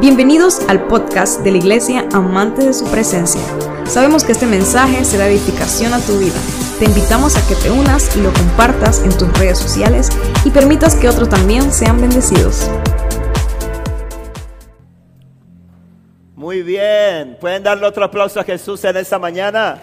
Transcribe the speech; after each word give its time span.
Bienvenidos 0.00 0.66
al 0.70 0.86
podcast 0.86 1.42
de 1.42 1.50
la 1.50 1.58
Iglesia 1.58 2.08
Amante 2.14 2.64
de 2.64 2.72
su 2.72 2.90
Presencia. 2.90 3.42
Sabemos 3.84 4.24
que 4.24 4.32
este 4.32 4.46
mensaje 4.46 5.04
será 5.04 5.26
edificación 5.26 5.92
a 5.92 6.00
tu 6.00 6.18
vida. 6.18 6.38
Te 6.78 6.86
invitamos 6.86 7.36
a 7.36 7.46
que 7.46 7.54
te 7.54 7.70
unas 7.70 8.16
y 8.16 8.22
lo 8.22 8.32
compartas 8.32 9.04
en 9.04 9.10
tus 9.10 9.30
redes 9.38 9.58
sociales 9.58 10.08
y 10.42 10.50
permitas 10.52 10.96
que 10.96 11.06
otros 11.06 11.28
también 11.28 11.70
sean 11.70 12.00
bendecidos. 12.00 12.70
Muy 16.34 16.62
bien, 16.62 17.36
¿pueden 17.38 17.62
darle 17.62 17.86
otro 17.86 18.02
aplauso 18.02 18.40
a 18.40 18.44
Jesús 18.44 18.82
en 18.84 18.96
esta 18.96 19.18
mañana? 19.18 19.82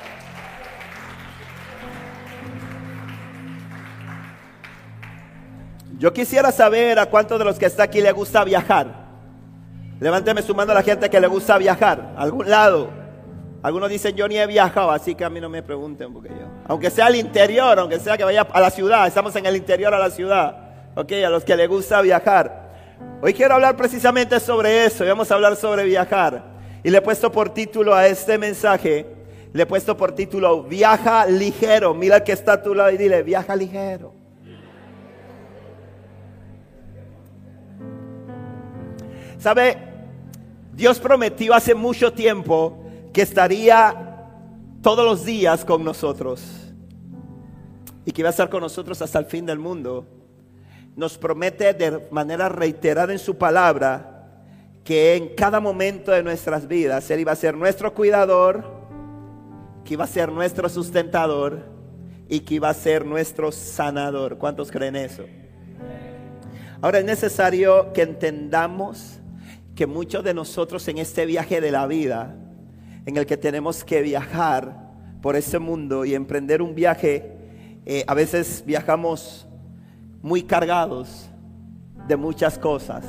Yo 5.99 6.11
quisiera 6.11 6.51
saber 6.51 6.97
a 6.97 7.05
cuántos 7.05 7.37
de 7.37 7.45
los 7.45 7.59
que 7.59 7.67
está 7.67 7.83
aquí 7.83 8.01
le 8.01 8.11
gusta 8.11 8.43
viajar. 8.43 9.06
Levánteme 9.99 10.41
su 10.41 10.53
mano 10.53 10.71
a 10.71 10.75
la 10.75 10.83
gente 10.83 11.09
que 11.09 11.19
le 11.19 11.27
gusta 11.27 11.57
viajar, 11.57 12.13
a 12.15 12.21
algún 12.21 12.49
lado. 12.49 12.89
Algunos 13.63 13.89
dicen 13.89 14.15
yo 14.15 14.27
ni 14.27 14.37
he 14.37 14.45
viajado, 14.45 14.91
así 14.91 15.15
que 15.15 15.25
a 15.25 15.29
mí 15.29 15.41
no 15.41 15.49
me 15.49 15.63
pregunten 15.63 16.13
porque 16.13 16.29
yo. 16.29 16.45
Aunque 16.67 16.91
sea 16.91 17.07
al 17.07 17.15
interior, 17.15 17.79
aunque 17.79 17.99
sea 17.99 18.15
que 18.15 18.23
vaya 18.23 18.41
a 18.41 18.61
la 18.61 18.69
ciudad, 18.69 19.07
estamos 19.07 19.35
en 19.35 19.45
el 19.45 19.55
interior 19.55 19.93
a 19.93 19.99
la 19.99 20.11
ciudad. 20.11 20.55
Ok, 20.95 21.11
a 21.25 21.29
los 21.29 21.43
que 21.43 21.55
le 21.55 21.65
gusta 21.65 22.01
viajar. 22.01 22.67
Hoy 23.21 23.33
quiero 23.33 23.55
hablar 23.55 23.75
precisamente 23.75 24.39
sobre 24.39 24.85
eso 24.85 25.03
vamos 25.05 25.31
a 25.31 25.35
hablar 25.35 25.55
sobre 25.55 25.83
viajar. 25.83 26.43
Y 26.83 26.91
le 26.91 26.99
he 26.99 27.01
puesto 27.01 27.31
por 27.31 27.49
título 27.49 27.93
a 27.95 28.05
este 28.07 28.37
mensaje, 28.37 29.07
le 29.51 29.63
he 29.63 29.65
puesto 29.65 29.97
por 29.97 30.11
título 30.11 30.63
Viaja 30.63 31.25
ligero. 31.25 31.95
Mira 31.95 32.23
que 32.23 32.31
está 32.31 32.53
a 32.53 32.63
tu 32.63 32.75
lado 32.75 32.91
y 32.91 32.97
dile, 32.97 33.23
viaja 33.23 33.55
ligero. 33.55 34.13
¿Sabe? 39.39 39.86
Dios 40.77 40.99
prometió 40.99 41.55
hace 41.55 41.73
mucho 41.73 42.13
tiempo 42.13 42.83
que 43.11 43.23
estaría 43.23 44.29
todos 44.83 45.03
los 45.03 45.25
días 45.25 45.65
con 45.65 45.83
nosotros 45.83 46.39
y 48.05 48.11
que 48.11 48.21
iba 48.21 48.29
a 48.29 48.29
estar 48.29 48.47
con 48.47 48.61
nosotros 48.61 49.01
hasta 49.01 49.17
el 49.17 49.25
fin 49.25 49.43
del 49.47 49.57
mundo. 49.57 50.05
Nos 50.95 51.17
promete 51.17 51.73
de 51.73 52.07
manera 52.11 52.47
reiterada 52.47 53.11
en 53.11 53.17
su 53.17 53.39
palabra 53.39 54.29
que 54.83 55.15
en 55.15 55.33
cada 55.33 55.59
momento 55.59 56.11
de 56.11 56.21
nuestras 56.21 56.67
vidas 56.67 57.09
Él 57.09 57.21
iba 57.21 57.31
a 57.31 57.35
ser 57.35 57.57
nuestro 57.57 57.95
cuidador, 57.95 58.63
que 59.83 59.95
iba 59.95 60.03
a 60.03 60.07
ser 60.07 60.31
nuestro 60.31 60.69
sustentador 60.69 61.63
y 62.29 62.41
que 62.41 62.53
iba 62.53 62.69
a 62.69 62.75
ser 62.75 63.03
nuestro 63.03 63.51
sanador. 63.51 64.37
¿Cuántos 64.37 64.69
creen 64.69 64.95
eso? 64.95 65.23
Ahora 66.81 66.99
es 66.99 67.05
necesario 67.05 67.91
que 67.93 68.03
entendamos 68.03 69.16
que 69.77 69.85
muchos 69.85 70.23
de 70.23 70.33
nosotros 70.33 70.87
en 70.87 70.97
este 70.97 71.27
viaje 71.27 71.61
de 71.61 71.69
la 71.69 71.85
vida, 71.85 72.35
en 73.05 73.15
el 73.15 73.27
que 73.27 73.37
tenemos 73.37 73.83
que 73.83 74.01
viajar 74.01 74.89
por 75.21 75.35
este 75.35 75.59
mundo 75.59 76.03
y 76.03 76.15
emprender 76.15 76.63
un 76.63 76.73
viaje, 76.73 77.31
eh, 77.85 78.03
a 78.07 78.15
veces 78.15 78.63
viajamos 78.65 79.47
muy 80.23 80.41
cargados 80.41 81.29
de 82.07 82.17
muchas 82.17 82.57
cosas, 82.57 83.05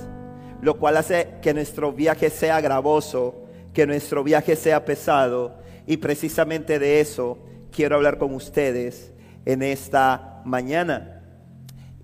lo 0.60 0.78
cual 0.78 0.98
hace 0.98 1.36
que 1.40 1.54
nuestro 1.54 1.90
viaje 1.90 2.28
sea 2.28 2.60
gravoso, 2.60 3.46
que 3.72 3.86
nuestro 3.86 4.22
viaje 4.22 4.54
sea 4.54 4.84
pesado, 4.84 5.56
y 5.86 5.96
precisamente 5.96 6.78
de 6.78 7.00
eso 7.00 7.38
quiero 7.72 7.96
hablar 7.96 8.18
con 8.18 8.34
ustedes 8.34 9.10
en 9.46 9.62
esta 9.62 10.42
mañana. 10.44 11.17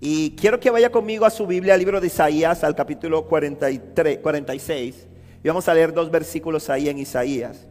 Y 0.01 0.35
quiero 0.37 0.61
que 0.61 0.71
vaya 0.71 0.91
conmigo 0.91 1.25
a 1.25 1.31
su 1.31 1.47
Biblia, 1.47 1.75
al 1.75 1.81
libro 1.81 2.01
de 2.01 2.09
Isaías, 2.09 2.65
al 2.65 2.75
capítulo 2.75 3.27
43, 3.27 4.19
46. 4.19 5.07
Y 5.43 5.49
vamos 5.49 5.69
a 5.69 5.75
leer 5.75 5.93
dos 5.93 6.11
versículos 6.11 6.69
ahí 6.69 6.89
en 6.89 6.99
Isaías. 6.99 7.67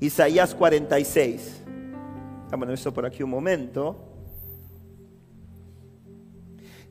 Isaías 0.00 0.54
46. 0.54 1.62
Vamos 2.50 2.68
a 2.68 2.72
esto 2.72 2.92
por 2.92 3.04
aquí 3.04 3.22
un 3.22 3.30
momento. 3.30 3.96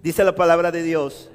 Dice 0.04 0.24
la 0.24 0.36
palabra 0.36 0.72
de 0.72 0.84
Dios. 0.84 1.32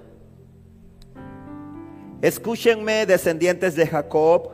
Escúchenme, 2.23 3.07
descendientes 3.07 3.75
de 3.75 3.87
Jacob, 3.87 4.51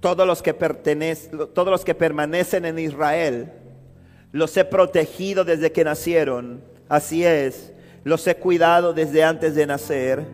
todos 0.00 0.26
los 0.26 0.40
que 0.40 0.54
pertenecen, 0.54 1.38
todos 1.52 1.68
los 1.68 1.84
que 1.84 1.94
permanecen 1.94 2.64
en 2.64 2.78
Israel. 2.78 3.52
Los 4.32 4.56
he 4.56 4.64
protegido 4.64 5.44
desde 5.44 5.70
que 5.70 5.84
nacieron. 5.84 6.62
Así 6.88 7.24
es 7.24 7.72
los 8.04 8.26
he 8.26 8.36
cuidado 8.36 8.92
desde 8.92 9.22
antes 9.22 9.54
de 9.54 9.66
nacer. 9.66 10.24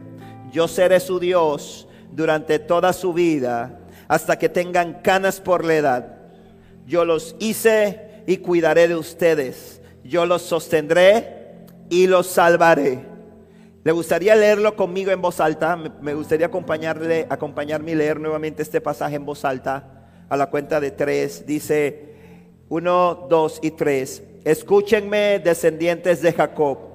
Yo 0.52 0.68
seré 0.68 1.00
su 1.00 1.18
Dios 1.18 1.88
durante 2.12 2.58
toda 2.58 2.92
su 2.92 3.12
vida, 3.12 3.80
hasta 4.08 4.38
que 4.38 4.48
tengan 4.48 5.00
canas 5.02 5.40
por 5.40 5.64
la 5.64 5.74
edad. 5.74 6.16
Yo 6.86 7.04
los 7.04 7.34
hice 7.38 8.22
y 8.26 8.38
cuidaré 8.38 8.88
de 8.88 8.96
ustedes. 8.96 9.80
Yo 10.04 10.24
los 10.24 10.42
sostendré 10.42 11.64
y 11.90 12.06
los 12.06 12.28
salvaré. 12.28 13.00
¿Le 13.82 13.92
gustaría 13.92 14.34
leerlo 14.34 14.76
conmigo 14.76 15.10
en 15.10 15.20
voz 15.20 15.40
alta? 15.40 15.76
Me 15.76 16.14
gustaría 16.14 16.46
acompañarle, 16.46 17.26
acompañarme 17.28 17.92
y 17.92 17.94
leer 17.96 18.18
nuevamente 18.20 18.62
este 18.62 18.80
pasaje 18.80 19.16
en 19.16 19.26
voz 19.26 19.44
alta. 19.44 19.92
A 20.28 20.36
la 20.36 20.46
cuenta 20.46 20.80
de 20.80 20.90
tres. 20.90 21.46
Dice 21.46 22.14
uno, 22.68 23.26
dos 23.28 23.60
y 23.62 23.72
tres. 23.72 24.22
Escúchenme, 24.44 25.40
descendientes 25.40 26.22
de 26.22 26.32
Jacob 26.32 26.85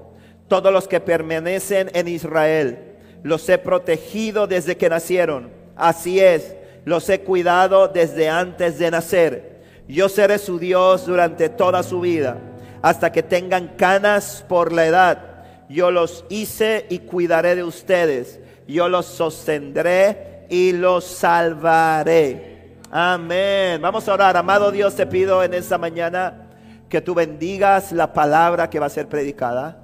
todos 0.51 0.73
los 0.73 0.89
que 0.89 0.99
permanecen 0.99 1.89
en 1.93 2.09
Israel. 2.09 2.77
Los 3.23 3.47
he 3.47 3.57
protegido 3.57 4.47
desde 4.47 4.75
que 4.75 4.89
nacieron. 4.89 5.49
Así 5.77 6.19
es, 6.19 6.57
los 6.83 7.07
he 7.07 7.21
cuidado 7.21 7.87
desde 7.87 8.27
antes 8.27 8.77
de 8.77 8.91
nacer. 8.91 9.61
Yo 9.87 10.09
seré 10.09 10.39
su 10.39 10.59
Dios 10.59 11.05
durante 11.05 11.47
toda 11.47 11.83
su 11.83 12.01
vida, 12.01 12.37
hasta 12.81 13.13
que 13.13 13.23
tengan 13.23 13.69
canas 13.77 14.43
por 14.49 14.73
la 14.73 14.85
edad. 14.87 15.45
Yo 15.69 15.89
los 15.89 16.25
hice 16.27 16.85
y 16.89 16.99
cuidaré 16.99 17.55
de 17.55 17.63
ustedes. 17.63 18.41
Yo 18.67 18.89
los 18.89 19.05
sostendré 19.05 20.47
y 20.49 20.73
los 20.73 21.05
salvaré. 21.05 22.73
Amén. 22.91 23.81
Vamos 23.81 24.05
a 24.05 24.13
orar. 24.15 24.35
Amado 24.35 24.69
Dios, 24.69 24.95
te 24.97 25.07
pido 25.07 25.45
en 25.45 25.53
esta 25.53 25.77
mañana 25.77 26.49
que 26.89 26.99
tú 26.99 27.15
bendigas 27.15 27.93
la 27.93 28.11
palabra 28.11 28.69
que 28.69 28.81
va 28.81 28.87
a 28.87 28.89
ser 28.89 29.07
predicada. 29.07 29.80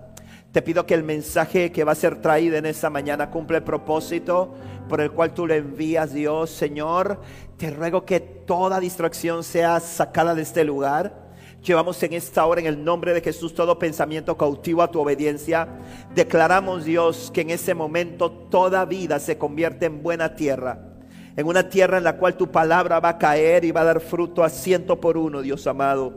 Te 0.51 0.61
pido 0.61 0.85
que 0.85 0.93
el 0.93 1.03
mensaje 1.03 1.71
que 1.71 1.83
va 1.83 1.91
a 1.91 1.95
ser 1.95 2.21
traído 2.21 2.55
en 2.55 2.65
esta 2.65 2.89
mañana 2.89 3.29
cumpla 3.29 3.57
el 3.57 3.63
propósito 3.63 4.55
por 4.87 5.01
el 5.01 5.11
cual 5.11 5.33
tú 5.33 5.45
le 5.45 5.57
envías, 5.57 6.13
Dios. 6.13 6.49
Señor, 6.49 7.19
te 7.57 7.69
ruego 7.69 8.05
que 8.05 8.19
toda 8.19 8.79
distracción 8.79 9.43
sea 9.43 9.79
sacada 9.79 10.33
de 10.33 10.41
este 10.43 10.63
lugar. 10.63 11.27
Llevamos 11.63 12.01
en 12.03 12.13
esta 12.13 12.45
hora 12.45 12.61
en 12.61 12.67
el 12.67 12.83
nombre 12.83 13.13
de 13.13 13.21
Jesús 13.21 13.53
todo 13.53 13.77
pensamiento 13.77 14.37
cautivo 14.37 14.81
a 14.81 14.89
tu 14.89 15.01
obediencia. 15.01 15.67
Declaramos, 16.15 16.85
Dios, 16.85 17.29
que 17.33 17.41
en 17.41 17.49
ese 17.49 17.73
momento 17.73 18.31
toda 18.31 18.85
vida 18.85 19.19
se 19.19 19.37
convierte 19.37 19.87
en 19.87 20.01
buena 20.01 20.35
tierra. 20.35 20.79
En 21.35 21.45
una 21.45 21.69
tierra 21.69 21.97
en 21.97 22.03
la 22.03 22.17
cual 22.17 22.35
tu 22.37 22.49
palabra 22.51 22.99
va 22.99 23.09
a 23.09 23.17
caer 23.17 23.65
y 23.65 23.71
va 23.71 23.81
a 23.81 23.85
dar 23.85 23.99
fruto 23.99 24.43
a 24.43 24.49
ciento 24.49 24.99
por 24.99 25.17
uno, 25.17 25.41
Dios 25.41 25.67
amado. 25.67 26.15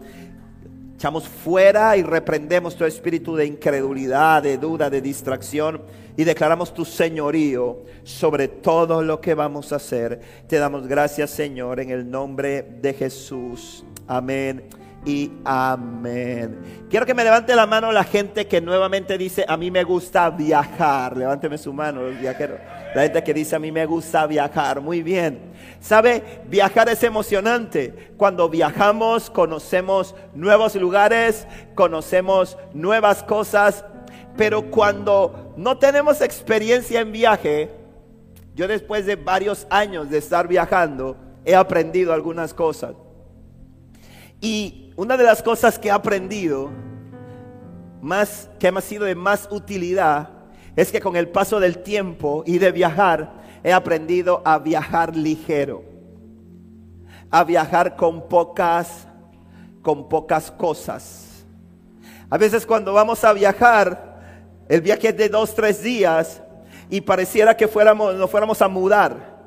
Echamos 1.01 1.27
fuera 1.27 1.97
y 1.97 2.03
reprendemos 2.03 2.77
tu 2.77 2.85
espíritu 2.85 3.35
de 3.35 3.47
incredulidad, 3.47 4.43
de 4.43 4.59
duda, 4.59 4.91
de 4.91 5.01
distracción 5.01 5.81
y 6.15 6.25
declaramos 6.25 6.75
tu 6.75 6.85
señorío 6.85 7.85
sobre 8.03 8.49
todo 8.49 9.03
lo 9.03 9.19
que 9.19 9.33
vamos 9.33 9.73
a 9.73 9.77
hacer. 9.77 10.21
Te 10.47 10.59
damos 10.59 10.87
gracias, 10.87 11.31
Señor, 11.31 11.81
en 11.81 11.89
el 11.89 12.11
nombre 12.11 12.61
de 12.83 12.93
Jesús. 12.93 13.83
Amén 14.07 14.65
y 15.07 15.33
amén. 15.43 16.59
Quiero 16.91 17.07
que 17.07 17.15
me 17.15 17.25
levante 17.25 17.57
la 17.57 17.67
mano 17.67 17.93
la 17.93 18.05
gente 18.05 18.47
que 18.47 18.61
nuevamente 18.61 19.17
dice, 19.17 19.47
a 19.49 19.57
mí 19.57 19.71
me 19.71 19.85
gusta 19.85 20.29
viajar. 20.29 21.17
Levánteme 21.17 21.57
su 21.57 21.73
mano, 21.73 22.03
los 22.03 22.21
viajeros. 22.21 22.59
La 22.95 23.03
gente 23.03 23.23
que 23.23 23.35
dice, 23.35 23.55
a 23.55 23.59
mí 23.59 23.71
me 23.71 23.87
gusta 23.87 24.27
viajar. 24.27 24.81
Muy 24.81 25.03
bien. 25.03 25.53
¿Sabe? 25.81 26.43
Viajar 26.49 26.89
es 26.89 27.03
emocionante. 27.05 28.13
Cuando 28.17 28.49
viajamos 28.49 29.31
conocemos 29.31 30.15
nuevos 30.35 30.75
lugares, 30.75 31.47
conocemos 31.75 32.59
nuevas 32.75 33.23
cosas. 33.23 33.85
Pero 34.37 34.71
cuando 34.71 35.55
no 35.57 35.79
tenemos 35.79 36.21
experiencia 36.21 37.01
en 37.01 37.13
viaje, 37.13 37.71
yo 38.55 38.67
después 38.67 39.07
de 39.07 39.17
varios 39.17 39.67
años 39.71 40.11
de 40.11 40.19
estar 40.19 40.49
viajando, 40.49 41.17
he 41.45 41.55
aprendido 41.55 42.13
algunas 42.13 42.53
cosas. 42.53 42.95
Y 44.41 44.93
una 44.97 45.17
de 45.17 45.25
las 45.25 45.43
cosas 45.43 45.79
que 45.79 45.89
he 45.89 45.93
aprendido, 45.93 46.71
más, 48.01 48.49
que 48.59 48.73
me 48.73 48.79
ha 48.79 48.83
sido 48.83 49.05
de 49.05 49.15
más 49.15 49.49
utilidad, 49.51 50.40
es 50.77 50.93
que 50.93 51.01
con 51.01 51.17
el 51.17 51.29
paso 51.29 51.61
del 51.61 51.79
tiempo 51.79 52.43
y 52.47 52.59
de 52.59 52.73
viajar, 52.73 53.33
he 53.63 53.73
aprendido 53.73 54.43
a 54.45 54.59
viajar 54.59 55.17
ligero, 55.17 55.83
a 57.31 57.45
viajar 57.45 57.97
con 57.97 58.29
pocas, 58.29 59.07
con 59.83 60.09
pocas 60.09 60.51
cosas. 60.51 61.45
A 62.29 62.39
veces 62.39 62.65
cuando 62.65 62.93
vamos 62.93 63.25
a 63.25 63.33
viajar, 63.33 64.21
el 64.69 64.81
viaje 64.81 65.09
es 65.09 65.17
de 65.17 65.29
dos, 65.29 65.55
tres 65.55 65.83
días 65.83 66.43
y 66.89 67.01
pareciera 67.01 67.57
que 67.57 67.69
fuéramos, 67.69 68.15
nos 68.15 68.31
fuéramos 68.31 68.63
a 68.63 68.69
mudar. 68.69 69.41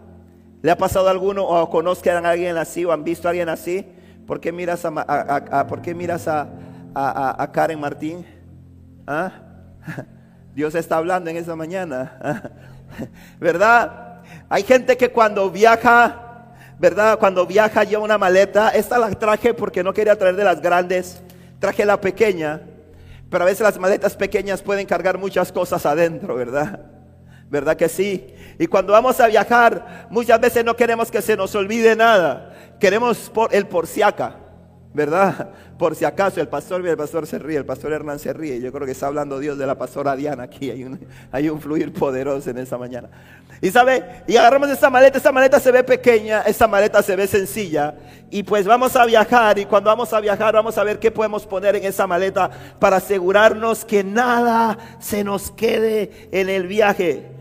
¿Le 0.62 0.72
ha 0.72 0.78
pasado 0.78 1.08
a 1.08 1.12
alguno 1.12 1.44
o 1.44 1.70
conozcan 1.70 2.26
a 2.26 2.30
alguien 2.32 2.58
así 2.58 2.86
o 2.86 2.92
han 2.92 3.04
visto 3.04 3.28
a 3.28 3.32
alguien 3.32 3.50
así? 3.50 3.86
¿Por 4.28 4.40
qué 4.40 4.52
miras 4.52 4.86
a, 4.86 5.68
¿por 5.68 5.82
qué 5.82 5.94
miras 5.94 6.28
a 6.28 7.50
Karen 7.54 7.80
Martín? 7.80 8.26
¿Ah? 9.08 9.32
Dios 10.54 10.76
está 10.76 10.98
hablando 10.98 11.30
en 11.30 11.38
esa 11.38 11.56
mañana. 11.56 12.52
¿Verdad? 13.40 14.22
Hay 14.50 14.64
gente 14.64 14.98
que 14.98 15.10
cuando 15.10 15.50
viaja, 15.50 16.46
¿verdad? 16.80 17.18
Cuando 17.18 17.46
viaja 17.46 17.84
lleva 17.84 18.04
una 18.04 18.18
maleta. 18.18 18.70
Esta 18.70 18.98
la 19.00 19.10
traje 19.12 19.54
porque 19.54 19.84
no 19.84 19.94
quería 19.94 20.18
traer 20.18 20.36
de 20.36 20.44
las 20.44 20.62
grandes. 20.62 21.22
Traje 21.60 21.86
la 21.86 22.00
pequeña. 22.00 22.62
Pero 23.30 23.44
a 23.44 23.48
veces 23.48 23.62
las 23.62 23.80
maletas 23.80 24.16
pequeñas 24.16 24.62
pueden 24.62 24.86
cargar 24.86 25.18
muchas 25.18 25.52
cosas 25.52 25.86
adentro, 25.88 26.36
¿verdad? 26.36 26.82
¿Verdad 27.50 27.76
que 27.76 27.90
sí? 27.90 28.34
Y 28.60 28.68
cuando 28.68 28.94
vamos 28.94 29.20
a 29.20 29.28
viajar, 29.28 30.08
muchas 30.12 30.40
veces 30.40 30.64
no 30.64 30.76
queremos 30.76 31.10
que 31.10 31.22
se 31.22 31.36
nos 31.36 31.56
olvide 31.56 31.96
nada. 31.96 32.54
Queremos 32.80 33.30
por 33.32 33.54
el 33.56 33.66
por 33.66 33.88
si 33.88 34.04
acá. 34.04 34.43
¿Verdad? 34.94 35.50
Por 35.78 35.96
si 35.96 36.06
acaso 36.06 36.40
el 36.40 36.48
pastor, 36.48 36.86
el 36.86 36.98
pastor 36.98 37.28
se 37.28 37.40
ríe, 37.40 37.58
el 37.58 37.66
pastor 37.66 37.94
Hernán 37.94 38.20
se 38.20 38.32
ríe. 38.32 38.62
Yo 38.62 38.72
creo 38.72 38.86
que 38.86 38.92
está 38.92 39.08
hablando 39.08 39.40
Dios 39.40 39.58
de 39.58 39.66
la 39.66 39.76
pastora 39.76 40.16
Diana 40.16 40.44
aquí. 40.44 40.70
Hay 40.70 40.84
un, 40.84 41.00
hay 41.32 41.50
un 41.50 41.60
fluir 41.60 41.92
poderoso 41.94 42.50
en 42.50 42.60
esa 42.60 42.78
mañana. 42.78 43.10
Y 43.62 43.72
sabe, 43.72 44.24
y 44.28 44.36
agarramos 44.36 44.70
esta 44.70 44.90
maleta, 44.90 45.18
esta 45.18 45.32
maleta 45.32 45.60
se 45.60 45.72
ve 45.72 45.84
pequeña, 45.84 46.42
esta 46.42 46.68
maleta 46.68 47.02
se 47.02 47.16
ve 47.16 47.28
sencilla. 47.28 47.96
Y 48.30 48.44
pues 48.44 48.66
vamos 48.66 48.96
a 48.96 49.06
viajar 49.06 49.58
y 49.58 49.66
cuando 49.66 49.90
vamos 49.90 50.12
a 50.12 50.20
viajar 50.20 50.54
vamos 50.54 50.78
a 50.78 50.84
ver 50.84 51.00
qué 51.00 51.12
podemos 51.12 51.46
poner 51.46 51.76
en 51.76 51.86
esa 51.86 52.06
maleta 52.08 52.50
para 52.80 52.98
asegurarnos 52.98 53.86
que 53.86 54.04
nada 54.04 54.78
se 55.00 55.24
nos 55.24 55.52
quede 55.52 56.30
en 56.32 56.50
el 56.50 56.68
viaje. 56.68 57.32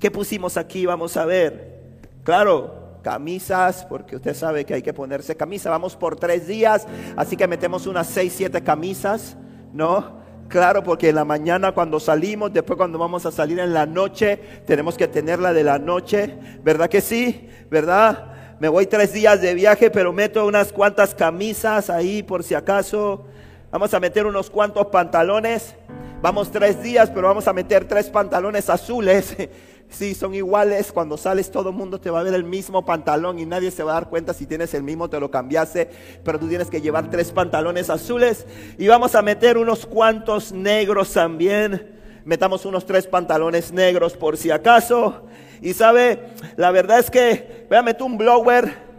¿Qué 0.00 0.10
pusimos 0.10 0.56
aquí? 0.56 0.86
Vamos 0.86 1.16
a 1.16 1.24
ver. 1.26 1.78
Claro, 2.24 2.79
camisas, 3.00 3.84
porque 3.84 4.16
usted 4.16 4.34
sabe 4.34 4.64
que 4.64 4.74
hay 4.74 4.82
que 4.82 4.92
ponerse 4.92 5.36
camisa. 5.36 5.70
Vamos 5.70 5.96
por 5.96 6.16
tres 6.16 6.46
días, 6.46 6.86
así 7.16 7.36
que 7.36 7.46
metemos 7.46 7.86
unas 7.86 8.06
seis, 8.06 8.32
siete 8.36 8.62
camisas, 8.62 9.36
¿no? 9.72 10.20
Claro, 10.48 10.82
porque 10.82 11.10
en 11.10 11.14
la 11.14 11.24
mañana 11.24 11.72
cuando 11.72 12.00
salimos, 12.00 12.52
después 12.52 12.76
cuando 12.76 12.98
vamos 12.98 13.24
a 13.24 13.30
salir 13.30 13.60
en 13.60 13.72
la 13.72 13.86
noche, 13.86 14.36
tenemos 14.66 14.96
que 14.96 15.06
tenerla 15.06 15.52
de 15.52 15.62
la 15.62 15.78
noche, 15.78 16.36
¿verdad 16.64 16.88
que 16.88 17.00
sí? 17.00 17.48
¿Verdad? 17.70 18.32
Me 18.58 18.68
voy 18.68 18.86
tres 18.86 19.12
días 19.12 19.40
de 19.40 19.54
viaje, 19.54 19.90
pero 19.90 20.12
meto 20.12 20.44
unas 20.46 20.72
cuantas 20.72 21.14
camisas 21.14 21.88
ahí 21.88 22.22
por 22.22 22.42
si 22.42 22.54
acaso. 22.54 23.26
Vamos 23.70 23.94
a 23.94 24.00
meter 24.00 24.26
unos 24.26 24.50
cuantos 24.50 24.88
pantalones. 24.88 25.76
Vamos 26.20 26.50
tres 26.50 26.82
días, 26.82 27.08
pero 27.10 27.28
vamos 27.28 27.48
a 27.48 27.52
meter 27.52 27.86
tres 27.86 28.10
pantalones 28.10 28.68
azules 28.68 29.34
Sí, 29.90 30.14
son 30.14 30.34
iguales. 30.34 30.92
Cuando 30.92 31.16
sales 31.16 31.50
todo 31.50 31.70
el 31.70 31.74
mundo 31.74 32.00
te 32.00 32.10
va 32.10 32.20
a 32.20 32.22
ver 32.22 32.34
el 32.34 32.44
mismo 32.44 32.84
pantalón 32.84 33.38
y 33.38 33.44
nadie 33.44 33.70
se 33.70 33.82
va 33.82 33.92
a 33.92 33.94
dar 33.94 34.08
cuenta 34.08 34.32
si 34.32 34.46
tienes 34.46 34.72
el 34.74 34.82
mismo, 34.82 35.10
te 35.10 35.20
lo 35.20 35.30
cambiaste. 35.30 35.90
Pero 36.24 36.38
tú 36.38 36.48
tienes 36.48 36.70
que 36.70 36.80
llevar 36.80 37.10
tres 37.10 37.32
pantalones 37.32 37.90
azules 37.90 38.46
y 38.78 38.86
vamos 38.86 39.14
a 39.14 39.22
meter 39.22 39.58
unos 39.58 39.86
cuantos 39.86 40.52
negros 40.52 41.12
también. 41.12 41.98
Metamos 42.24 42.64
unos 42.64 42.86
tres 42.86 43.06
pantalones 43.06 43.72
negros 43.72 44.16
por 44.16 44.36
si 44.36 44.50
acaso. 44.50 45.26
Y 45.60 45.74
sabe, 45.74 46.20
la 46.56 46.70
verdad 46.70 47.00
es 47.00 47.10
que 47.10 47.66
voy 47.68 47.78
a 47.78 47.82
meter 47.82 48.02
un 48.02 48.16
blower 48.16 48.90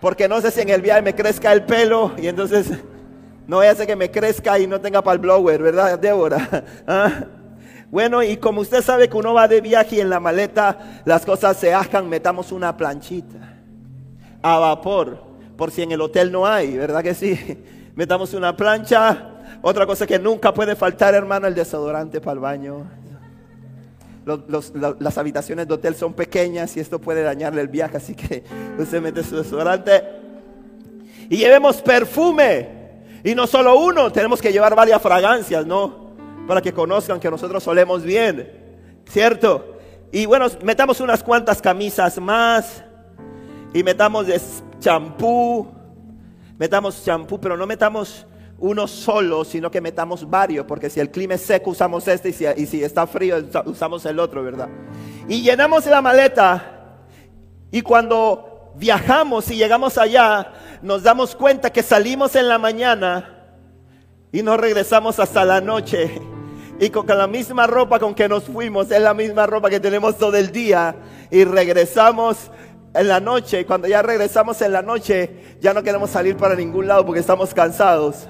porque 0.00 0.28
no 0.28 0.40
sé 0.40 0.50
si 0.50 0.60
en 0.60 0.68
el 0.68 0.82
viaje 0.82 1.02
me 1.02 1.14
crezca 1.14 1.52
el 1.52 1.64
pelo 1.64 2.12
y 2.18 2.28
entonces 2.28 2.70
no 3.46 3.56
voy 3.56 3.66
a 3.66 3.70
hacer 3.70 3.86
que 3.86 3.96
me 3.96 4.10
crezca 4.10 4.58
y 4.58 4.66
no 4.66 4.80
tenga 4.80 5.02
para 5.02 5.14
el 5.14 5.20
blower, 5.20 5.62
¿verdad, 5.62 5.98
Débora? 5.98 6.64
¿Ah? 6.86 7.24
Bueno, 7.90 8.22
y 8.22 8.36
como 8.36 8.60
usted 8.60 8.82
sabe 8.82 9.08
que 9.08 9.16
uno 9.16 9.32
va 9.32 9.46
de 9.46 9.60
viaje 9.60 9.96
y 9.96 10.00
en 10.00 10.10
la 10.10 10.20
maleta 10.20 11.02
las 11.04 11.24
cosas 11.24 11.56
se 11.56 11.72
ajan, 11.72 12.08
metamos 12.08 12.52
una 12.52 12.76
planchita 12.76 13.56
a 14.42 14.58
vapor, 14.58 15.22
por 15.56 15.70
si 15.70 15.82
en 15.82 15.92
el 15.92 16.00
hotel 16.00 16.30
no 16.30 16.46
hay, 16.46 16.76
¿verdad 16.76 17.02
que 17.02 17.14
sí? 17.14 17.38
Metamos 17.96 18.34
una 18.34 18.56
plancha. 18.56 19.30
Otra 19.62 19.86
cosa 19.86 20.06
que 20.06 20.18
nunca 20.18 20.52
puede 20.52 20.76
faltar, 20.76 21.14
hermano, 21.14 21.46
el 21.46 21.54
desodorante 21.54 22.20
para 22.20 22.34
el 22.34 22.38
baño. 22.40 22.86
las 24.24 25.18
habitaciones 25.18 25.66
de 25.66 25.74
hotel 25.74 25.94
son 25.94 26.12
pequeñas 26.12 26.76
y 26.76 26.80
esto 26.80 27.00
puede 27.00 27.22
dañarle 27.22 27.62
el 27.62 27.68
viaje, 27.68 27.96
así 27.96 28.14
que 28.14 28.44
usted 28.78 29.00
mete 29.00 29.24
su 29.24 29.36
desodorante. 29.36 30.04
Y 31.30 31.38
llevemos 31.38 31.80
perfume. 31.82 32.76
Y 33.24 33.34
no 33.34 33.46
solo 33.46 33.76
uno, 33.78 34.12
tenemos 34.12 34.40
que 34.40 34.52
llevar 34.52 34.76
varias 34.76 35.00
fragancias, 35.02 35.66
¿no? 35.66 36.05
Para 36.46 36.62
que 36.62 36.72
conozcan 36.72 37.20
que 37.20 37.30
nosotros 37.30 37.62
solemos 37.62 38.02
bien, 38.02 39.02
¿cierto? 39.08 39.76
Y 40.12 40.26
bueno, 40.26 40.46
metamos 40.62 41.00
unas 41.00 41.22
cuantas 41.22 41.60
camisas 41.60 42.18
más 42.18 42.84
y 43.74 43.82
metamos 43.82 44.26
champú, 44.78 45.68
metamos 46.58 47.04
champú, 47.04 47.40
pero 47.40 47.56
no 47.56 47.66
metamos 47.66 48.26
uno 48.58 48.86
solo, 48.86 49.44
sino 49.44 49.70
que 49.70 49.80
metamos 49.80 50.28
varios, 50.28 50.64
porque 50.64 50.88
si 50.88 51.00
el 51.00 51.10
clima 51.10 51.34
es 51.34 51.42
seco 51.42 51.70
usamos 51.70 52.08
este 52.08 52.30
y 52.30 52.66
si, 52.66 52.82
está 52.82 53.06
frío 53.06 53.36
usamos 53.66 54.06
el 54.06 54.18
otro, 54.18 54.42
¿verdad? 54.42 54.68
Y 55.28 55.42
llenamos 55.42 55.84
la 55.86 56.00
maleta 56.00 56.72
y 57.70 57.82
cuando 57.82 58.72
viajamos 58.76 59.50
y 59.50 59.56
llegamos 59.56 59.98
allá, 59.98 60.52
nos 60.82 61.02
damos 61.02 61.34
cuenta 61.34 61.70
que 61.70 61.82
salimos 61.82 62.34
en 62.36 62.48
la 62.48 62.58
mañana 62.58 63.44
y 64.32 64.42
no 64.42 64.56
regresamos 64.56 65.18
hasta 65.18 65.44
la 65.44 65.60
noche. 65.60 66.35
Y 66.78 66.90
con 66.90 67.06
la 67.06 67.26
misma 67.26 67.66
ropa 67.66 67.98
con 67.98 68.14
que 68.14 68.28
nos 68.28 68.44
fuimos 68.44 68.90
es 68.90 69.00
la 69.00 69.14
misma 69.14 69.46
ropa 69.46 69.70
que 69.70 69.80
tenemos 69.80 70.18
todo 70.18 70.36
el 70.36 70.52
día. 70.52 70.94
Y 71.30 71.44
regresamos 71.44 72.50
en 72.92 73.08
la 73.08 73.18
noche. 73.18 73.60
Y 73.60 73.64
cuando 73.64 73.88
ya 73.88 74.02
regresamos 74.02 74.60
en 74.60 74.72
la 74.72 74.82
noche, 74.82 75.56
ya 75.60 75.72
no 75.72 75.82
queremos 75.82 76.10
salir 76.10 76.36
para 76.36 76.54
ningún 76.54 76.86
lado 76.86 77.06
porque 77.06 77.20
estamos 77.20 77.54
cansados. 77.54 78.28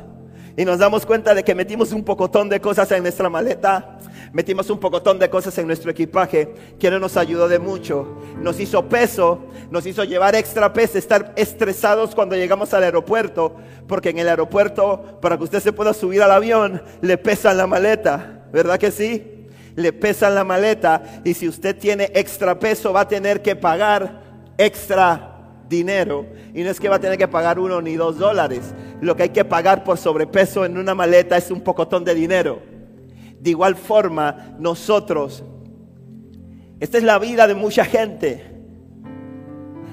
Y 0.56 0.64
nos 0.64 0.78
damos 0.78 1.04
cuenta 1.04 1.34
de 1.34 1.44
que 1.44 1.54
metimos 1.54 1.92
un 1.92 2.02
pocotón 2.04 2.48
de 2.48 2.60
cosas 2.60 2.90
en 2.92 3.02
nuestra 3.02 3.28
maleta. 3.28 3.98
Metimos 4.32 4.70
un 4.70 4.78
pocotón 4.78 5.18
de 5.18 5.28
cosas 5.28 5.58
en 5.58 5.66
nuestro 5.66 5.90
equipaje 5.90 6.54
que 6.78 6.90
no 6.90 6.98
nos 6.98 7.16
ayudó 7.16 7.48
de 7.48 7.58
mucho. 7.58 8.16
Nos 8.38 8.58
hizo 8.60 8.88
peso, 8.88 9.40
nos 9.70 9.84
hizo 9.86 10.04
llevar 10.04 10.34
extra 10.34 10.72
peso, 10.72 10.98
estar 10.98 11.32
estresados 11.36 12.14
cuando 12.14 12.36
llegamos 12.36 12.72
al 12.72 12.84
aeropuerto. 12.84 13.56
Porque 13.86 14.10
en 14.10 14.18
el 14.18 14.28
aeropuerto, 14.28 15.18
para 15.20 15.36
que 15.36 15.44
usted 15.44 15.60
se 15.60 15.72
pueda 15.72 15.92
subir 15.92 16.22
al 16.22 16.30
avión, 16.30 16.82
le 17.02 17.18
pesa 17.18 17.52
la 17.52 17.66
maleta. 17.66 18.35
¿Verdad 18.56 18.78
que 18.78 18.90
sí? 18.90 19.22
Le 19.74 19.92
pesa 19.92 20.30
la 20.30 20.42
maleta 20.42 21.20
y 21.24 21.34
si 21.34 21.46
usted 21.46 21.76
tiene 21.76 22.10
extra 22.14 22.58
peso 22.58 22.90
va 22.90 23.02
a 23.02 23.06
tener 23.06 23.42
que 23.42 23.54
pagar 23.54 24.22
extra 24.56 25.60
dinero. 25.68 26.24
Y 26.54 26.62
no 26.62 26.70
es 26.70 26.80
que 26.80 26.88
va 26.88 26.96
a 26.96 26.98
tener 26.98 27.18
que 27.18 27.28
pagar 27.28 27.58
uno 27.58 27.82
ni 27.82 27.96
dos 27.96 28.16
dólares. 28.16 28.74
Lo 29.02 29.14
que 29.14 29.24
hay 29.24 29.28
que 29.28 29.44
pagar 29.44 29.84
por 29.84 29.98
sobrepeso 29.98 30.64
en 30.64 30.78
una 30.78 30.94
maleta 30.94 31.36
es 31.36 31.50
un 31.50 31.60
pocotón 31.60 32.02
de 32.02 32.14
dinero. 32.14 32.62
De 33.38 33.50
igual 33.50 33.76
forma, 33.76 34.56
nosotros, 34.58 35.44
esta 36.80 36.96
es 36.96 37.04
la 37.04 37.18
vida 37.18 37.46
de 37.46 37.54
mucha 37.54 37.84
gente. 37.84 38.42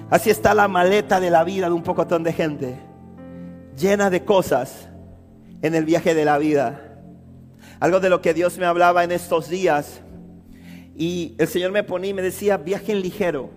Así 0.10 0.30
está 0.30 0.54
la 0.54 0.70
maleta 0.70 1.20
de 1.20 1.30
la 1.30 1.44
vida 1.44 1.66
de 1.66 1.74
un 1.74 1.84
pocotón 1.84 2.24
de 2.24 2.32
gente. 2.32 2.80
Llena 3.78 4.10
de 4.10 4.24
cosas 4.24 4.88
en 5.62 5.76
el 5.76 5.84
viaje 5.84 6.16
de 6.16 6.24
la 6.24 6.38
vida. 6.38 6.83
Algo 7.84 8.00
de 8.00 8.10
lo 8.10 8.22
que 8.22 8.34
Dios 8.34 8.58
me 8.58 8.66
hablaba 8.66 9.04
en 9.04 9.12
estos 9.12 9.50
días. 9.50 10.00
Y 10.96 11.36
el 11.38 11.50
Señor 11.50 11.74
me 11.74 11.84
ponía 11.84 12.12
y 12.12 12.14
me 12.14 12.22
decía, 12.22 12.56
viajen 12.56 13.02
ligero 13.02 13.50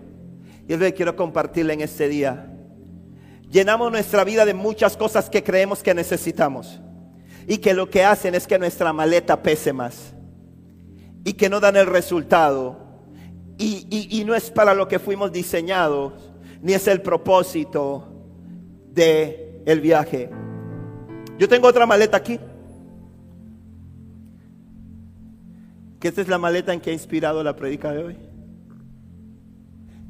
y 0.67 0.73
es 0.73 0.79
lo 0.79 0.85
que 0.85 0.93
quiero 0.93 1.15
compartirle 1.15 1.71
en 1.71 1.79
este 1.79 2.09
día. 2.09 2.45
Llenamos 3.49 3.89
nuestra 3.89 4.25
vida 4.25 4.43
de 4.43 4.53
muchas 4.53 4.97
cosas 4.97 5.29
que 5.29 5.45
creemos 5.45 5.81
que 5.81 5.93
necesitamos. 5.93 6.81
Y 7.47 7.59
que 7.59 7.73
lo 7.73 7.89
que 7.89 8.03
hacen 8.03 8.35
es 8.35 8.45
que 8.45 8.59
nuestra 8.59 8.91
maleta 8.91 9.41
pese 9.41 9.71
más. 9.71 10.13
Y 11.23 11.31
que 11.31 11.47
no 11.47 11.61
dan 11.61 11.77
el 11.77 11.85
resultado. 11.85 12.85
Y, 13.57 14.25
no 14.25 14.35
es 14.35 14.51
para 14.51 14.73
lo 14.73 14.89
que 14.89 14.99
fuimos 14.99 15.31
diseñados. 15.31 16.11
Ni 16.61 16.73
es 16.73 16.85
el 16.89 17.01
propósito 17.01 18.09
de 18.91 19.61
el 19.65 19.79
viaje. 19.79 20.29
Yo 21.39 21.47
tengo 21.47 21.69
otra 21.69 21.85
maleta 21.85 22.17
aquí. 22.17 22.37
Que 25.99 26.09
esta 26.09 26.21
es 26.21 26.27
la 26.27 26.37
maleta 26.37 26.73
en 26.73 26.79
que 26.79 26.91
ha 26.91 26.93
inspirado 26.93 27.43
la 27.43 27.55
predica 27.55 27.91
de 27.91 28.03
hoy. 28.03 28.17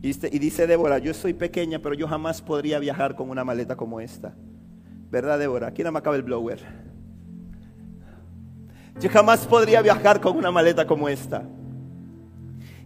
Y 0.01 0.39
dice 0.39 0.67
Débora, 0.67 1.00
yo 1.00 1.13
soy 1.13 1.34
pequeña, 1.34 1.79
pero 1.79 1.96
yo 1.96 2.08
jamás 2.08 2.41
podría 2.41 2.79
viajar 2.79 3.15
con 3.15 3.29
una 3.29 3.44
maleta 3.44 3.75
como 3.75 4.00
esta. 4.00 4.36
¿Verdad, 5.10 5.39
Débora? 5.39 5.67
Aquí 5.67 5.84
no 5.84 5.91
me 5.91 6.00
acaba 6.00 6.15
el 6.15 6.24
blower. 6.24 6.60
Yo 9.00 9.10
jamás 9.10 9.46
podría 9.46 9.82
viajar 9.82 10.22
con 10.22 10.38
una 10.38 10.51
maleta 10.51 10.86
como 10.86 11.10
esta. 11.10 11.44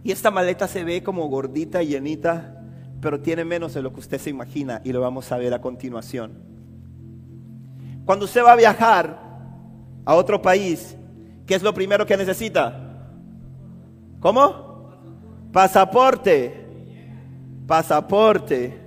Y 0.04 0.10
esta 0.10 0.30
maleta 0.30 0.66
se 0.66 0.84
ve 0.84 1.02
como 1.02 1.28
gordita 1.28 1.82
y 1.82 1.88
llenita, 1.88 2.60
pero 3.00 3.20
tiene 3.20 3.44
menos 3.44 3.74
de 3.74 3.82
lo 3.82 3.92
que 3.92 4.00
usted 4.00 4.18
se 4.18 4.30
imagina 4.30 4.80
y 4.84 4.92
lo 4.92 5.00
vamos 5.00 5.30
a 5.32 5.38
ver 5.38 5.54
a 5.54 5.60
continuación. 5.60 6.32
Cuando 8.04 8.24
usted 8.24 8.42
va 8.42 8.52
a 8.52 8.56
viajar 8.56 9.18
a 10.04 10.14
otro 10.14 10.42
país, 10.42 10.96
¿qué 11.46 11.54
es 11.54 11.62
lo 11.62 11.72
primero 11.72 12.04
que 12.04 12.16
necesita? 12.16 12.91
¿Cómo? 14.22 15.50
Pasaporte. 15.52 16.64
Pasaporte. 17.66 18.80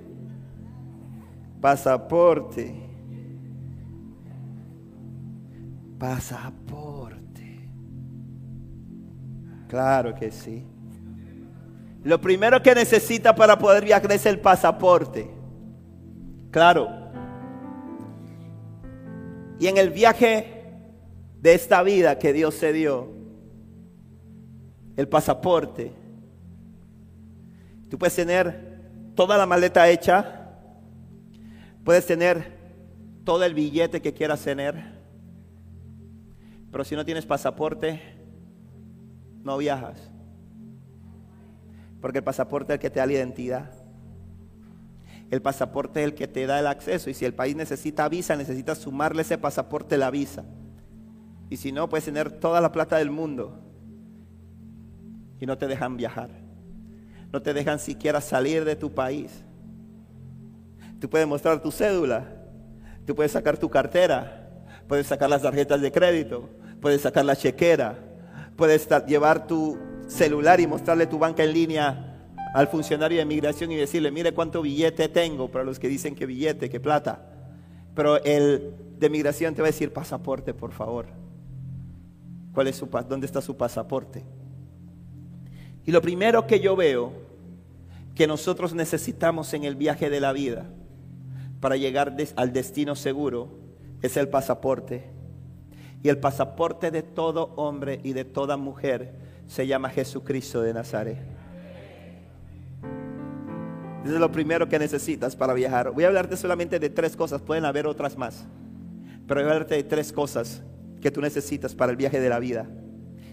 Pasaporte. 1.59 2.73
Pasaporte. 5.99 7.69
Claro 9.67 10.15
que 10.15 10.31
sí. 10.31 10.65
Lo 12.03 12.21
primero 12.21 12.63
que 12.63 12.73
necesita 12.73 13.35
para 13.35 13.59
poder 13.59 13.83
viajar 13.83 14.11
es 14.13 14.25
el 14.25 14.39
pasaporte. 14.39 15.29
Claro. 16.49 16.87
Y 19.59 19.67
en 19.67 19.77
el 19.77 19.89
viaje 19.89 20.63
de 21.41 21.53
esta 21.55 21.83
vida 21.83 22.19
que 22.19 22.31
Dios 22.31 22.53
se 22.55 22.71
dio, 22.71 23.25
el 24.95 25.07
pasaporte, 25.07 25.91
tú 27.89 27.97
puedes 27.97 28.15
tener 28.15 28.79
toda 29.15 29.37
la 29.37 29.45
maleta 29.45 29.89
hecha, 29.89 30.49
puedes 31.83 32.05
tener 32.05 32.55
todo 33.23 33.43
el 33.43 33.53
billete 33.53 34.01
que 34.01 34.13
quieras 34.13 34.41
tener, 34.41 34.95
pero 36.71 36.83
si 36.83 36.95
no 36.95 37.05
tienes 37.05 37.25
pasaporte, 37.25 38.01
no 39.43 39.57
viajas. 39.57 40.11
Porque 42.01 42.17
el 42.17 42.23
pasaporte 42.23 42.73
es 42.73 42.75
el 42.75 42.81
que 42.81 42.89
te 42.89 42.99
da 42.99 43.05
la 43.05 43.13
identidad. 43.13 43.71
El 45.31 45.41
pasaporte 45.41 46.01
es 46.01 46.05
el 46.05 46.13
que 46.13 46.27
te 46.27 46.45
da 46.45 46.59
el 46.59 46.67
acceso. 46.67 47.09
Y 47.09 47.13
si 47.13 47.25
el 47.25 47.33
país 47.33 47.55
necesita 47.55 48.07
visa, 48.09 48.35
necesitas 48.35 48.77
sumarle 48.77 49.21
ese 49.21 49.37
pasaporte 49.37 49.97
la 49.97 50.11
visa. 50.11 50.43
Y 51.49 51.57
si 51.57 51.71
no, 51.71 51.89
puedes 51.89 52.05
tener 52.05 52.31
toda 52.31 52.61
la 52.61 52.71
plata 52.71 52.97
del 52.97 53.09
mundo. 53.09 53.64
No 55.45 55.57
te 55.57 55.67
dejan 55.67 55.97
viajar. 55.97 56.29
No 57.31 57.41
te 57.41 57.53
dejan 57.53 57.79
siquiera 57.79 58.21
salir 58.21 58.65
de 58.65 58.75
tu 58.75 58.93
país. 58.93 59.43
Tú 60.99 61.09
puedes 61.09 61.27
mostrar 61.27 61.61
tu 61.61 61.71
cédula. 61.71 62.25
Tú 63.05 63.15
puedes 63.15 63.31
sacar 63.31 63.57
tu 63.57 63.69
cartera. 63.69 64.49
Puedes 64.87 65.07
sacar 65.07 65.29
las 65.29 65.41
tarjetas 65.41 65.81
de 65.81 65.91
crédito 65.91 66.49
puedes 66.85 67.01
sacar 67.01 67.25
la 67.25 67.35
chequera, 67.35 67.97
puedes 68.55 68.87
llevar 69.07 69.47
tu 69.47 69.75
celular 70.07 70.59
y 70.59 70.67
mostrarle 70.67 71.07
tu 71.07 71.17
banca 71.17 71.43
en 71.43 71.51
línea 71.51 72.27
al 72.53 72.67
funcionario 72.67 73.17
de 73.17 73.25
migración 73.25 73.71
y 73.71 73.75
decirle, 73.75 74.11
mire 74.11 74.33
cuánto 74.33 74.61
billete 74.61 75.09
tengo, 75.09 75.49
para 75.49 75.63
los 75.63 75.79
que 75.79 75.87
dicen 75.87 76.13
que 76.13 76.27
billete, 76.27 76.69
que 76.69 76.79
plata. 76.79 77.25
Pero 77.95 78.23
el 78.23 78.75
de 78.99 79.09
migración 79.09 79.55
te 79.55 79.63
va 79.63 79.67
a 79.67 79.71
decir, 79.71 79.91
pasaporte, 79.91 80.53
por 80.53 80.73
favor. 80.73 81.07
¿Cuál 82.53 82.67
es 82.67 82.75
su, 82.75 82.85
¿Dónde 82.85 83.25
está 83.25 83.41
su 83.41 83.57
pasaporte? 83.57 84.23
Y 85.85 85.91
lo 85.91 86.01
primero 86.01 86.47
que 86.47 86.59
yo 86.59 86.75
veo 86.75 87.13
que 88.15 88.27
nosotros 88.27 88.73
necesitamos 88.73 89.53
en 89.53 89.65
el 89.65 89.75
viaje 89.75 90.09
de 90.09 90.19
la 90.19 90.31
vida 90.31 90.65
para 91.59 91.75
llegar 91.75 92.15
al 92.35 92.53
destino 92.53 92.95
seguro 92.95 93.49
es 94.01 94.17
el 94.17 94.29
pasaporte. 94.29 95.03
Y 96.01 96.09
el 96.09 96.17
pasaporte 96.17 96.91
de 96.91 97.03
todo 97.03 97.53
hombre 97.55 97.99
y 98.03 98.13
de 98.13 98.25
toda 98.25 98.57
mujer 98.57 99.13
se 99.47 99.67
llama 99.67 99.89
Jesucristo 99.89 100.61
de 100.61 100.73
Nazaret. 100.73 101.17
Eso 104.03 104.13
es 104.13 104.19
lo 104.19 104.31
primero 104.31 104.69
que 104.69 104.77
necesitas 104.77 105.35
para 105.35 105.53
viajar. 105.53 105.91
Voy 105.91 106.03
a 106.03 106.07
hablarte 106.07 106.37
solamente 106.37 106.79
de 106.79 106.89
tres 106.91 107.15
cosas, 107.15 107.41
pueden 107.41 107.65
haber 107.65 107.87
otras 107.87 108.17
más. 108.17 108.45
Pero 109.27 109.41
voy 109.41 109.49
a 109.49 109.53
hablarte 109.53 109.75
de 109.75 109.83
tres 109.83 110.13
cosas 110.13 110.61
que 111.01 111.09
tú 111.09 111.21
necesitas 111.21 111.73
para 111.73 111.91
el 111.91 111.97
viaje 111.97 112.19
de 112.19 112.29
la 112.29 112.39
vida 112.39 112.67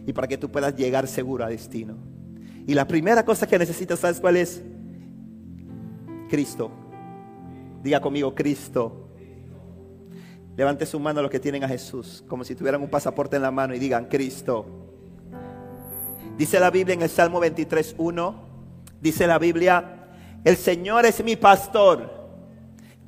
y 0.06 0.12
para 0.14 0.26
que 0.26 0.38
tú 0.38 0.50
puedas 0.50 0.74
llegar 0.74 1.06
seguro 1.06 1.44
a 1.44 1.48
destino. 1.48 2.11
Y 2.66 2.74
la 2.74 2.86
primera 2.86 3.24
cosa 3.24 3.46
que 3.46 3.58
necesitas, 3.58 4.00
¿sabes 4.00 4.20
cuál 4.20 4.36
es? 4.36 4.62
Cristo. 6.28 6.70
Diga 7.82 8.00
conmigo, 8.00 8.34
Cristo. 8.34 9.08
Levante 10.56 10.86
su 10.86 11.00
mano 11.00 11.20
a 11.20 11.22
los 11.22 11.30
que 11.30 11.40
tienen 11.40 11.64
a 11.64 11.68
Jesús, 11.68 12.24
como 12.28 12.44
si 12.44 12.54
tuvieran 12.54 12.82
un 12.82 12.90
pasaporte 12.90 13.36
en 13.36 13.42
la 13.42 13.50
mano 13.50 13.74
y 13.74 13.78
digan, 13.78 14.06
Cristo. 14.06 14.66
Dice 16.36 16.60
la 16.60 16.70
Biblia 16.70 16.94
en 16.94 17.02
el 17.02 17.08
Salmo 17.08 17.40
23.1, 17.40 18.34
dice 19.00 19.26
la 19.26 19.38
Biblia, 19.38 20.08
el 20.44 20.56
Señor 20.56 21.06
es 21.06 21.22
mi 21.24 21.36
pastor, 21.36 22.21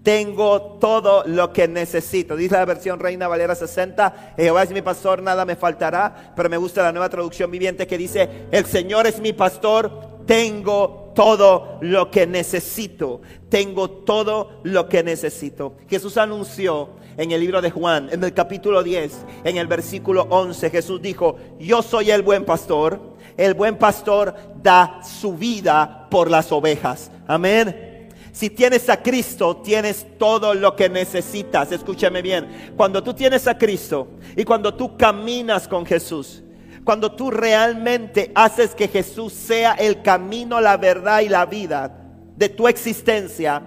tengo 0.05 0.79
todo 0.79 1.25
lo 1.27 1.53
que 1.53 1.67
necesito. 1.67 2.37
Dice 2.37 2.55
la 2.55 2.67
versión 2.67 3.01
Reina 3.01 3.27
Valera 3.27 3.55
60, 3.55 4.35
Jehová 4.37 4.63
es 4.63 4.71
mi 4.71 4.83
pastor, 4.83 5.23
nada 5.23 5.45
me 5.47 5.57
faltará, 5.57 6.35
pero 6.37 6.51
me 6.51 6.59
gusta 6.59 6.83
la 6.83 6.93
nueva 6.93 7.09
traducción 7.09 7.51
viviente 7.51 7.87
que 7.87 7.99
dice, 7.99 8.29
el 8.53 8.67
Señor 8.67 9.07
es 9.07 9.19
mi 9.19 9.33
pastor, 9.33 10.15
tengo 10.27 11.13
todo 11.15 11.79
lo 11.81 12.11
que 12.11 12.27
necesito. 12.27 13.23
Tengo 13.49 13.89
todo 13.91 14.61
lo 14.63 14.89
que 14.89 15.03
necesito. 15.03 15.77
Jesús 15.89 16.19
anunció 16.19 16.91
en 17.17 17.31
el 17.31 17.41
libro 17.41 17.63
de 17.63 17.71
Juan, 17.71 18.09
en 18.13 18.23
el 18.23 18.35
capítulo 18.35 18.83
10, 18.83 19.25
en 19.45 19.57
el 19.57 19.67
versículo 19.69 20.27
11, 20.29 20.69
Jesús 20.71 21.01
dijo, 21.01 21.37
yo 21.59 21.81
soy 21.81 22.11
el 22.11 22.23
buen 22.23 22.45
pastor. 22.45 23.15
El 23.37 23.55
buen 23.55 23.79
pastor 23.79 24.35
da 24.63 25.01
su 25.03 25.35
vida 25.35 26.07
por 26.11 26.31
las 26.31 26.53
ovejas. 26.53 27.11
Amén. 27.27 27.94
Si 28.35 28.51
tienes 28.51 28.91
a 28.91 29.01
Cristo, 29.01 29.59
tienes 29.59 30.19
todo 30.19 30.55
lo 30.55 30.75
que 30.75 30.89
necesitas. 30.89 31.71
Escúchame 31.71 32.21
bien. 32.21 32.73
Cuando 32.77 33.01
tú 33.01 33.15
tienes 33.15 33.47
a 33.47 33.57
Cristo 33.57 34.09
y 34.37 34.43
cuando 34.43 34.75
tú 34.75 34.97
caminas 34.97 35.69
con 35.69 35.87
Jesús, 35.87 36.43
cuando 36.83 37.13
tú 37.13 37.31
realmente 37.31 38.33
haces 38.35 38.75
que 38.75 38.89
Jesús 38.89 39.33
sea 39.33 39.75
el 39.75 40.03
camino, 40.03 40.61
la 40.61 40.77
verdad 40.77 41.21
y 41.21 41.29
la 41.29 41.47
vida 41.47 41.97
de 42.37 42.49
tu 42.49 42.67
existencia, 42.67 43.63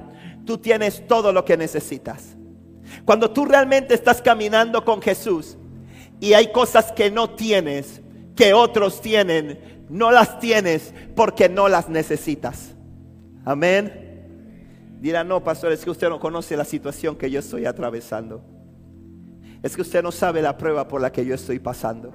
tú 0.46 0.58
tienes 0.58 1.08
todo 1.08 1.32
lo 1.32 1.46
que 1.46 1.56
necesitas. 1.56 2.36
Cuando 3.06 3.32
tú 3.32 3.46
realmente 3.46 3.94
estás 3.94 4.22
caminando 4.22 4.84
con 4.84 5.02
Jesús 5.02 5.58
y 6.20 6.34
hay 6.34 6.52
cosas 6.52 6.92
que 6.92 7.10
no 7.10 7.30
tienes, 7.30 8.02
que 8.36 8.54
otros 8.54 9.00
tienen, 9.00 9.86
no 9.88 10.12
las 10.12 10.42
tienes 10.42 10.94
porque 11.16 11.48
no 11.48 11.70
las 11.70 11.88
necesitas. 11.88 12.76
Amén. 13.46 14.07
Dirá, 15.00 15.24
no, 15.24 15.44
pastor, 15.44 15.72
es 15.72 15.84
que 15.84 15.92
usted 15.92 16.10
no 16.10 16.20
conoce 16.20 16.58
la 16.58 16.66
situación 16.66 17.16
que 17.16 17.30
yo 17.30 17.40
estoy 17.40 17.66
atravesando. 17.66 18.44
Es 19.62 19.76
que 19.76 19.82
usted 19.82 20.02
no 20.02 20.12
sabe 20.12 20.42
la 20.42 20.58
prueba 20.58 20.88
por 20.88 21.02
la 21.02 21.12
que 21.12 21.26
yo 21.26 21.36
estoy 21.36 21.60
pasando. 21.60 22.14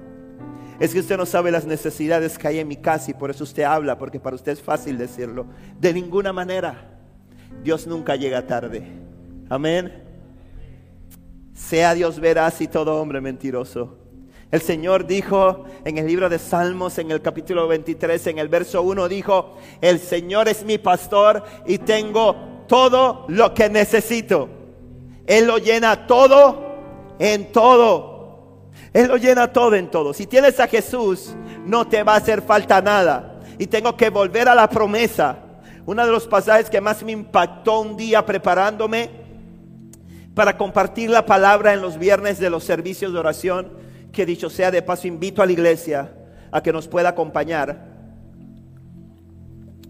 Es 0.79 0.91
que 0.93 0.99
usted 0.99 1.17
no 1.17 1.25
sabe 1.25 1.51
las 1.51 1.65
necesidades 1.65 2.37
que 2.37 2.47
hay 2.47 2.59
en 2.59 2.67
mi 2.67 2.77
casa 2.77 3.11
y 3.11 3.13
por 3.13 3.29
eso 3.29 3.43
usted 3.43 3.63
habla, 3.63 3.97
porque 3.97 4.19
para 4.19 4.35
usted 4.35 4.53
es 4.53 4.61
fácil 4.61 4.97
decirlo. 4.97 5.45
De 5.79 5.93
ninguna 5.93 6.33
manera. 6.33 6.89
Dios 7.63 7.87
nunca 7.87 8.15
llega 8.15 8.45
tarde. 8.45 8.83
Amén. 9.49 10.03
Sea 11.53 11.93
Dios 11.93 12.19
veraz 12.19 12.59
y 12.61 12.67
todo 12.67 12.99
hombre 12.99 13.21
mentiroso. 13.21 13.99
El 14.51 14.61
Señor 14.61 15.07
dijo 15.07 15.65
en 15.85 15.97
el 15.97 16.05
libro 16.05 16.29
de 16.29 16.37
Salmos, 16.37 16.97
en 16.97 17.11
el 17.11 17.21
capítulo 17.21 17.67
23, 17.67 18.27
en 18.27 18.37
el 18.39 18.49
verso 18.49 18.81
1, 18.81 19.07
dijo, 19.07 19.57
el 19.81 19.99
Señor 19.99 20.47
es 20.47 20.63
mi 20.63 20.77
pastor 20.77 21.43
y 21.65 21.79
tengo 21.79 22.52
todo 22.73 23.25
lo 23.27 23.53
que 23.53 23.69
necesito. 23.69 24.49
Él 25.27 25.45
lo 25.45 25.59
llena 25.59 26.07
todo 26.07 26.73
en 27.19 27.51
todo. 27.51 28.71
Él 28.91 29.09
lo 29.09 29.17
llena 29.17 29.53
todo 29.53 29.75
en 29.75 29.91
todo. 29.91 30.11
Si 30.11 30.25
tienes 30.25 30.59
a 30.59 30.65
Jesús, 30.65 31.35
no 31.67 31.87
te 31.87 32.01
va 32.01 32.15
a 32.15 32.17
hacer 32.17 32.41
falta 32.41 32.81
nada. 32.81 33.41
Y 33.59 33.67
tengo 33.67 33.95
que 33.95 34.09
volver 34.09 34.49
a 34.49 34.55
la 34.55 34.67
promesa. 34.67 35.37
Uno 35.85 36.03
de 36.03 36.11
los 36.11 36.25
pasajes 36.25 36.67
que 36.67 36.81
más 36.81 37.03
me 37.03 37.11
impactó 37.11 37.79
un 37.79 37.95
día 37.95 38.25
preparándome 38.25 39.11
para 40.33 40.57
compartir 40.57 41.11
la 41.11 41.27
palabra 41.27 41.73
en 41.73 41.81
los 41.83 41.99
viernes 41.99 42.39
de 42.39 42.49
los 42.49 42.63
servicios 42.63 43.13
de 43.13 43.19
oración, 43.19 43.71
que 44.11 44.25
dicho 44.25 44.49
sea 44.49 44.71
de 44.71 44.81
paso, 44.81 45.07
invito 45.07 45.43
a 45.43 45.45
la 45.45 45.51
iglesia 45.51 46.11
a 46.51 46.63
que 46.63 46.73
nos 46.73 46.87
pueda 46.87 47.09
acompañar. 47.09 47.93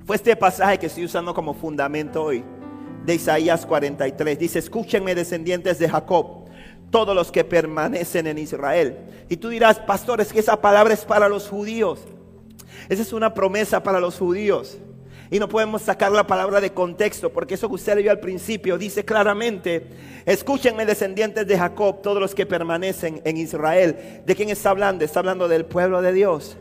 Fue 0.06 0.18
este 0.18 0.36
pasaje 0.36 0.80
que 0.80 0.88
estoy 0.88 1.06
usando 1.06 1.34
como 1.34 1.54
fundamento 1.54 2.22
hoy, 2.22 2.44
de 3.06 3.16
Isaías 3.16 3.66
43. 3.66 4.40
Dice, 4.40 4.60
escúchenme 4.60 5.16
descendientes 5.16 5.80
de 5.80 5.90
Jacob 5.90 6.44
todos 6.94 7.16
los 7.16 7.32
que 7.32 7.44
permanecen 7.44 8.28
en 8.28 8.38
Israel. 8.38 8.98
Y 9.28 9.38
tú 9.38 9.50
dirás, 9.50 9.80
pastor, 9.80 10.22
es 10.22 10.32
que 10.32 10.40
esa 10.40 10.62
palabra 10.62 10.94
es 10.94 11.04
para 11.04 11.28
los 11.28 11.50
judíos. 11.50 12.02
Esa 12.88 13.02
es 13.02 13.14
una 13.14 13.34
promesa 13.34 13.82
para 13.82 14.00
los 14.00 14.20
judíos. 14.20 14.78
Y 15.32 15.40
no 15.40 15.50
podemos 15.50 15.82
sacar 15.82 16.12
la 16.12 16.28
palabra 16.28 16.62
de 16.62 16.72
contexto, 16.72 17.32
porque 17.34 17.56
eso 17.56 17.68
que 17.68 17.76
usted 17.76 17.96
leyó 17.96 18.12
al 18.12 18.20
principio 18.20 18.78
dice 18.78 19.04
claramente, 19.04 19.88
escúchenme 20.28 20.86
descendientes 20.86 21.48
de 21.48 21.58
Jacob, 21.58 22.04
todos 22.04 22.20
los 22.20 22.36
que 22.36 22.46
permanecen 22.46 23.22
en 23.26 23.38
Israel. 23.38 24.22
¿De 24.28 24.36
quién 24.36 24.50
está 24.50 24.70
hablando? 24.70 25.04
Está 25.04 25.20
hablando 25.20 25.48
del 25.48 25.66
pueblo 25.66 26.04
de 26.04 26.14
Dios. 26.14 26.58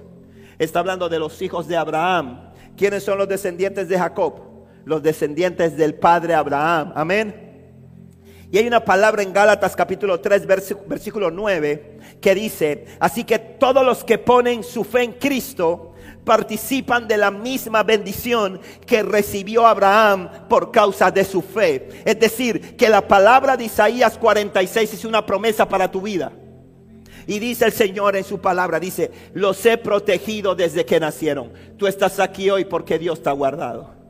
Está 0.58 0.78
hablando 0.78 1.10
de 1.10 1.18
los 1.18 1.42
hijos 1.42 1.68
de 1.68 1.76
Abraham. 1.76 2.52
¿Quiénes 2.74 3.02
son 3.02 3.18
los 3.18 3.28
descendientes 3.28 3.88
de 3.88 3.98
Jacob? 3.98 4.51
Los 4.84 5.02
descendientes 5.02 5.76
del 5.76 5.94
padre 5.94 6.34
Abraham. 6.34 6.92
Amén. 6.94 7.52
Y 8.52 8.58
hay 8.58 8.66
una 8.66 8.84
palabra 8.84 9.22
en 9.22 9.32
Gálatas 9.32 9.74
capítulo 9.74 10.20
3, 10.20 10.46
versículo 10.86 11.30
9, 11.30 11.98
que 12.20 12.34
dice, 12.34 12.84
así 13.00 13.24
que 13.24 13.38
todos 13.38 13.82
los 13.82 14.04
que 14.04 14.18
ponen 14.18 14.62
su 14.62 14.84
fe 14.84 15.04
en 15.04 15.12
Cristo 15.12 15.94
participan 16.22 17.08
de 17.08 17.16
la 17.16 17.30
misma 17.30 17.82
bendición 17.82 18.60
que 18.86 19.02
recibió 19.02 19.66
Abraham 19.66 20.28
por 20.50 20.70
causa 20.70 21.10
de 21.10 21.24
su 21.24 21.40
fe. 21.40 22.02
Es 22.04 22.20
decir, 22.20 22.76
que 22.76 22.90
la 22.90 23.08
palabra 23.08 23.56
de 23.56 23.64
Isaías 23.64 24.18
46 24.18 24.92
es 24.92 25.04
una 25.06 25.24
promesa 25.24 25.66
para 25.66 25.90
tu 25.90 26.02
vida. 26.02 26.30
Y 27.26 27.38
dice 27.38 27.64
el 27.64 27.72
Señor 27.72 28.16
en 28.16 28.24
su 28.24 28.38
palabra, 28.38 28.78
dice, 28.78 29.10
los 29.32 29.64
he 29.64 29.78
protegido 29.78 30.54
desde 30.54 30.84
que 30.84 31.00
nacieron. 31.00 31.52
Tú 31.78 31.86
estás 31.86 32.18
aquí 32.20 32.50
hoy 32.50 32.66
porque 32.66 32.98
Dios 32.98 33.22
te 33.22 33.30
ha 33.30 33.32
guardado. 33.32 34.01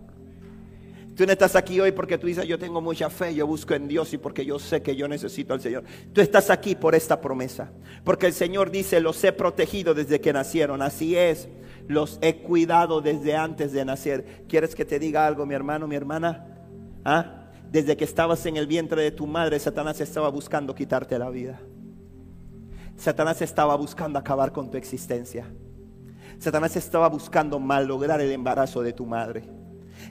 Tú 1.14 1.26
no 1.26 1.32
estás 1.32 1.56
aquí 1.56 1.78
hoy 1.78 1.92
porque 1.92 2.16
tú 2.16 2.26
dices, 2.26 2.46
yo 2.46 2.58
tengo 2.58 2.80
mucha 2.80 3.10
fe, 3.10 3.34
yo 3.34 3.46
busco 3.46 3.74
en 3.74 3.86
Dios 3.86 4.12
y 4.14 4.18
porque 4.18 4.46
yo 4.46 4.58
sé 4.58 4.82
que 4.82 4.96
yo 4.96 5.08
necesito 5.08 5.52
al 5.52 5.60
Señor. 5.60 5.84
Tú 6.12 6.22
estás 6.22 6.48
aquí 6.48 6.74
por 6.74 6.94
esta 6.94 7.20
promesa. 7.20 7.70
Porque 8.02 8.26
el 8.26 8.32
Señor 8.32 8.70
dice, 8.70 9.00
los 9.00 9.22
he 9.22 9.32
protegido 9.32 9.92
desde 9.92 10.20
que 10.20 10.32
nacieron. 10.32 10.80
Así 10.80 11.14
es, 11.16 11.48
los 11.86 12.18
he 12.22 12.36
cuidado 12.36 13.02
desde 13.02 13.36
antes 13.36 13.72
de 13.72 13.84
nacer. 13.84 14.44
¿Quieres 14.48 14.74
que 14.74 14.86
te 14.86 14.98
diga 14.98 15.26
algo, 15.26 15.44
mi 15.44 15.54
hermano, 15.54 15.86
mi 15.86 15.96
hermana? 15.96 16.46
¿Ah? 17.04 17.50
Desde 17.70 17.96
que 17.96 18.04
estabas 18.04 18.46
en 18.46 18.56
el 18.56 18.66
vientre 18.66 19.02
de 19.02 19.10
tu 19.10 19.26
madre, 19.26 19.58
Satanás 19.58 20.00
estaba 20.00 20.30
buscando 20.30 20.74
quitarte 20.74 21.18
la 21.18 21.28
vida. 21.28 21.60
Satanás 22.96 23.42
estaba 23.42 23.76
buscando 23.76 24.18
acabar 24.18 24.52
con 24.52 24.70
tu 24.70 24.78
existencia. 24.78 25.46
Satanás 26.38 26.74
estaba 26.76 27.08
buscando 27.08 27.58
malograr 27.58 28.20
el 28.20 28.30
embarazo 28.30 28.82
de 28.82 28.92
tu 28.92 29.04
madre. 29.04 29.61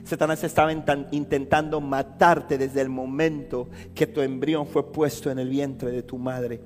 Satanás 0.04 0.42
estaba 0.44 0.72
intentando 0.72 1.80
matarte 1.80 2.58
desde 2.58 2.80
el 2.80 2.88
momento 2.88 3.68
que 3.94 4.06
tu 4.06 4.20
embrión 4.20 4.66
fue 4.66 4.90
puesto 4.92 5.30
en 5.30 5.38
el 5.38 5.48
vientre 5.48 5.90
de 5.90 6.02
tu 6.02 6.18
madre 6.18 6.60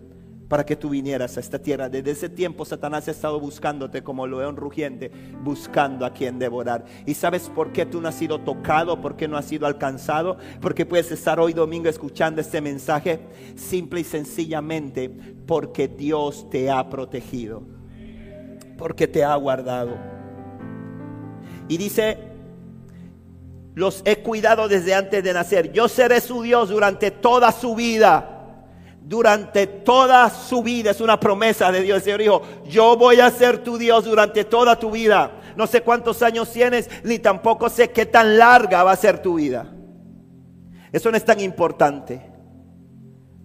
para 0.48 0.64
que 0.64 0.76
tú 0.76 0.90
vinieras 0.90 1.36
a 1.36 1.40
esta 1.40 1.58
tierra. 1.58 1.88
Desde 1.88 2.12
ese 2.12 2.28
tiempo 2.28 2.64
Satanás 2.64 3.08
ha 3.08 3.10
estado 3.10 3.40
buscándote 3.40 4.02
como 4.02 4.26
león 4.26 4.56
rugiente, 4.56 5.10
buscando 5.42 6.06
a 6.06 6.12
quien 6.12 6.38
devorar. 6.38 6.84
¿Y 7.04 7.14
sabes 7.14 7.48
por 7.48 7.72
qué 7.72 7.86
tú 7.86 8.00
no 8.00 8.08
has 8.08 8.14
sido 8.14 8.40
tocado? 8.40 9.00
¿Por 9.00 9.16
qué 9.16 9.28
no 9.28 9.36
has 9.36 9.46
sido 9.46 9.66
alcanzado? 9.66 10.38
Porque 10.60 10.86
puedes 10.86 11.10
estar 11.10 11.40
hoy 11.40 11.52
domingo 11.52 11.88
escuchando 11.88 12.40
este 12.40 12.60
mensaje. 12.60 13.20
Simple 13.56 14.00
y 14.00 14.04
sencillamente 14.04 15.10
porque 15.46 15.88
Dios 15.88 16.48
te 16.50 16.70
ha 16.70 16.88
protegido. 16.88 17.62
Porque 18.78 19.08
te 19.08 19.24
ha 19.24 19.34
guardado. 19.36 19.96
Y 21.68 21.76
dice 21.78 22.35
los 23.76 24.00
he 24.06 24.16
cuidado 24.22 24.68
desde 24.68 24.94
antes 24.94 25.22
de 25.22 25.34
nacer. 25.34 25.70
Yo 25.70 25.86
seré 25.86 26.22
su 26.22 26.40
Dios 26.40 26.70
durante 26.70 27.10
toda 27.10 27.52
su 27.52 27.74
vida. 27.74 28.32
Durante 29.02 29.66
toda 29.66 30.30
su 30.30 30.62
vida 30.62 30.92
es 30.92 31.00
una 31.02 31.20
promesa 31.20 31.70
de 31.70 31.82
Dios. 31.82 31.98
El 31.98 32.02
Señor 32.02 32.20
dijo, 32.20 32.42
yo 32.64 32.96
voy 32.96 33.20
a 33.20 33.30
ser 33.30 33.62
tu 33.62 33.76
Dios 33.76 34.06
durante 34.06 34.44
toda 34.44 34.78
tu 34.78 34.90
vida. 34.90 35.30
No 35.56 35.66
sé 35.66 35.82
cuántos 35.82 36.22
años 36.22 36.50
tienes, 36.50 36.88
ni 37.04 37.18
tampoco 37.18 37.68
sé 37.68 37.90
qué 37.90 38.06
tan 38.06 38.38
larga 38.38 38.82
va 38.82 38.92
a 38.92 38.96
ser 38.96 39.20
tu 39.20 39.34
vida. 39.34 39.70
Eso 40.90 41.10
no 41.10 41.18
es 41.18 41.24
tan 41.26 41.40
importante. 41.40 42.32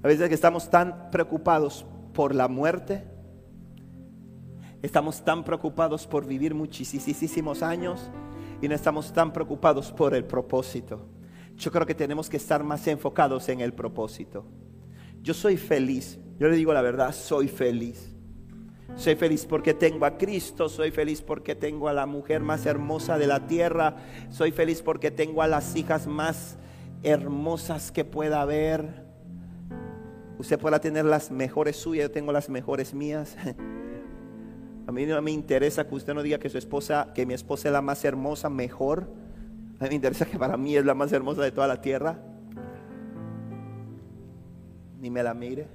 A 0.01 0.07
veces 0.07 0.29
que 0.29 0.35
estamos 0.35 0.69
tan 0.69 1.11
preocupados 1.11 1.85
por 2.13 2.33
la 2.33 2.47
muerte, 2.47 3.03
estamos 4.81 5.25
tan 5.25 5.43
preocupados 5.43 6.07
por 6.07 6.25
vivir 6.25 6.55
muchísimos 6.55 7.61
años 7.61 8.09
y 8.61 8.67
no 8.67 8.75
estamos 8.75 9.11
tan 9.11 9.33
preocupados 9.33 9.91
por 9.91 10.13
el 10.13 10.23
propósito. 10.23 11.07
Yo 11.57 11.71
creo 11.71 11.85
que 11.85 11.95
tenemos 11.95 12.29
que 12.29 12.37
estar 12.37 12.63
más 12.63 12.87
enfocados 12.87 13.49
en 13.49 13.59
el 13.61 13.73
propósito. 13.73 14.45
Yo 15.21 15.33
soy 15.33 15.57
feliz, 15.57 16.19
yo 16.39 16.47
le 16.47 16.55
digo 16.55 16.73
la 16.73 16.81
verdad, 16.81 17.13
soy 17.13 17.47
feliz. 17.47 18.15
Soy 18.95 19.15
feliz 19.15 19.45
porque 19.45 19.73
tengo 19.73 20.05
a 20.05 20.17
Cristo, 20.17 20.67
soy 20.67 20.91
feliz 20.91 21.21
porque 21.21 21.55
tengo 21.55 21.87
a 21.87 21.93
la 21.93 22.05
mujer 22.05 22.41
más 22.41 22.65
hermosa 22.65 23.17
de 23.17 23.25
la 23.25 23.47
tierra, 23.47 23.95
soy 24.29 24.51
feliz 24.51 24.81
porque 24.81 25.11
tengo 25.11 25.41
a 25.41 25.47
las 25.47 25.75
hijas 25.75 26.07
más 26.07 26.57
hermosas 27.03 27.91
que 27.91 28.03
pueda 28.03 28.41
haber. 28.41 29.05
Usted 30.37 30.59
pueda 30.59 30.79
tener 30.79 31.05
las 31.05 31.31
mejores 31.31 31.77
suyas, 31.77 32.09
yo 32.09 32.11
tengo 32.11 32.31
las 32.31 32.49
mejores 32.49 32.93
mías. 32.93 33.37
A 34.91 34.93
mí 34.93 35.05
no 35.05 35.21
me 35.21 35.31
interesa 35.31 35.87
que 35.87 35.95
usted 35.95 36.13
no 36.13 36.21
diga 36.21 36.37
que 36.37 36.49
su 36.49 36.57
esposa, 36.57 37.13
que 37.15 37.25
mi 37.25 37.33
esposa 37.33 37.69
es 37.69 37.71
la 37.71 37.81
más 37.81 38.03
hermosa, 38.03 38.49
mejor. 38.49 39.07
A 39.79 39.83
mí 39.83 39.89
me 39.91 39.95
interesa 39.95 40.25
que 40.25 40.37
para 40.37 40.57
mí 40.57 40.75
es 40.75 40.83
la 40.83 40.93
más 40.93 41.13
hermosa 41.13 41.41
de 41.43 41.53
toda 41.53 41.65
la 41.65 41.79
tierra. 41.79 42.19
Ni 44.99 45.09
me 45.09 45.23
la 45.23 45.33
mire. 45.33 45.65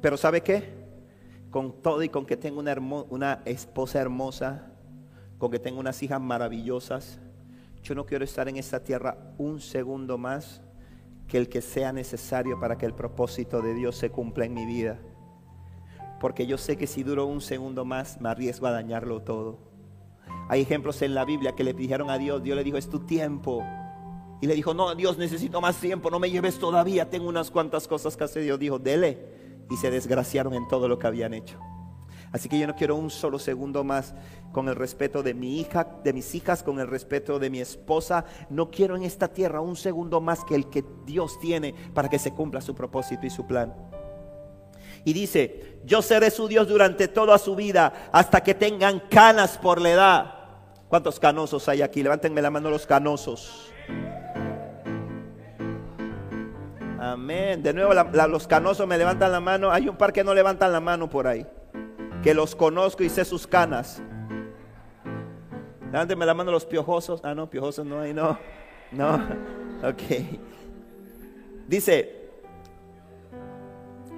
Pero 0.00 0.16
¿sabe 0.16 0.42
qué? 0.42 0.74
Con 1.50 1.82
todo 1.82 2.00
y 2.04 2.08
con 2.08 2.24
que 2.24 2.36
tengo 2.36 2.60
una, 2.60 2.76
una 3.08 3.42
esposa 3.46 4.00
hermosa, 4.00 4.70
con 5.38 5.50
que 5.50 5.58
tengo 5.58 5.80
unas 5.80 6.00
hijas 6.04 6.20
maravillosas, 6.20 7.18
yo 7.82 7.96
no 7.96 8.06
quiero 8.06 8.24
estar 8.24 8.48
en 8.48 8.58
esta 8.58 8.78
tierra 8.78 9.18
un 9.38 9.60
segundo 9.60 10.18
más 10.18 10.62
que 11.30 11.38
el 11.38 11.48
que 11.48 11.62
sea 11.62 11.92
necesario 11.92 12.58
para 12.58 12.76
que 12.76 12.84
el 12.84 12.92
propósito 12.92 13.62
de 13.62 13.72
Dios 13.72 13.94
se 13.94 14.10
cumpla 14.10 14.46
en 14.46 14.52
mi 14.52 14.66
vida. 14.66 14.98
Porque 16.18 16.44
yo 16.44 16.58
sé 16.58 16.76
que 16.76 16.88
si 16.88 17.04
duro 17.04 17.24
un 17.24 17.40
segundo 17.40 17.84
más, 17.84 18.20
me 18.20 18.28
arriesgo 18.28 18.66
a 18.66 18.72
dañarlo 18.72 19.22
todo. 19.22 19.58
Hay 20.48 20.60
ejemplos 20.60 21.00
en 21.02 21.14
la 21.14 21.24
Biblia 21.24 21.54
que 21.54 21.62
le 21.62 21.72
dijeron 21.72 22.10
a 22.10 22.18
Dios, 22.18 22.42
Dios 22.42 22.56
le 22.56 22.64
dijo, 22.64 22.76
es 22.76 22.90
tu 22.90 23.06
tiempo. 23.06 23.64
Y 24.40 24.48
le 24.48 24.54
dijo, 24.56 24.74
no, 24.74 24.92
Dios, 24.96 25.18
necesito 25.18 25.60
más 25.60 25.76
tiempo, 25.76 26.10
no 26.10 26.18
me 26.18 26.30
lleves 26.30 26.58
todavía, 26.58 27.08
tengo 27.08 27.28
unas 27.28 27.52
cuantas 27.52 27.86
cosas 27.86 28.16
que 28.16 28.24
hacer. 28.24 28.42
Dios 28.42 28.58
dijo, 28.58 28.80
dele. 28.80 29.38
Y 29.70 29.76
se 29.76 29.88
desgraciaron 29.88 30.52
en 30.54 30.66
todo 30.66 30.88
lo 30.88 30.98
que 30.98 31.06
habían 31.06 31.32
hecho. 31.32 31.60
Así 32.32 32.48
que 32.48 32.58
yo 32.58 32.66
no 32.66 32.76
quiero 32.76 32.94
un 32.94 33.10
solo 33.10 33.38
segundo 33.38 33.82
más 33.82 34.14
con 34.52 34.68
el 34.68 34.76
respeto 34.76 35.22
de 35.22 35.34
mi 35.34 35.58
hija, 35.58 35.86
de 36.04 36.12
mis 36.12 36.32
hijas, 36.34 36.62
con 36.62 36.78
el 36.78 36.86
respeto 36.86 37.38
de 37.40 37.50
mi 37.50 37.60
esposa. 37.60 38.24
No 38.48 38.70
quiero 38.70 38.96
en 38.96 39.02
esta 39.02 39.28
tierra 39.28 39.60
un 39.60 39.74
segundo 39.74 40.20
más 40.20 40.44
que 40.44 40.54
el 40.54 40.70
que 40.70 40.84
Dios 41.04 41.40
tiene 41.40 41.74
para 41.92 42.08
que 42.08 42.20
se 42.20 42.32
cumpla 42.32 42.60
su 42.60 42.74
propósito 42.74 43.26
y 43.26 43.30
su 43.30 43.46
plan. 43.46 43.74
Y 45.04 45.12
dice, 45.12 45.80
yo 45.84 46.02
seré 46.02 46.30
su 46.30 46.46
Dios 46.46 46.68
durante 46.68 47.08
toda 47.08 47.36
su 47.38 47.56
vida 47.56 48.10
hasta 48.12 48.42
que 48.42 48.54
tengan 48.54 49.00
canas 49.10 49.58
por 49.58 49.80
la 49.80 49.90
edad. 49.90 50.34
¿Cuántos 50.88 51.18
canosos 51.18 51.68
hay 51.68 51.82
aquí? 51.82 52.02
Levántenme 52.02 52.42
la 52.42 52.50
mano 52.50 52.70
los 52.70 52.86
canosos. 52.86 53.72
Amén. 57.00 57.60
De 57.62 57.72
nuevo 57.72 57.92
los 58.28 58.46
canosos 58.46 58.86
me 58.86 58.98
levantan 58.98 59.32
la 59.32 59.40
mano. 59.40 59.72
Hay 59.72 59.88
un 59.88 59.96
par 59.96 60.12
que 60.12 60.22
no 60.22 60.32
levantan 60.32 60.70
la 60.70 60.80
mano 60.80 61.08
por 61.08 61.26
ahí 61.26 61.44
que 62.22 62.34
los 62.34 62.54
conozco 62.54 63.02
y 63.02 63.08
sé 63.08 63.24
sus 63.24 63.46
canas. 63.46 64.02
Levánteme 65.92 66.26
la 66.26 66.34
mano 66.34 66.52
los 66.52 66.66
piojosos. 66.66 67.20
Ah, 67.24 67.34
no, 67.34 67.48
piojosos 67.48 67.84
no 67.86 68.00
hay, 68.00 68.12
no. 68.12 68.38
No. 68.92 69.20
Ok. 69.82 70.02
Dice, 71.66 72.20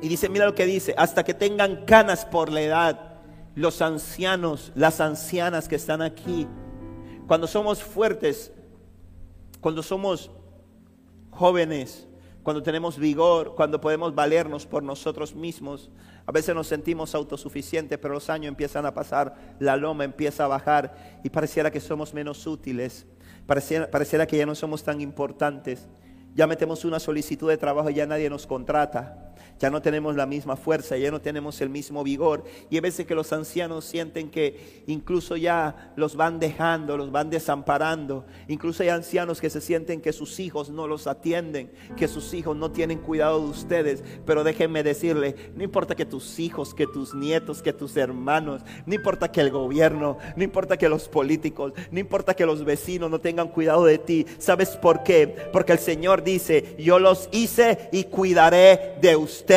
y 0.01 0.09
dice, 0.09 0.29
mira 0.29 0.45
lo 0.45 0.57
que 0.57 0.67
dice, 0.67 0.93
hasta 0.99 1.23
que 1.23 1.35
tengan 1.35 1.85
canas 1.85 2.25
por 2.25 2.51
la 2.51 2.63
edad, 2.63 3.21
los 3.55 3.81
ancianos, 3.81 4.73
las 4.75 5.01
ancianas 5.01 5.69
que 5.69 5.77
están 5.77 6.03
aquí, 6.03 6.49
cuando 7.29 7.47
somos 7.47 7.81
fuertes, 7.81 8.53
cuando 9.61 9.85
somos 9.85 10.33
jóvenes, 11.31 12.09
cuando 12.43 12.61
tenemos 12.65 12.99
vigor, 12.99 13.55
cuando 13.55 13.81
podemos 13.81 14.13
valernos 14.13 14.67
por 14.67 14.83
nosotros 14.83 15.33
mismos, 15.33 15.89
a 16.27 16.33
veces 16.33 16.55
nos 16.55 16.67
sentimos 16.67 17.15
autosuficientes, 17.15 17.99
pero 17.99 18.15
los 18.15 18.31
años 18.31 18.49
empiezan 18.49 18.87
a 18.87 18.95
pasar, 18.95 19.35
la 19.59 19.77
loma 19.77 20.05
empieza 20.05 20.45
a 20.45 20.49
bajar 20.49 21.21
y 21.25 21.31
pareciera 21.31 21.71
que 21.71 21.81
somos 21.81 22.15
menos 22.15 22.47
útiles, 22.47 23.07
pareciera, 23.47 23.91
pareciera 23.91 24.27
que 24.27 24.37
ya 24.37 24.47
no 24.47 24.55
somos 24.55 24.85
tan 24.85 25.01
importantes. 25.01 25.89
Ya 26.35 26.47
metemos 26.47 26.85
una 26.87 26.99
solicitud 26.99 27.51
de 27.51 27.59
trabajo 27.59 27.91
y 27.91 27.95
ya 27.95 28.07
nadie 28.07 28.31
nos 28.31 28.47
contrata 28.47 29.32
ya 29.59 29.71
no 29.71 29.81
tenemos 29.81 30.17
la 30.17 30.27
misma 30.27 30.57
fuerza, 30.57 30.97
ya 30.97 31.11
no 31.13 31.21
tenemos 31.21 31.61
el 31.61 31.69
mismo 31.69 32.03
vigor. 32.03 32.43
Y 32.69 32.75
hay 32.75 32.81
veces 32.81 33.07
que 33.07 33.15
los 33.15 33.33
ancianos 33.33 33.85
sienten 33.85 34.29
que 34.29 34.83
incluso 34.89 35.37
ya 35.37 35.93
los 35.95 36.17
van 36.17 36.41
dejando, 36.41 36.97
los 36.97 37.13
van 37.13 37.31
desamparando. 37.31 38.25
Incluso 38.49 38.83
hay 38.83 38.89
ancianos 38.89 39.41
que 39.41 39.51
se 39.51 39.61
sienten 39.61 40.01
que 40.01 40.13
sus 40.13 40.41
hijos 40.41 40.71
no 40.71 40.89
los 40.89 41.07
atienden, 41.07 41.71
que 41.97 42.09
sus 42.09 42.35
hijos 42.35 42.57
no 42.57 42.73
tienen 42.73 42.99
cuidado 42.99 43.41
de 43.41 43.51
ustedes. 43.51 44.03
Pero 44.27 44.43
déjenme 44.43 44.83
decirle, 44.83 45.37
no 45.55 45.63
importa 45.63 45.95
que 45.95 46.07
tus 46.07 46.41
hijos, 46.41 46.75
que 46.75 46.89
tus 46.89 47.15
nietos, 47.15 47.63
que 47.63 47.73
tus 47.73 47.97
hermanos, 47.97 48.63
no 48.85 48.95
importa 48.95 49.31
que 49.31 49.43
el 49.43 49.51
gobierno, 49.51 50.19
no 50.35 50.43
importa 50.43 50.77
que 50.77 50.89
los 50.89 51.09
políticos, 51.09 51.73
no 51.93 52.01
importa 52.01 52.35
que 52.35 52.47
los 52.47 52.65
vecinos 52.65 53.11
no 53.11 53.21
tengan 53.21 53.49
cuidado 53.49 53.85
de 53.85 53.99
ti. 53.99 54.27
¿Sabes 54.39 54.71
por 54.71 55.05
qué? 55.05 55.29
Porque 55.53 55.73
el 55.73 55.79
Señor 55.79 56.25
dice, 56.25 56.75
yo 56.79 56.99
los 56.99 57.29
hice 57.31 57.89
y 57.93 58.05
cuidaré 58.05 58.97
de 59.01 59.15
ustedes 59.15 59.52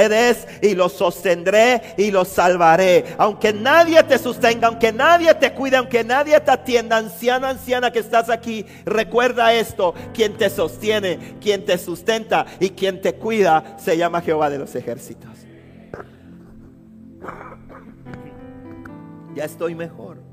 y 0.62 0.75
los 0.75 0.93
sostendré 0.93 1.81
y 1.97 2.12
los 2.12 2.27
salvaré. 2.27 3.05
Aunque 3.17 3.53
nadie 3.53 4.03
te 4.03 4.17
sostenga, 4.17 4.67
aunque 4.67 4.91
nadie 4.91 5.34
te 5.36 5.53
cuide, 5.53 5.77
aunque 5.77 6.03
nadie 6.03 6.39
te 6.39 6.51
atienda, 6.51 6.97
anciana, 6.97 7.49
anciana 7.49 7.91
que 7.91 7.99
estás 7.99 8.29
aquí, 8.29 8.65
recuerda 8.86 9.53
esto, 9.53 9.93
quien 10.13 10.38
te 10.38 10.49
sostiene, 10.49 11.38
quien 11.39 11.65
te 11.65 11.77
sustenta 11.77 12.45
y 12.60 12.71
quien 12.71 13.01
te 13.01 13.15
cuida 13.15 13.75
se 13.77 13.97
llama 13.97 14.21
Jehová 14.21 14.49
de 14.49 14.60
los 14.60 14.75
ejércitos. 14.75 15.31
Ya 19.34 19.43
estoy 19.43 19.75
mejor. 19.75 20.23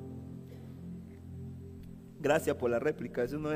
Gracias 2.20 2.54
por 2.56 2.70
la 2.70 2.78
réplica. 2.78 3.22
Es 3.22 3.32
una 3.32 3.50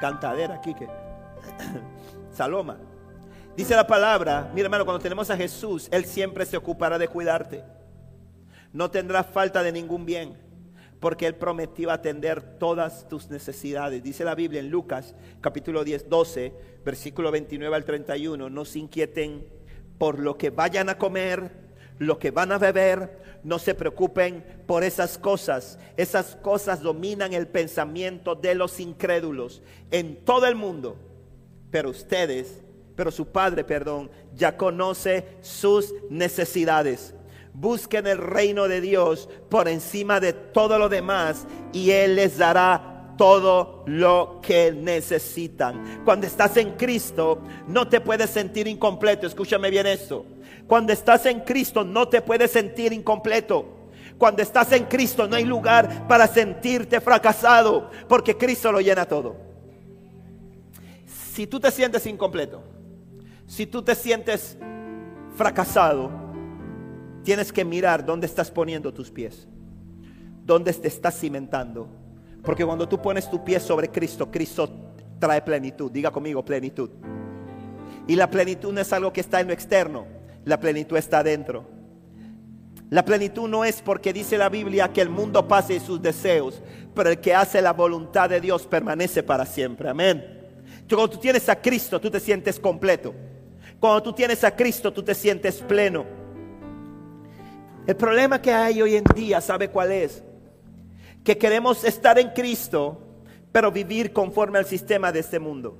cantadera 0.00 0.54
aquí 0.54 0.74
que. 0.74 0.86
Saloma. 2.32 2.78
Dice 3.56 3.74
la 3.74 3.86
palabra, 3.86 4.50
mira 4.54 4.66
hermano, 4.66 4.84
cuando 4.84 5.02
tenemos 5.02 5.30
a 5.30 5.36
Jesús, 5.36 5.88
Él 5.90 6.04
siempre 6.04 6.44
se 6.44 6.58
ocupará 6.58 6.98
de 6.98 7.08
cuidarte. 7.08 7.64
No 8.74 8.90
tendrás 8.90 9.26
falta 9.28 9.62
de 9.62 9.72
ningún 9.72 10.04
bien, 10.04 10.36
porque 11.00 11.26
Él 11.26 11.36
prometió 11.36 11.90
atender 11.90 12.58
todas 12.58 13.08
tus 13.08 13.30
necesidades. 13.30 14.02
Dice 14.02 14.24
la 14.24 14.34
Biblia 14.34 14.60
en 14.60 14.68
Lucas 14.68 15.14
capítulo 15.40 15.84
10, 15.84 16.10
12, 16.10 16.52
versículo 16.84 17.30
29 17.30 17.74
al 17.74 17.86
31, 17.86 18.50
no 18.50 18.64
se 18.66 18.78
inquieten 18.78 19.46
por 19.96 20.18
lo 20.18 20.36
que 20.36 20.50
vayan 20.50 20.90
a 20.90 20.98
comer, 20.98 21.50
lo 21.98 22.18
que 22.18 22.30
van 22.30 22.52
a 22.52 22.58
beber, 22.58 23.40
no 23.42 23.58
se 23.58 23.74
preocupen 23.74 24.44
por 24.66 24.84
esas 24.84 25.16
cosas. 25.16 25.78
Esas 25.96 26.36
cosas 26.36 26.82
dominan 26.82 27.32
el 27.32 27.48
pensamiento 27.48 28.34
de 28.34 28.54
los 28.54 28.80
incrédulos 28.80 29.62
en 29.90 30.22
todo 30.26 30.46
el 30.46 30.56
mundo. 30.56 30.98
Pero 31.70 31.88
ustedes 31.88 32.60
pero 32.96 33.10
su 33.10 33.26
padre, 33.26 33.62
perdón, 33.62 34.10
ya 34.34 34.56
conoce 34.56 35.24
sus 35.42 35.94
necesidades. 36.10 37.14
Busquen 37.52 38.06
el 38.06 38.18
reino 38.18 38.68
de 38.68 38.80
Dios 38.80 39.28
por 39.48 39.68
encima 39.68 40.18
de 40.18 40.32
todo 40.32 40.78
lo 40.78 40.88
demás 40.88 41.46
y 41.72 41.90
Él 41.90 42.16
les 42.16 42.38
dará 42.38 43.14
todo 43.16 43.84
lo 43.86 44.40
que 44.42 44.72
necesitan. 44.72 46.02
Cuando 46.04 46.26
estás 46.26 46.56
en 46.56 46.72
Cristo, 46.72 47.40
no 47.68 47.88
te 47.88 48.00
puedes 48.00 48.30
sentir 48.30 48.66
incompleto. 48.66 49.26
Escúchame 49.26 49.70
bien 49.70 49.86
esto. 49.86 50.26
Cuando 50.66 50.92
estás 50.92 51.26
en 51.26 51.40
Cristo, 51.40 51.84
no 51.84 52.08
te 52.08 52.20
puedes 52.22 52.50
sentir 52.50 52.92
incompleto. 52.92 53.76
Cuando 54.18 54.42
estás 54.42 54.72
en 54.72 54.84
Cristo, 54.84 55.26
no 55.26 55.36
hay 55.36 55.44
lugar 55.44 56.08
para 56.08 56.26
sentirte 56.26 57.00
fracasado, 57.00 57.90
porque 58.08 58.36
Cristo 58.36 58.72
lo 58.72 58.80
llena 58.80 59.04
todo. 59.04 59.36
Si 61.32 61.46
tú 61.46 61.60
te 61.60 61.70
sientes 61.70 62.06
incompleto, 62.06 62.62
si 63.46 63.66
tú 63.66 63.82
te 63.82 63.94
sientes 63.94 64.56
fracasado, 65.36 66.10
tienes 67.22 67.52
que 67.52 67.64
mirar 67.64 68.04
dónde 68.04 68.26
estás 68.26 68.50
poniendo 68.50 68.92
tus 68.92 69.10
pies, 69.10 69.46
dónde 70.44 70.72
te 70.72 70.88
estás 70.88 71.18
cimentando. 71.18 71.88
Porque 72.42 72.64
cuando 72.64 72.88
tú 72.88 73.00
pones 73.00 73.28
tu 73.28 73.44
pie 73.44 73.58
sobre 73.58 73.88
Cristo, 73.90 74.30
Cristo 74.30 74.68
trae 75.18 75.42
plenitud. 75.42 75.90
Diga 75.90 76.10
conmigo 76.10 76.44
plenitud. 76.44 76.90
Y 78.06 78.14
la 78.14 78.30
plenitud 78.30 78.72
no 78.72 78.80
es 78.80 78.92
algo 78.92 79.12
que 79.12 79.20
está 79.20 79.40
en 79.40 79.48
lo 79.48 79.52
externo, 79.52 80.06
la 80.44 80.60
plenitud 80.60 80.96
está 80.96 81.18
adentro. 81.18 81.66
La 82.88 83.04
plenitud 83.04 83.48
no 83.48 83.64
es 83.64 83.82
porque 83.82 84.12
dice 84.12 84.38
la 84.38 84.48
Biblia 84.48 84.92
que 84.92 85.00
el 85.00 85.08
mundo 85.08 85.48
pase 85.48 85.80
sus 85.80 86.00
deseos, 86.00 86.62
pero 86.94 87.10
el 87.10 87.18
que 87.18 87.34
hace 87.34 87.60
la 87.60 87.72
voluntad 87.72 88.30
de 88.30 88.40
Dios 88.40 88.64
permanece 88.64 89.24
para 89.24 89.44
siempre. 89.44 89.88
Amén. 89.88 90.24
Cuando 90.88 91.10
tú 91.10 91.18
tienes 91.18 91.48
a 91.48 91.60
Cristo, 91.60 92.00
tú 92.00 92.10
te 92.10 92.20
sientes 92.20 92.60
completo. 92.60 93.12
Cuando 93.80 94.02
tú 94.02 94.12
tienes 94.12 94.42
a 94.44 94.54
Cristo, 94.54 94.92
tú 94.92 95.02
te 95.02 95.14
sientes 95.14 95.56
pleno. 95.62 96.04
El 97.86 97.96
problema 97.96 98.40
que 98.40 98.52
hay 98.52 98.82
hoy 98.82 98.96
en 98.96 99.04
día, 99.14 99.40
¿sabe 99.40 99.68
cuál 99.68 99.92
es? 99.92 100.24
Que 101.22 101.38
queremos 101.38 101.84
estar 101.84 102.18
en 102.18 102.30
Cristo, 102.30 103.00
pero 103.52 103.70
vivir 103.70 104.12
conforme 104.12 104.58
al 104.58 104.66
sistema 104.66 105.12
de 105.12 105.20
este 105.20 105.38
mundo. 105.38 105.78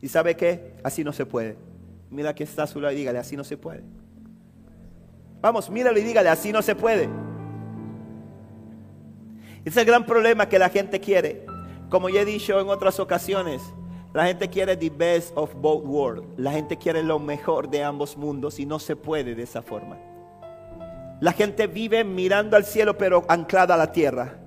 ¿Y 0.00 0.08
sabe 0.08 0.36
qué? 0.36 0.74
Así 0.82 1.04
no 1.04 1.12
se 1.12 1.26
puede. 1.26 1.56
Mira 2.10 2.34
que 2.34 2.44
está 2.44 2.64
a 2.64 2.66
su 2.66 2.80
lado 2.80 2.94
y 2.94 2.96
dígale, 2.96 3.18
así 3.18 3.36
no 3.36 3.44
se 3.44 3.56
puede. 3.56 3.82
Vamos, 5.40 5.70
míralo 5.70 5.98
y 5.98 6.02
dígale, 6.02 6.28
así 6.28 6.52
no 6.52 6.62
se 6.62 6.74
puede. 6.74 7.08
Es 9.64 9.76
el 9.76 9.84
gran 9.84 10.04
problema 10.06 10.48
que 10.48 10.58
la 10.58 10.68
gente 10.68 11.00
quiere. 11.00 11.46
Como 11.88 12.08
ya 12.08 12.22
he 12.22 12.24
dicho 12.24 12.60
en 12.60 12.68
otras 12.68 13.00
ocasiones, 13.00 13.62
la 14.14 14.26
gente 14.26 14.48
quiere 14.48 14.76
the 14.76 14.90
best 14.90 15.32
of 15.36 15.54
both 15.56 15.84
worlds. 15.84 16.26
La 16.36 16.52
gente 16.52 16.76
quiere 16.76 17.02
lo 17.02 17.18
mejor 17.18 17.68
de 17.68 17.82
ambos 17.82 18.16
mundos 18.16 18.58
y 18.58 18.66
no 18.66 18.78
se 18.78 18.96
puede 18.96 19.34
de 19.34 19.42
esa 19.42 19.62
forma. 19.62 19.98
La 21.20 21.32
gente 21.32 21.66
vive 21.66 22.04
mirando 22.04 22.56
al 22.56 22.64
cielo 22.64 22.96
pero 22.96 23.24
anclada 23.28 23.74
a 23.74 23.76
la 23.76 23.92
tierra. 23.92 24.38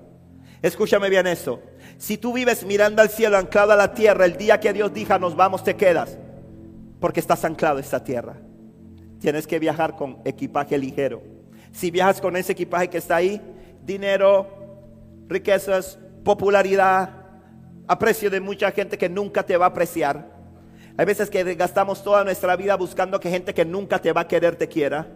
Escúchame 0.62 1.08
bien 1.10 1.26
eso. 1.26 1.60
Si 1.96 2.18
tú 2.18 2.32
vives 2.32 2.64
mirando 2.64 3.02
al 3.02 3.08
cielo 3.08 3.36
anclado 3.36 3.72
a 3.72 3.76
la 3.76 3.94
tierra, 3.94 4.24
el 4.24 4.36
día 4.36 4.58
que 4.58 4.72
Dios 4.72 4.92
diga 4.92 5.18
nos 5.18 5.36
vamos 5.36 5.62
te 5.62 5.76
quedas. 5.76 6.18
Porque 7.00 7.20
estás 7.20 7.44
anclado 7.44 7.78
a 7.78 7.80
esta 7.80 8.02
tierra. 8.02 8.36
Tienes 9.20 9.46
que 9.46 9.58
viajar 9.58 9.94
con 9.94 10.18
equipaje 10.24 10.76
ligero. 10.76 11.22
Si 11.70 11.90
viajas 11.90 12.20
con 12.20 12.36
ese 12.36 12.52
equipaje 12.52 12.88
que 12.88 12.98
está 12.98 13.16
ahí, 13.16 13.40
dinero, 13.84 14.48
riquezas, 15.28 15.98
popularidad, 16.24 17.21
aprecio 17.86 18.30
de 18.30 18.40
mucha 18.40 18.70
gente 18.70 18.98
que 18.98 19.08
nunca 19.08 19.42
te 19.42 19.56
va 19.56 19.66
a 19.66 19.68
apreciar. 19.68 20.26
Hay 20.96 21.06
veces 21.06 21.30
que 21.30 21.42
gastamos 21.54 22.02
toda 22.02 22.24
nuestra 22.24 22.54
vida 22.56 22.76
buscando 22.76 23.18
que 23.18 23.30
gente 23.30 23.54
que 23.54 23.64
nunca 23.64 23.98
te 23.98 24.12
va 24.12 24.22
a 24.22 24.28
querer 24.28 24.56
te 24.56 24.68
quiera. 24.68 25.06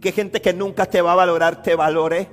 Que 0.00 0.12
gente 0.12 0.40
que 0.40 0.52
nunca 0.52 0.86
te 0.86 1.00
va 1.00 1.12
a 1.12 1.16
valorar 1.16 1.62
te 1.62 1.74
valore. 1.74 2.28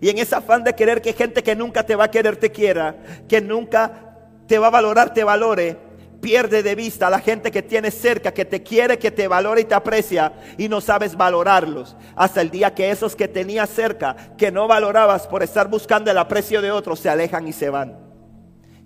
Y 0.00 0.10
en 0.10 0.18
ese 0.18 0.34
afán 0.34 0.64
de 0.64 0.74
querer 0.74 1.00
que 1.00 1.12
gente 1.12 1.42
que 1.42 1.56
nunca 1.56 1.84
te 1.84 1.96
va 1.96 2.04
a 2.04 2.10
querer 2.10 2.36
te 2.36 2.52
quiera, 2.52 2.96
que 3.28 3.40
nunca 3.40 4.16
te 4.46 4.58
va 4.58 4.68
a 4.68 4.70
valorar 4.70 5.12
te 5.12 5.24
valore, 5.24 5.76
pierde 6.20 6.62
de 6.62 6.74
vista 6.74 7.08
a 7.08 7.10
la 7.10 7.18
gente 7.18 7.50
que 7.50 7.62
tienes 7.62 7.94
cerca, 7.94 8.32
que 8.32 8.44
te 8.44 8.62
quiere, 8.62 8.98
que 8.98 9.10
te 9.10 9.26
valora 9.26 9.60
y 9.60 9.64
te 9.64 9.74
aprecia 9.74 10.32
y 10.56 10.68
no 10.68 10.80
sabes 10.80 11.16
valorarlos. 11.16 11.96
Hasta 12.14 12.42
el 12.42 12.50
día 12.50 12.74
que 12.74 12.90
esos 12.90 13.16
que 13.16 13.26
tenías 13.26 13.70
cerca, 13.70 14.14
que 14.36 14.52
no 14.52 14.68
valorabas 14.68 15.26
por 15.26 15.42
estar 15.42 15.68
buscando 15.68 16.10
el 16.10 16.18
aprecio 16.18 16.62
de 16.62 16.70
otros, 16.70 17.00
se 17.00 17.08
alejan 17.08 17.48
y 17.48 17.52
se 17.52 17.70
van 17.70 18.07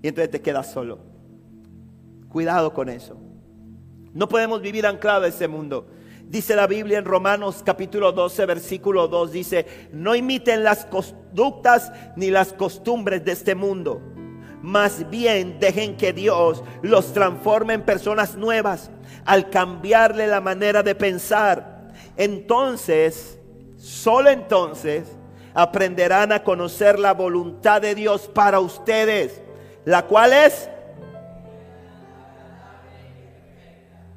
y 0.03 0.09
entonces 0.09 0.31
te 0.31 0.43
quedas 0.43 0.73
solo. 0.73 0.99
Cuidado 2.29 2.75
con 2.75 2.89
eso. 2.89 3.17
No 4.13 4.29
podemos 4.29 4.61
vivir 4.61 4.85
anclados 4.85 5.25
a 5.25 5.29
ese 5.29 5.49
mundo. 5.49 5.87
Dice 6.29 6.57
la 6.57 6.67
Biblia 6.67 6.99
en 6.99 7.05
Romanos 7.05 7.63
capítulo 7.65 8.11
12, 8.11 8.47
versículo 8.47 9.07
2, 9.07 9.33
dice, 9.33 9.67
no 9.93 10.15
imiten 10.15 10.65
las 10.65 10.87
conductas 10.87 11.93
ni 12.17 12.31
las 12.31 12.53
costumbres 12.53 13.25
de 13.25 13.33
este 13.33 13.55
mundo. 13.55 14.01
Más 14.63 15.09
bien 15.11 15.59
dejen 15.61 15.97
que 15.97 16.13
Dios 16.13 16.63
los 16.83 17.13
transforme 17.13 17.75
en 17.75 17.83
personas 17.83 18.37
nuevas 18.37 18.91
al 19.25 19.51
cambiarle 19.51 20.27
la 20.27 20.41
manera 20.41 20.83
de 20.83 20.95
pensar. 20.95 21.93
Entonces, 22.17 23.39
solo 23.77 24.31
entonces, 24.31 25.05
aprenderán 25.55 26.33
a 26.33 26.43
conocer 26.43 26.99
la 26.99 27.13
voluntad 27.13 27.83
de 27.83 27.95
Dios 27.95 28.31
para 28.33 28.61
ustedes 28.61 29.43
la 29.85 30.07
cual 30.07 30.33
es... 30.33 30.69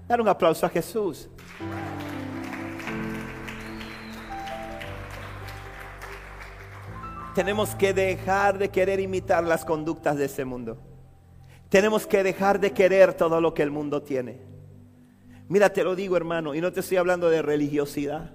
Dar 0.08 0.22
un 0.22 0.28
aplauso 0.28 0.66
a 0.66 0.70
Jesús. 0.70 1.30
Tenemos 7.34 7.76
que 7.76 7.94
dejar 7.94 8.58
de 8.58 8.70
querer 8.70 9.00
imitar 9.00 9.44
las 9.44 9.66
conductas 9.66 10.18
de 10.18 10.26
ese 10.26 10.46
mundo. 10.46 10.78
Tenemos 11.70 12.06
que 12.06 12.24
dejar 12.24 12.60
de 12.60 12.72
querer 12.72 13.14
todo 13.14 13.42
lo 13.42 13.54
que 13.54 13.64
el 13.64 13.72
mundo 13.72 14.04
tiene. 14.04 14.40
Mira, 15.50 15.72
te 15.74 15.84
lo 15.84 15.96
digo 15.96 16.16
hermano, 16.16 16.56
y 16.56 16.62
no 16.62 16.72
te 16.72 16.80
estoy 16.80 16.98
hablando 16.98 17.30
de 17.30 17.42
religiosidad. 17.42 18.32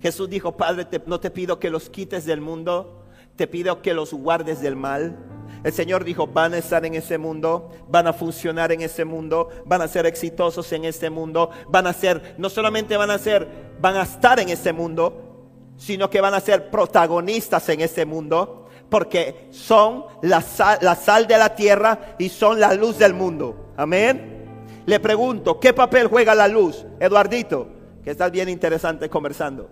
Jesús 0.00 0.28
dijo, 0.28 0.56
Padre, 0.56 0.86
no 1.06 1.20
te 1.20 1.30
pido 1.30 1.58
que 1.58 1.70
los 1.70 1.88
quites 1.88 2.24
del 2.24 2.40
mundo, 2.40 3.04
te 3.36 3.46
pido 3.46 3.82
que 3.82 3.94
los 3.94 4.12
guardes 4.12 4.60
del 4.60 4.76
mal. 4.76 5.16
El 5.64 5.72
Señor 5.72 6.04
dijo, 6.04 6.26
van 6.26 6.52
a 6.52 6.58
estar 6.58 6.84
en 6.84 6.94
ese 6.94 7.16
mundo, 7.16 7.70
van 7.88 8.06
a 8.06 8.12
funcionar 8.12 8.70
en 8.70 8.82
ese 8.82 9.06
mundo, 9.06 9.48
van 9.64 9.80
a 9.80 9.88
ser 9.88 10.04
exitosos 10.04 10.70
en 10.72 10.84
este 10.84 11.08
mundo, 11.08 11.50
van 11.68 11.86
a 11.86 11.94
ser, 11.94 12.34
no 12.36 12.50
solamente 12.50 12.98
van 12.98 13.10
a 13.10 13.16
ser, 13.16 13.48
van 13.80 13.96
a 13.96 14.02
estar 14.02 14.38
en 14.38 14.50
ese 14.50 14.74
mundo, 14.74 15.72
sino 15.78 16.10
que 16.10 16.20
van 16.20 16.34
a 16.34 16.40
ser 16.40 16.70
protagonistas 16.70 17.66
en 17.70 17.80
ese 17.80 18.04
mundo, 18.04 18.68
porque 18.90 19.48
son 19.50 20.04
la 20.20 20.42
sal, 20.42 20.78
la 20.82 20.94
sal 20.94 21.26
de 21.26 21.38
la 21.38 21.54
tierra 21.54 22.14
y 22.18 22.28
son 22.28 22.60
la 22.60 22.74
luz 22.74 22.98
del 22.98 23.14
mundo. 23.14 23.72
Amén. 23.78 24.44
Le 24.84 25.00
pregunto, 25.00 25.58
¿qué 25.58 25.72
papel 25.72 26.08
juega 26.08 26.34
la 26.34 26.46
luz? 26.46 26.84
Eduardito, 27.00 27.68
que 28.04 28.10
estás 28.10 28.30
bien 28.30 28.50
interesante 28.50 29.08
conversando. 29.08 29.70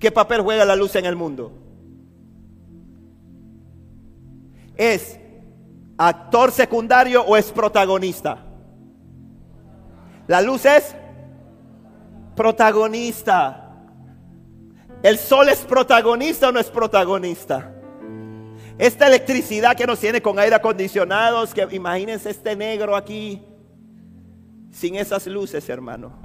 ¿Qué 0.00 0.10
papel 0.10 0.40
juega 0.40 0.64
la 0.64 0.74
luz 0.74 0.96
en 0.96 1.06
el 1.06 1.14
mundo? 1.14 1.52
¿Es 4.76 5.18
actor 5.98 6.50
secundario 6.52 7.22
o 7.22 7.36
es 7.36 7.50
protagonista? 7.52 8.44
La 10.26 10.40
luz 10.40 10.64
es 10.64 10.94
Protagonista. 12.34 13.58
¿El 15.02 15.18
sol 15.18 15.48
es 15.48 15.58
protagonista 15.60 16.48
o 16.48 16.52
no 16.52 16.60
es 16.60 16.70
protagonista? 16.70 17.74
Esta 18.78 19.06
electricidad 19.06 19.76
que 19.76 19.86
nos 19.86 19.98
tiene 19.98 20.22
con 20.22 20.38
aire 20.38 20.56
acondicionados, 20.56 21.52
que 21.52 21.66
imagínense 21.70 22.30
este 22.30 22.56
negro 22.56 22.96
aquí, 22.96 23.44
sin 24.70 24.94
esas 24.94 25.26
luces, 25.26 25.68
hermano. 25.68 26.22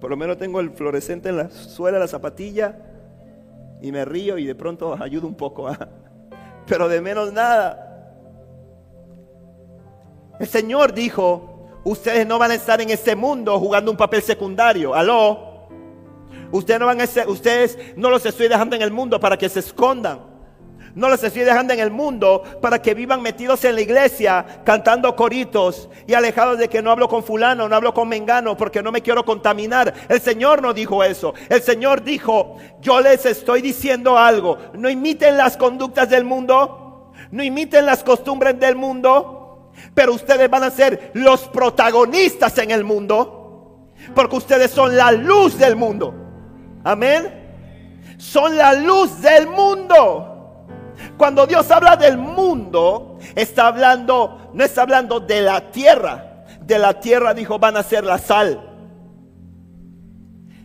Por 0.00 0.10
lo 0.10 0.16
menos 0.16 0.36
tengo 0.36 0.60
el 0.60 0.70
fluorescente 0.70 1.30
en 1.30 1.38
la 1.38 1.50
suela 1.50 1.96
de 1.96 2.04
la 2.04 2.08
zapatilla 2.08 2.76
y 3.80 3.92
me 3.92 4.04
río 4.04 4.38
y 4.38 4.46
de 4.46 4.54
pronto 4.54 4.96
ayudo 5.00 5.26
un 5.26 5.34
poco. 5.34 5.68
¿ah? 5.68 5.88
Pero 6.66 6.88
de 6.88 7.00
menos 7.00 7.32
nada. 7.32 7.84
El 10.38 10.46
Señor 10.46 10.92
dijo, 10.92 11.68
ustedes 11.84 12.26
no 12.26 12.38
van 12.38 12.52
a 12.52 12.54
estar 12.54 12.80
en 12.80 12.90
este 12.90 13.16
mundo 13.16 13.58
jugando 13.58 13.90
un 13.90 13.96
papel 13.96 14.22
secundario. 14.22 14.94
Aló. 14.94 15.46
Ustedes 16.50 16.80
no 16.80 16.86
van 16.86 17.00
a 17.00 17.06
ser, 17.06 17.28
ustedes 17.28 17.78
no 17.96 18.10
los 18.10 18.24
estoy 18.24 18.48
dejando 18.48 18.76
en 18.76 18.82
el 18.82 18.90
mundo 18.90 19.18
para 19.20 19.36
que 19.36 19.48
se 19.48 19.60
escondan. 19.60 20.27
No 20.94 21.08
los 21.08 21.22
estoy 21.22 21.42
dejando 21.42 21.72
en 21.72 21.80
el 21.80 21.90
mundo 21.90 22.42
para 22.60 22.80
que 22.80 22.94
vivan 22.94 23.22
metidos 23.22 23.64
en 23.64 23.74
la 23.74 23.80
iglesia 23.80 24.44
cantando 24.64 25.14
coritos 25.14 25.88
y 26.06 26.14
alejados 26.14 26.58
de 26.58 26.68
que 26.68 26.82
no 26.82 26.90
hablo 26.90 27.08
con 27.08 27.22
fulano, 27.22 27.68
no 27.68 27.76
hablo 27.76 27.94
con 27.94 28.08
mengano 28.08 28.56
porque 28.56 28.82
no 28.82 28.92
me 28.92 29.02
quiero 29.02 29.24
contaminar. 29.24 29.92
El 30.08 30.20
Señor 30.20 30.62
no 30.62 30.72
dijo 30.72 31.04
eso. 31.04 31.34
El 31.48 31.62
Señor 31.62 32.02
dijo, 32.02 32.56
yo 32.80 33.00
les 33.00 33.24
estoy 33.26 33.62
diciendo 33.62 34.18
algo. 34.18 34.58
No 34.74 34.88
imiten 34.88 35.36
las 35.36 35.56
conductas 35.56 36.08
del 36.08 36.24
mundo. 36.24 37.12
No 37.30 37.42
imiten 37.42 37.86
las 37.86 38.02
costumbres 38.02 38.58
del 38.58 38.76
mundo. 38.76 39.70
Pero 39.94 40.14
ustedes 40.14 40.48
van 40.50 40.64
a 40.64 40.70
ser 40.70 41.10
los 41.14 41.48
protagonistas 41.48 42.58
en 42.58 42.70
el 42.70 42.84
mundo. 42.84 43.84
Porque 44.14 44.36
ustedes 44.36 44.70
son 44.70 44.96
la 44.96 45.12
luz 45.12 45.58
del 45.58 45.76
mundo. 45.76 46.14
Amén. 46.84 48.14
Son 48.16 48.56
la 48.56 48.74
luz 48.74 49.20
del 49.20 49.46
mundo. 49.46 50.27
Cuando 51.18 51.46
Dios 51.46 51.68
habla 51.70 51.96
del 51.96 52.16
mundo, 52.16 53.18
está 53.34 53.66
hablando, 53.66 54.50
no 54.54 54.64
está 54.64 54.82
hablando 54.82 55.20
de 55.20 55.42
la 55.42 55.72
tierra. 55.72 56.44
De 56.60 56.78
la 56.78 57.00
tierra 57.00 57.34
dijo 57.34 57.58
van 57.58 57.76
a 57.76 57.82
ser 57.82 58.04
la 58.04 58.18
sal. 58.18 58.64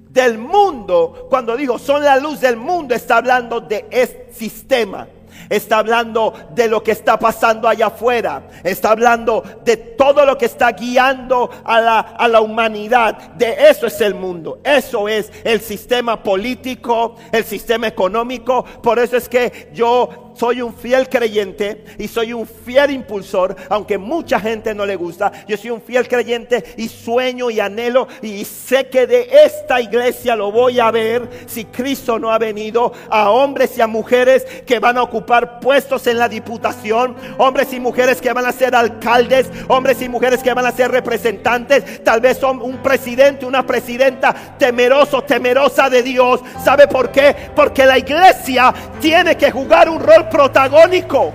Del 0.10 0.38
mundo, 0.38 1.28
cuando 1.30 1.58
dijo 1.58 1.80
son 1.80 2.04
la 2.04 2.18
luz 2.18 2.40
del 2.40 2.56
mundo, 2.56 2.94
está 2.94 3.18
hablando 3.18 3.62
de 3.62 3.88
este 3.90 4.32
sistema 4.32 5.08
está 5.50 5.80
hablando 5.80 6.34
de 6.52 6.68
lo 6.68 6.84
que 6.84 6.92
está 6.92 7.18
pasando 7.18 7.68
allá 7.68 7.88
afuera, 7.88 8.48
está 8.64 8.92
hablando 8.92 9.44
de 9.64 9.78
todo 9.78 10.26
lo 10.26 10.38
que 10.38 10.46
está 10.46 10.72
guiando 10.72 11.50
a 11.64 11.82
la, 11.82 12.00
a 12.00 12.28
la 12.28 12.42
humanidad. 12.42 13.34
De 13.34 13.70
eso 13.70 13.88
es 13.88 14.00
el 14.02 14.16
mundo, 14.16 14.60
eso 14.64 15.08
es 15.08 15.32
el 15.44 15.62
sistema 15.62 16.22
político, 16.22 17.16
el 17.32 17.44
sistema 17.44 17.88
económico. 17.88 18.64
Por 18.82 19.00
eso 19.00 19.18
es 19.18 19.30
que 19.30 19.72
yo 19.74 20.23
soy 20.34 20.62
un 20.62 20.74
fiel 20.74 21.10
creyente 21.10 21.84
y 21.98 22.08
soy 22.08 22.34
un 22.34 22.48
fiel 22.48 22.92
impulsor, 22.92 23.56
aunque 23.70 23.98
mucha 23.98 24.40
gente 24.40 24.74
no 24.74 24.86
le 24.86 24.96
gusta. 24.96 25.32
Yo 25.48 25.58
soy 25.58 25.72
un 25.72 25.82
fiel 25.82 26.08
creyente 26.08 26.64
y 26.78 26.88
sueño 26.88 27.50
y 27.50 27.60
anhelo 27.60 28.08
y 28.22 28.44
sé 28.46 28.88
que 28.88 29.08
de 29.08 29.30
esta 29.46 29.82
iglesia 29.82 30.36
lo 30.36 30.52
voy 30.52 30.80
a 30.80 30.92
ver 30.92 31.30
si 31.48 31.66
Cristo 31.66 32.20
no 32.20 32.32
ha 32.32 32.38
venido 32.38 32.94
a 33.10 33.30
hombres 33.30 33.78
y 33.78 33.82
a 33.82 33.88
mujeres 33.88 34.46
que 34.66 34.80
van 34.80 34.98
a 34.98 35.04
ocupar 35.04 35.60
puestos 35.60 36.08
en 36.08 36.18
la 36.18 36.30
diputación, 36.30 37.16
hombres 37.38 37.74
y 37.74 37.80
mujeres 37.80 38.22
que 38.22 38.34
van 38.34 38.46
a 38.46 38.52
ser 38.52 38.76
alcaldes, 38.76 39.50
hombres 39.68 40.02
y 40.02 40.10
mujeres 40.10 40.42
que 40.42 40.54
van 40.54 40.66
a 40.66 40.72
ser 40.72 40.92
representantes, 40.92 42.04
tal 42.04 42.22
vez 42.22 42.38
son 42.38 42.62
un 42.62 42.78
presidente, 42.78 43.46
una 43.46 43.66
presidenta 43.66 44.34
temeroso, 44.58 45.24
temerosa 45.24 45.90
de 45.90 46.04
Dios. 46.04 46.42
¿Sabe 46.64 46.88
por 46.88 47.12
qué? 47.12 47.36
Porque 47.56 47.86
la 47.86 47.98
iglesia 47.98 48.74
tiene 49.00 49.36
que 49.38 49.52
jugar 49.52 49.90
un 49.90 50.00
rol 50.00 50.23
protagónico. 50.30 51.34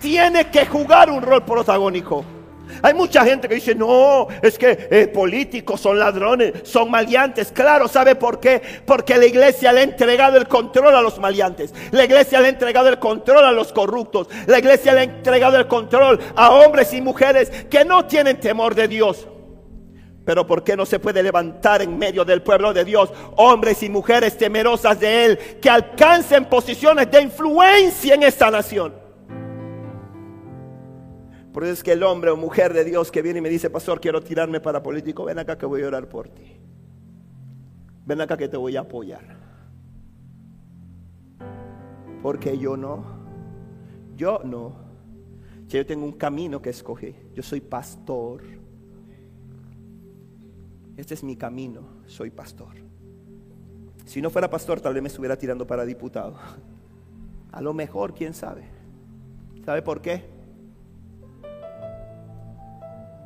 Tiene 0.00 0.46
que 0.46 0.66
jugar 0.66 1.10
un 1.10 1.22
rol 1.22 1.44
protagónico. 1.44 2.24
Hay 2.82 2.94
mucha 2.94 3.24
gente 3.24 3.48
que 3.48 3.56
dice, 3.56 3.74
no, 3.74 4.28
es 4.42 4.58
que 4.58 4.88
eh, 4.90 5.08
políticos 5.08 5.80
son 5.80 5.98
ladrones, 5.98 6.52
son 6.64 6.90
maleantes. 6.90 7.50
Claro, 7.50 7.88
¿sabe 7.88 8.14
por 8.14 8.38
qué? 8.40 8.62
Porque 8.84 9.16
la 9.16 9.26
iglesia 9.26 9.72
le 9.72 9.80
ha 9.80 9.84
entregado 9.84 10.36
el 10.36 10.46
control 10.46 10.94
a 10.94 11.02
los 11.02 11.18
maleantes. 11.18 11.74
La 11.90 12.04
iglesia 12.04 12.40
le 12.40 12.46
ha 12.46 12.50
entregado 12.50 12.88
el 12.88 12.98
control 12.98 13.44
a 13.44 13.52
los 13.52 13.72
corruptos. 13.72 14.28
La 14.46 14.58
iglesia 14.58 14.92
le 14.92 15.00
ha 15.00 15.04
entregado 15.04 15.56
el 15.56 15.66
control 15.66 16.20
a 16.36 16.50
hombres 16.50 16.92
y 16.92 17.00
mujeres 17.00 17.50
que 17.68 17.84
no 17.84 18.06
tienen 18.06 18.38
temor 18.38 18.74
de 18.74 18.88
Dios. 18.88 19.26
Pero 20.28 20.46
¿por 20.46 20.62
qué 20.62 20.76
no 20.76 20.84
se 20.84 20.98
puede 20.98 21.22
levantar 21.22 21.80
en 21.80 21.96
medio 21.96 22.22
del 22.22 22.42
pueblo 22.42 22.74
de 22.74 22.84
Dios 22.84 23.10
hombres 23.36 23.82
y 23.82 23.88
mujeres 23.88 24.36
temerosas 24.36 25.00
de 25.00 25.24
Él 25.24 25.38
que 25.58 25.70
alcancen 25.70 26.44
posiciones 26.44 27.10
de 27.10 27.22
influencia 27.22 28.14
en 28.14 28.22
esta 28.22 28.50
nación? 28.50 28.92
Por 31.50 31.64
eso 31.64 31.72
es 31.72 31.82
que 31.82 31.92
el 31.92 32.02
hombre 32.02 32.30
o 32.30 32.36
mujer 32.36 32.74
de 32.74 32.84
Dios 32.84 33.10
que 33.10 33.22
viene 33.22 33.38
y 33.38 33.40
me 33.40 33.48
dice, 33.48 33.70
pastor, 33.70 34.02
quiero 34.02 34.20
tirarme 34.20 34.60
para 34.60 34.82
político, 34.82 35.24
ven 35.24 35.38
acá 35.38 35.56
que 35.56 35.64
voy 35.64 35.82
a 35.82 35.86
orar 35.86 36.10
por 36.10 36.28
ti. 36.28 36.60
Ven 38.04 38.20
acá 38.20 38.36
que 38.36 38.48
te 38.48 38.58
voy 38.58 38.76
a 38.76 38.80
apoyar. 38.80 39.24
Porque 42.22 42.58
yo 42.58 42.76
no, 42.76 43.02
yo 44.14 44.42
no. 44.44 44.76
Yo 45.68 45.86
tengo 45.86 46.04
un 46.04 46.12
camino 46.12 46.60
que 46.60 46.68
escogí. 46.68 47.16
Yo 47.32 47.42
soy 47.42 47.62
pastor 47.62 48.42
este 50.98 51.14
es 51.14 51.22
mi 51.22 51.36
camino, 51.36 51.82
soy 52.06 52.30
pastor. 52.30 52.74
Si 54.04 54.20
no 54.20 54.30
fuera 54.30 54.50
pastor, 54.50 54.80
tal 54.80 54.94
vez 54.94 55.02
me 55.02 55.08
estuviera 55.08 55.38
tirando 55.38 55.64
para 55.64 55.84
diputado. 55.84 56.34
A 57.52 57.62
lo 57.62 57.72
mejor, 57.72 58.14
quién 58.14 58.34
sabe. 58.34 58.64
¿Sabe 59.64 59.80
por 59.80 60.02
qué? 60.02 60.24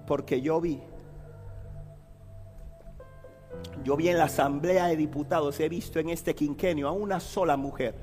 Porque 0.06 0.42
yo 0.42 0.60
vi, 0.60 0.82
yo 3.82 3.96
vi 3.96 4.08
en 4.08 4.18
la 4.18 4.24
asamblea 4.24 4.88
de 4.88 4.96
diputados, 4.96 5.58
he 5.58 5.68
visto 5.70 5.98
en 5.98 6.10
este 6.10 6.34
quinquenio 6.34 6.88
a 6.88 6.92
una 6.92 7.20
sola 7.20 7.56
mujer 7.56 7.94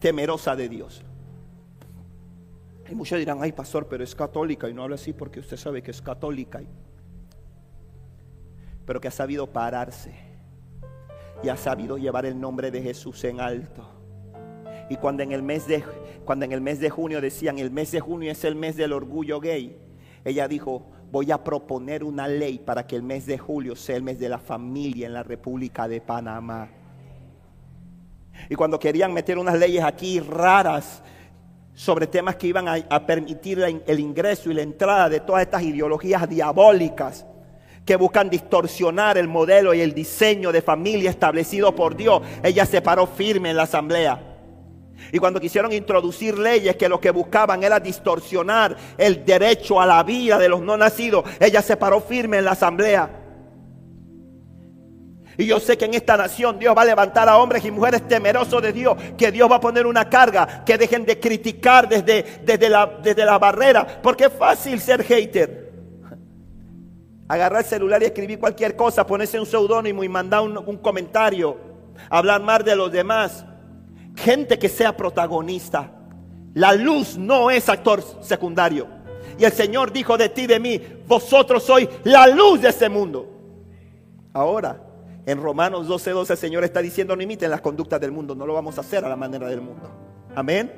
temerosa 0.00 0.56
de 0.56 0.68
Dios. 0.68 1.02
Y 2.90 2.94
muchos 2.96 3.18
dirán, 3.18 3.38
ay 3.42 3.52
pastor, 3.52 3.86
pero 3.86 4.02
es 4.02 4.14
católica 4.16 4.68
y 4.68 4.74
no 4.74 4.82
habla 4.82 4.96
así 4.96 5.12
porque 5.12 5.38
usted 5.38 5.56
sabe 5.56 5.82
que 5.82 5.92
es 5.92 6.02
católica 6.02 6.60
pero 8.84 9.00
que 9.00 9.08
ha 9.08 9.12
sabido 9.12 9.46
pararse 9.46 10.12
y 11.42 11.48
ha 11.48 11.56
sabido 11.56 11.98
llevar 11.98 12.26
el 12.26 12.40
nombre 12.40 12.70
de 12.70 12.82
Jesús 12.82 13.24
en 13.24 13.40
alto. 13.40 13.88
Y 14.88 14.96
cuando 14.96 15.22
en 15.22 15.32
el 15.32 15.42
mes 15.42 15.66
de 15.66 15.82
cuando 16.24 16.44
en 16.44 16.52
el 16.52 16.60
mes 16.60 16.78
de 16.78 16.90
junio 16.90 17.20
decían, 17.20 17.58
el 17.58 17.70
mes 17.70 17.90
de 17.90 18.00
junio 18.00 18.30
es 18.30 18.44
el 18.44 18.54
mes 18.54 18.76
del 18.76 18.92
orgullo 18.92 19.40
gay, 19.40 19.76
ella 20.24 20.46
dijo, 20.46 20.86
voy 21.10 21.32
a 21.32 21.42
proponer 21.42 22.04
una 22.04 22.28
ley 22.28 22.58
para 22.58 22.86
que 22.86 22.94
el 22.94 23.02
mes 23.02 23.26
de 23.26 23.38
julio 23.38 23.74
sea 23.74 23.96
el 23.96 24.02
mes 24.02 24.18
de 24.20 24.28
la 24.28 24.38
familia 24.38 25.06
en 25.06 25.14
la 25.14 25.22
República 25.22 25.88
de 25.88 26.00
Panamá. 26.00 26.68
Y 28.48 28.54
cuando 28.54 28.78
querían 28.78 29.12
meter 29.12 29.36
unas 29.36 29.58
leyes 29.58 29.82
aquí 29.82 30.20
raras 30.20 31.02
sobre 31.74 32.06
temas 32.06 32.36
que 32.36 32.46
iban 32.46 32.68
a, 32.68 32.74
a 32.88 33.04
permitir 33.04 33.60
el 33.60 34.00
ingreso 34.00 34.50
y 34.50 34.54
la 34.54 34.62
entrada 34.62 35.08
de 35.08 35.20
todas 35.20 35.42
estas 35.42 35.62
ideologías 35.62 36.28
diabólicas, 36.28 37.26
que 37.84 37.96
buscan 37.96 38.30
distorsionar 38.30 39.18
el 39.18 39.28
modelo 39.28 39.74
y 39.74 39.80
el 39.80 39.92
diseño 39.92 40.52
de 40.52 40.62
familia 40.62 41.10
establecido 41.10 41.74
por 41.74 41.96
Dios. 41.96 42.22
Ella 42.42 42.64
se 42.64 42.80
paró 42.80 43.06
firme 43.06 43.50
en 43.50 43.56
la 43.56 43.64
asamblea. 43.64 44.20
Y 45.10 45.18
cuando 45.18 45.40
quisieron 45.40 45.72
introducir 45.72 46.38
leyes 46.38 46.76
que 46.76 46.88
lo 46.88 47.00
que 47.00 47.10
buscaban 47.10 47.62
era 47.64 47.80
distorsionar 47.80 48.76
el 48.96 49.24
derecho 49.24 49.80
a 49.80 49.86
la 49.86 50.02
vida 50.04 50.38
de 50.38 50.48
los 50.48 50.60
no 50.60 50.76
nacidos, 50.76 51.24
ella 51.40 51.60
se 51.60 51.76
paró 51.76 52.00
firme 52.00 52.38
en 52.38 52.44
la 52.44 52.52
asamblea. 52.52 53.18
Y 55.36 55.46
yo 55.46 55.58
sé 55.58 55.76
que 55.76 55.86
en 55.86 55.94
esta 55.94 56.16
nación 56.16 56.58
Dios 56.58 56.76
va 56.76 56.82
a 56.82 56.84
levantar 56.84 57.28
a 57.28 57.38
hombres 57.38 57.64
y 57.64 57.70
mujeres 57.70 58.06
temerosos 58.06 58.62
de 58.62 58.72
Dios, 58.72 58.96
que 59.16 59.32
Dios 59.32 59.50
va 59.50 59.56
a 59.56 59.60
poner 59.60 59.86
una 59.86 60.08
carga, 60.08 60.62
que 60.64 60.78
dejen 60.78 61.04
de 61.04 61.18
criticar 61.18 61.88
desde, 61.88 62.40
desde, 62.44 62.68
la, 62.68 62.86
desde 63.02 63.24
la 63.24 63.38
barrera, 63.38 64.00
porque 64.02 64.24
es 64.24 64.32
fácil 64.32 64.78
ser 64.78 65.02
hater 65.02 65.61
agarrar 67.28 67.60
el 67.60 67.66
celular 67.66 68.02
y 68.02 68.06
escribir 68.06 68.38
cualquier 68.38 68.76
cosa, 68.76 69.06
ponerse 69.06 69.38
un 69.38 69.46
seudónimo 69.46 70.04
y 70.04 70.08
mandar 70.08 70.42
un, 70.42 70.76
comentario, 70.78 71.56
hablar 72.10 72.42
más 72.42 72.64
de 72.64 72.76
los 72.76 72.90
demás. 72.90 73.44
Gente 74.16 74.58
que 74.58 74.68
sea 74.68 74.96
protagonista. 74.96 75.90
La 76.54 76.74
luz 76.74 77.16
no 77.16 77.50
es 77.50 77.68
actor 77.68 78.02
secundario. 78.20 78.86
Y 79.38 79.44
el 79.44 79.52
Señor 79.52 79.92
dijo 79.92 80.18
de 80.18 80.28
ti, 80.28 80.46
de 80.46 80.60
mí, 80.60 80.80
vosotros 81.06 81.62
sois 81.62 81.88
la 82.04 82.26
luz 82.26 82.60
de 82.60 82.68
este 82.68 82.88
mundo. 82.88 83.28
Ahora, 84.34 84.82
en 85.24 85.40
Romanos 85.40 85.86
12, 85.86 86.10
12 86.10 86.32
el 86.32 86.38
Señor 86.38 86.64
está 86.64 86.82
diciendo, 86.82 87.16
no 87.16 87.22
imiten 87.22 87.50
las 87.50 87.60
conductas 87.60 88.00
del 88.00 88.12
mundo, 88.12 88.34
no 88.34 88.46
lo 88.46 88.54
vamos 88.54 88.76
a 88.76 88.82
hacer 88.82 89.04
a 89.04 89.08
la 89.08 89.16
manera 89.16 89.48
del 89.48 89.60
mundo. 89.60 89.90
Amén. 90.34 90.72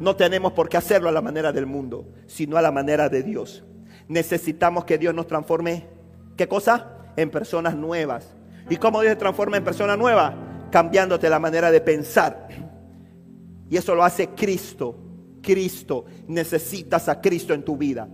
No 0.00 0.16
tenemos 0.16 0.52
por 0.52 0.68
qué 0.68 0.76
hacerlo 0.76 1.08
a 1.08 1.12
la 1.12 1.20
manera 1.20 1.52
del 1.52 1.66
mundo, 1.66 2.06
sino 2.26 2.56
a 2.56 2.62
la 2.62 2.70
manera 2.70 3.08
de 3.08 3.22
Dios. 3.22 3.64
Necesitamos 4.08 4.84
que 4.84 4.98
Dios 4.98 5.14
nos 5.14 5.26
transforme 5.26 5.98
¿Qué 6.38 6.46
cosa? 6.46 6.86
En 7.16 7.30
personas 7.30 7.74
nuevas. 7.74 8.32
¿Y 8.70 8.76
cómo 8.76 9.00
Dios 9.00 9.10
se 9.10 9.16
transforma 9.16 9.56
en 9.56 9.64
persona 9.64 9.96
nueva? 9.96 10.32
Cambiándote 10.70 11.28
la 11.28 11.40
manera 11.40 11.72
de 11.72 11.80
pensar. 11.80 12.48
Y 13.68 13.76
eso 13.76 13.96
lo 13.96 14.04
hace 14.04 14.28
Cristo. 14.28 14.96
Cristo. 15.42 16.04
Necesitas 16.28 17.08
a 17.08 17.20
Cristo 17.20 17.52
en 17.54 17.64
tu 17.64 17.76
vida. 17.76 18.08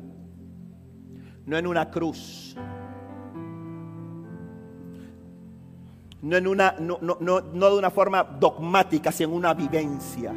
No 1.44 1.59
en 1.59 1.66
una 1.66 1.90
cruz. 1.90 2.57
No, 6.22 6.38
en 6.38 6.46
una, 6.46 6.74
no, 6.80 6.98
no, 7.02 7.18
no, 7.20 7.42
no 7.42 7.70
de 7.70 7.78
una 7.78 7.90
forma 7.90 8.24
dogmática, 8.24 9.12
sino 9.12 9.28
en 9.28 9.37
una 9.37 9.52
vivencia. 9.52 10.33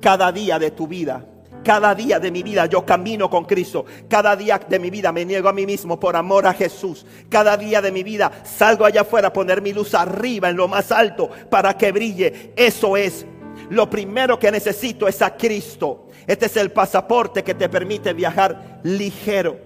Cada 0.00 0.32
día 0.32 0.58
de 0.58 0.72
tu 0.72 0.88
vida 0.88 1.24
cada 1.64 1.94
día 1.94 2.20
de 2.20 2.30
mi 2.30 2.42
vida 2.42 2.66
yo 2.66 2.84
camino 2.84 3.28
con 3.28 3.44
Cristo. 3.44 3.84
Cada 4.08 4.36
día 4.36 4.60
de 4.68 4.78
mi 4.78 4.90
vida 4.90 5.10
me 5.10 5.24
niego 5.24 5.48
a 5.48 5.52
mí 5.52 5.66
mismo 5.66 5.98
por 5.98 6.14
amor 6.14 6.46
a 6.46 6.52
Jesús. 6.52 7.04
Cada 7.28 7.56
día 7.56 7.82
de 7.82 7.90
mi 7.90 8.02
vida 8.04 8.30
salgo 8.44 8.84
allá 8.84 9.00
afuera 9.00 9.28
a 9.28 9.32
poner 9.32 9.60
mi 9.62 9.72
luz 9.72 9.94
arriba 9.94 10.50
en 10.50 10.56
lo 10.56 10.68
más 10.68 10.92
alto 10.92 11.30
para 11.50 11.76
que 11.76 11.90
brille. 11.90 12.52
Eso 12.54 12.96
es. 12.96 13.26
Lo 13.70 13.88
primero 13.88 14.38
que 14.38 14.52
necesito 14.52 15.08
es 15.08 15.22
a 15.22 15.36
Cristo. 15.36 16.08
Este 16.26 16.46
es 16.46 16.56
el 16.56 16.70
pasaporte 16.70 17.42
que 17.42 17.54
te 17.54 17.68
permite 17.68 18.12
viajar 18.12 18.80
ligero. 18.84 19.56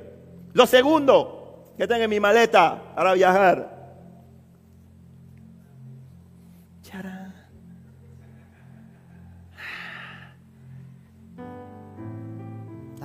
Lo 0.53 0.67
segundo 0.67 1.75
que 1.77 1.87
tengo 1.87 2.05
en 2.05 2.11
mi 2.11 2.21
maleta 2.21 2.95
para 2.95 3.15
viajar 3.15 3.78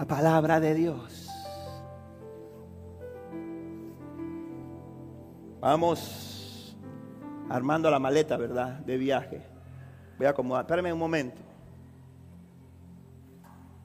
la 0.03 0.07
palabra 0.07 0.59
de 0.59 0.75
Dios. 0.75 1.29
Vamos 5.61 6.77
armando 7.49 7.89
la 7.89 7.99
maleta, 7.99 8.35
¿verdad? 8.35 8.79
De 8.79 8.97
viaje. 8.97 9.41
Voy 10.17 10.27
a 10.27 10.31
acomodar. 10.31 10.65
Espérame 10.65 10.91
un 10.91 10.99
momento. 10.99 11.41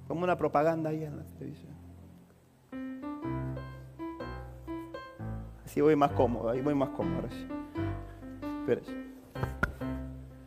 Como 0.08 0.24
una 0.24 0.36
propaganda 0.36 0.90
ahí 0.90 1.04
en 1.04 1.18
la 1.18 1.22
televisión. 1.22 1.74
Así 5.64 5.80
voy 5.80 5.94
más 5.94 6.10
cómodo, 6.12 6.50
ahí 6.50 6.60
voy 6.60 6.74
más 6.74 6.88
cómodo. 6.88 7.28
Ahora. 7.28 7.36
Espérese. 8.60 8.92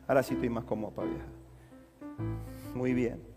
Ahora 0.05 0.21
sí 0.21 0.33
estoy 0.33 0.49
más 0.49 0.65
cómodo 0.65 0.91
para 0.91 1.07
viajar. 1.07 1.29
Muy 2.75 2.93
bien. 2.93 3.30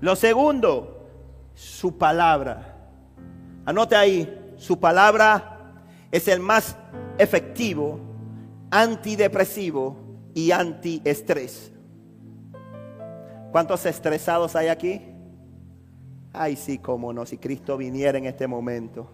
Lo 0.00 0.14
segundo, 0.16 1.06
su 1.54 1.98
palabra. 1.98 2.76
Anote 3.64 3.96
ahí, 3.96 4.54
su 4.56 4.78
palabra 4.78 5.82
es 6.10 6.28
el 6.28 6.40
más 6.40 6.76
efectivo, 7.18 7.98
antidepresivo 8.70 9.96
y 10.34 10.52
antiestrés. 10.52 11.72
¿Cuántos 13.50 13.84
estresados 13.86 14.54
hay 14.56 14.68
aquí? 14.68 15.02
Ay, 16.32 16.56
sí, 16.56 16.78
cómo 16.78 17.12
no, 17.12 17.26
si 17.26 17.38
Cristo 17.38 17.76
viniera 17.76 18.18
en 18.18 18.26
este 18.26 18.46
momento. 18.46 19.10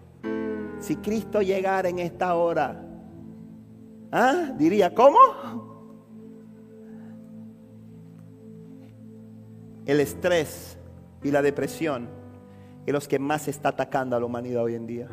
Si 0.79 0.97
Cristo 0.97 1.41
llegara 1.41 1.89
en 1.89 1.99
esta 1.99 2.35
hora, 2.35 2.81
¿ah? 4.11 4.51
Diría, 4.57 4.93
¿cómo? 4.93 5.74
El 9.85 9.99
estrés 9.99 10.77
y 11.23 11.31
la 11.31 11.41
depresión 11.41 12.09
es 12.85 12.93
los 12.93 13.07
que 13.07 13.19
más 13.19 13.47
está 13.47 13.69
atacando 13.69 14.15
a 14.15 14.19
la 14.19 14.25
humanidad 14.25 14.63
hoy 14.63 14.75
en 14.75 14.87
día. 14.87 15.07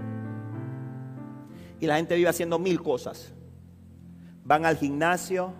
Y 1.80 1.86
la 1.86 1.96
gente 1.96 2.16
vive 2.16 2.28
haciendo 2.28 2.58
mil 2.58 2.82
cosas. 2.82 3.32
Van 4.44 4.64
al 4.64 4.76
gimnasio, 4.76 5.52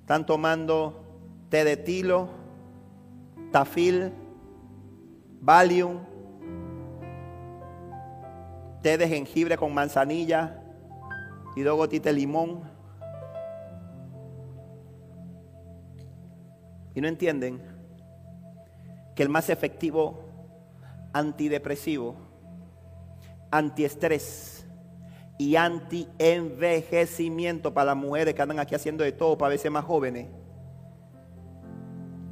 están 0.00 0.26
tomando 0.26 1.04
té 1.48 1.64
de 1.64 1.76
tilo, 1.76 2.28
tafil, 3.52 4.12
valium, 5.40 5.98
té 8.82 8.98
de 8.98 9.08
jengibre 9.08 9.56
con 9.56 9.72
manzanilla 9.72 10.62
y 11.56 11.62
dos 11.62 11.76
gotitas 11.76 12.12
de 12.12 12.20
limón. 12.20 12.69
Y 16.94 17.00
no 17.00 17.08
entienden 17.08 17.60
que 19.14 19.22
el 19.22 19.28
más 19.28 19.48
efectivo 19.50 20.24
antidepresivo, 21.12 22.16
antiestrés 23.50 24.64
y 25.38 25.56
anti-envejecimiento 25.56 27.74
para 27.74 27.86
las 27.86 27.96
mujeres 27.96 28.34
que 28.34 28.42
andan 28.42 28.60
aquí 28.60 28.74
haciendo 28.74 29.04
de 29.04 29.12
todo 29.12 29.38
para 29.38 29.50
verse 29.50 29.70
más 29.70 29.84
jóvenes. 29.84 30.26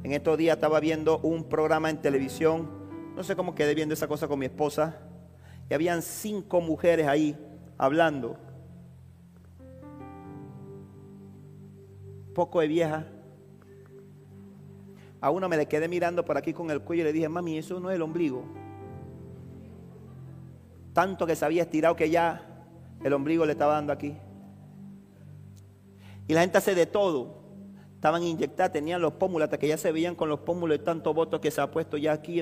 En 0.03 0.11
estos 0.13 0.37
días 0.37 0.55
estaba 0.55 0.79
viendo 0.79 1.17
un 1.19 1.43
programa 1.43 1.89
en 1.89 1.97
televisión, 1.97 2.69
no 3.15 3.23
sé 3.23 3.35
cómo 3.35 3.55
quedé 3.55 3.75
viendo 3.75 3.93
esa 3.93 4.07
cosa 4.07 4.27
con 4.27 4.39
mi 4.39 4.45
esposa, 4.45 4.97
y 5.69 5.73
habían 5.73 6.01
cinco 6.01 6.61
mujeres 6.61 7.07
ahí 7.07 7.37
hablando. 7.77 8.37
Poco 12.33 12.61
de 12.61 12.67
vieja 12.67 13.05
a 15.21 15.29
uno 15.29 15.49
me 15.49 15.57
le 15.57 15.67
quedé 15.67 15.87
mirando 15.87 16.23
por 16.23 16.37
aquí 16.37 16.53
con 16.53 16.71
el 16.71 16.81
cuello 16.81 17.03
y 17.03 17.05
le 17.05 17.13
dije, 17.13 17.27
mami, 17.27 17.57
eso 17.57 17.79
no 17.79 17.89
es 17.89 17.95
el 17.95 18.01
ombligo. 18.01 18.43
Tanto 20.93 21.25
que 21.25 21.35
se 21.35 21.45
había 21.45 21.63
estirado 21.63 21.95
que 21.95 22.09
ya 22.09 22.65
el 23.03 23.13
ombligo 23.13 23.45
le 23.45 23.51
estaba 23.53 23.73
dando 23.73 23.91
aquí. 23.91 24.15
Y 26.27 26.33
la 26.33 26.41
gente 26.41 26.57
hace 26.57 26.75
de 26.75 26.85
todo. 26.85 27.39
Estaban 27.95 28.23
inyectadas, 28.23 28.71
tenían 28.71 29.01
los 29.01 29.13
pómulos, 29.13 29.45
hasta 29.45 29.57
que 29.57 29.67
ya 29.67 29.77
se 29.77 29.91
veían 29.91 30.15
con 30.15 30.29
los 30.29 30.39
pómulos 30.39 30.77
de 30.77 30.85
tanto 30.85 31.13
voto 31.13 31.41
que 31.41 31.51
se 31.51 31.59
ha 31.59 31.69
puesto 31.69 31.97
ya 31.97 32.13
aquí. 32.13 32.39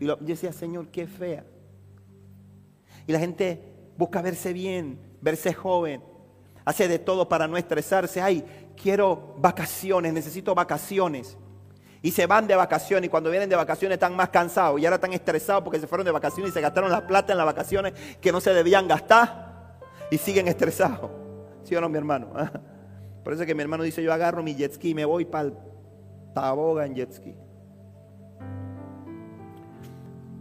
y 0.00 0.06
yo 0.06 0.16
decía, 0.20 0.52
Señor, 0.52 0.88
qué 0.88 1.06
fea. 1.06 1.44
Y 3.06 3.12
la 3.12 3.18
gente 3.18 3.60
busca 3.96 4.22
verse 4.22 4.52
bien, 4.52 4.98
verse 5.20 5.52
joven. 5.52 6.02
Hace 6.64 6.88
de 6.88 6.98
todo 6.98 7.28
para 7.28 7.46
no 7.46 7.56
estresarse. 7.56 8.22
Ay, 8.22 8.44
quiero 8.80 9.34
vacaciones, 9.38 10.12
necesito 10.12 10.54
vacaciones. 10.54 11.36
Y 12.00 12.12
se 12.12 12.26
van 12.26 12.46
de 12.46 12.54
vacaciones 12.54 13.08
y 13.08 13.10
cuando 13.10 13.30
vienen 13.30 13.48
de 13.48 13.56
vacaciones 13.56 13.96
están 13.96 14.14
más 14.14 14.28
cansados 14.28 14.80
y 14.80 14.86
ahora 14.86 14.96
están 14.96 15.12
estresados 15.12 15.64
porque 15.64 15.80
se 15.80 15.86
fueron 15.86 16.04
de 16.04 16.12
vacaciones 16.12 16.50
y 16.50 16.54
se 16.54 16.60
gastaron 16.60 16.90
la 16.90 17.06
plata 17.06 17.32
en 17.32 17.38
las 17.38 17.46
vacaciones 17.46 17.92
que 18.20 18.30
no 18.30 18.40
se 18.40 18.54
debían 18.54 18.86
gastar 18.86 19.78
y 20.10 20.18
siguen 20.18 20.46
estresados. 20.48 21.10
¿Sí 21.64 21.74
o 21.74 21.80
no, 21.80 21.88
mi 21.88 21.98
hermano? 21.98 22.28
Por 23.24 23.32
eso 23.32 23.42
es 23.42 23.46
que 23.46 23.54
mi 23.54 23.62
hermano 23.62 23.82
dice, 23.82 24.02
yo 24.02 24.12
agarro 24.12 24.42
mi 24.42 24.54
jet 24.54 24.72
ski 24.72 24.90
y 24.90 24.94
me 24.94 25.04
voy 25.04 25.24
para 25.24 25.48
el 25.48 25.54
Taboga 26.34 26.86
en 26.86 26.94
jet 26.94 27.12
ski. 27.12 27.34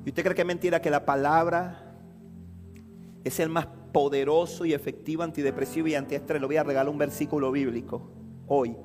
¿Y 0.05 0.09
usted 0.09 0.23
cree 0.23 0.35
que 0.35 0.41
es 0.41 0.47
mentira 0.47 0.79
que 0.79 0.89
la 0.89 1.03
palabra 1.03 1.83
es 3.23 3.39
el 3.39 3.49
más 3.49 3.67
poderoso 3.91 4.63
y 4.63 4.73
efectivo 4.73 5.23
antidepresivo 5.23 5.87
y 5.87 5.95
antiestrés? 5.95 6.39
Le 6.39 6.47
voy 6.47 6.57
a 6.57 6.63
regalar 6.63 6.89
un 6.89 6.97
versículo 6.97 7.51
bíblico 7.51 8.09
hoy 8.47 8.77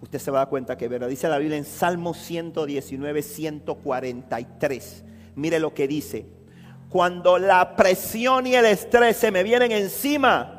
usted 0.00 0.18
se 0.18 0.30
va 0.30 0.38
a 0.38 0.42
dar 0.42 0.48
cuenta 0.48 0.76
que 0.76 0.88
verdad. 0.88 1.08
Dice 1.08 1.28
la 1.28 1.38
Biblia 1.38 1.58
en 1.58 1.64
Salmo 1.64 2.14
119, 2.14 3.22
143. 3.22 5.04
Mire 5.34 5.58
lo 5.58 5.74
que 5.74 5.88
dice. 5.88 6.26
Cuando 6.88 7.38
la 7.38 7.76
presión 7.76 8.46
y 8.46 8.54
el 8.54 8.64
estrés 8.64 9.16
se 9.16 9.30
me 9.30 9.42
vienen 9.42 9.72
encima, 9.72 10.54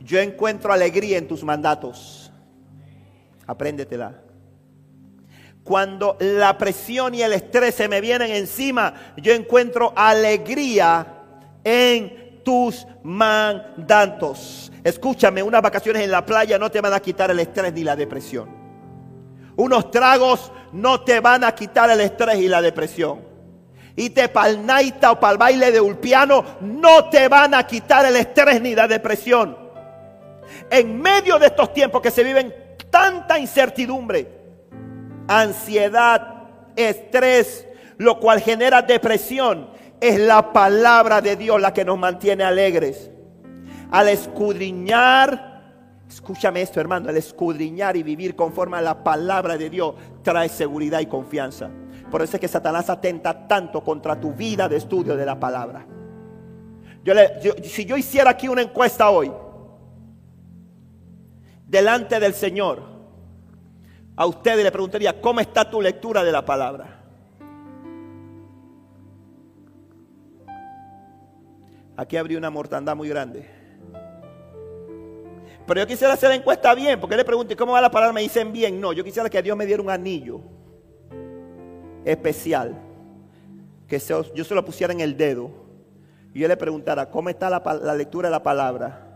yo 0.00 0.18
encuentro 0.18 0.72
alegría 0.72 1.18
en 1.18 1.28
tus 1.28 1.44
mandatos. 1.44 2.32
Apréndetela. 3.46 4.22
Cuando 5.62 6.16
la 6.18 6.56
presión 6.56 7.14
y 7.14 7.22
el 7.22 7.32
estrés 7.32 7.74
se 7.74 7.88
me 7.88 8.00
vienen 8.00 8.30
encima, 8.30 8.94
yo 9.18 9.32
encuentro 9.32 9.92
alegría 9.94 11.06
en 11.62 12.40
tus 12.42 12.86
mandatos. 13.02 14.69
Escúchame, 14.82 15.42
unas 15.42 15.60
vacaciones 15.60 16.02
en 16.02 16.10
la 16.10 16.24
playa 16.24 16.58
no 16.58 16.70
te 16.70 16.80
van 16.80 16.94
a 16.94 17.00
quitar 17.00 17.30
el 17.30 17.40
estrés 17.40 17.72
ni 17.72 17.84
la 17.84 17.96
depresión. 17.96 18.48
Unos 19.56 19.90
tragos 19.90 20.50
no 20.72 21.02
te 21.02 21.20
van 21.20 21.44
a 21.44 21.54
quitar 21.54 21.90
el 21.90 22.00
estrés 22.00 22.38
y 22.38 22.48
la 22.48 22.62
depresión. 22.62 23.20
Y 23.94 24.10
te 24.10 24.28
pa'l 24.28 24.64
naita 24.64 25.12
o 25.12 25.20
pa'l 25.20 25.36
baile 25.36 25.70
de 25.70 25.80
ulpiano 25.80 26.44
no 26.62 27.10
te 27.10 27.28
van 27.28 27.54
a 27.54 27.66
quitar 27.66 28.06
el 28.06 28.16
estrés 28.16 28.62
ni 28.62 28.74
la 28.74 28.88
depresión. 28.88 29.56
En 30.70 30.98
medio 31.00 31.38
de 31.38 31.46
estos 31.46 31.74
tiempos 31.74 32.00
que 32.00 32.10
se 32.10 32.24
viven 32.24 32.54
tanta 32.88 33.38
incertidumbre, 33.38 34.28
ansiedad, 35.28 36.44
estrés, 36.74 37.66
lo 37.98 38.18
cual 38.18 38.40
genera 38.40 38.80
depresión, 38.80 39.68
es 40.00 40.18
la 40.18 40.52
palabra 40.52 41.20
de 41.20 41.36
Dios 41.36 41.60
la 41.60 41.74
que 41.74 41.84
nos 41.84 41.98
mantiene 41.98 42.44
alegres 42.44 43.10
al 43.90 44.08
escudriñar 44.08 45.50
Escúchame 46.10 46.60
esto, 46.60 46.80
hermano, 46.80 47.08
el 47.08 47.16
escudriñar 47.16 47.96
y 47.96 48.02
vivir 48.02 48.34
conforme 48.34 48.76
a 48.76 48.80
la 48.80 49.04
palabra 49.04 49.56
de 49.56 49.70
Dios 49.70 49.94
trae 50.24 50.48
seguridad 50.48 50.98
y 50.98 51.06
confianza. 51.06 51.70
Por 52.10 52.20
eso 52.20 52.36
es 52.36 52.40
que 52.40 52.48
Satanás 52.48 52.90
atenta 52.90 53.46
tanto 53.46 53.80
contra 53.84 54.20
tu 54.20 54.32
vida 54.32 54.68
de 54.68 54.76
estudio 54.76 55.14
de 55.14 55.24
la 55.24 55.38
palabra. 55.38 55.86
Yo 57.04 57.14
si 57.62 57.84
yo 57.84 57.96
hiciera 57.96 58.30
aquí 58.30 58.48
una 58.48 58.62
encuesta 58.62 59.08
hoy, 59.08 59.30
delante 61.64 62.18
del 62.18 62.34
Señor, 62.34 62.82
a 64.16 64.26
ustedes 64.26 64.64
le 64.64 64.72
preguntaría, 64.72 65.20
¿cómo 65.20 65.38
está 65.38 65.70
tu 65.70 65.80
lectura 65.80 66.24
de 66.24 66.32
la 66.32 66.44
palabra? 66.44 67.04
Aquí 71.96 72.16
habría 72.16 72.36
una 72.36 72.50
mortandad 72.50 72.96
muy 72.96 73.08
grande. 73.08 73.59
Pero 75.66 75.80
yo 75.80 75.86
quisiera 75.86 76.14
hacer 76.14 76.30
la 76.30 76.34
encuesta 76.34 76.74
bien, 76.74 76.98
porque 77.00 77.16
le 77.16 77.24
pregunté, 77.24 77.54
¿cómo 77.56 77.72
va 77.72 77.80
la 77.80 77.90
palabra? 77.90 78.12
Me 78.12 78.22
dicen 78.22 78.52
bien. 78.52 78.80
No, 78.80 78.92
yo 78.92 79.04
quisiera 79.04 79.28
que 79.28 79.40
Dios 79.42 79.56
me 79.56 79.66
diera 79.66 79.82
un 79.82 79.90
anillo 79.90 80.40
especial, 82.04 82.74
que 83.86 83.98
yo 83.98 84.44
se 84.44 84.54
lo 84.54 84.64
pusiera 84.64 84.92
en 84.92 85.00
el 85.00 85.16
dedo, 85.16 85.50
y 86.32 86.40
yo 86.40 86.48
le 86.48 86.56
preguntara, 86.56 87.10
¿cómo 87.10 87.28
está 87.28 87.50
la, 87.50 87.94
lectura 87.94 88.28
de 88.28 88.32
la 88.32 88.42
palabra? 88.42 89.06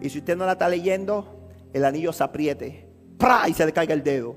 Y 0.00 0.08
si 0.10 0.18
usted 0.18 0.36
no 0.36 0.46
la 0.46 0.52
está 0.52 0.68
leyendo, 0.68 1.50
el 1.72 1.84
anillo 1.84 2.12
se 2.12 2.24
apriete, 2.24 2.88
¡pra! 3.18 3.48
y 3.48 3.54
se 3.54 3.64
le 3.64 3.72
caiga 3.72 3.94
el 3.94 4.02
dedo. 4.02 4.36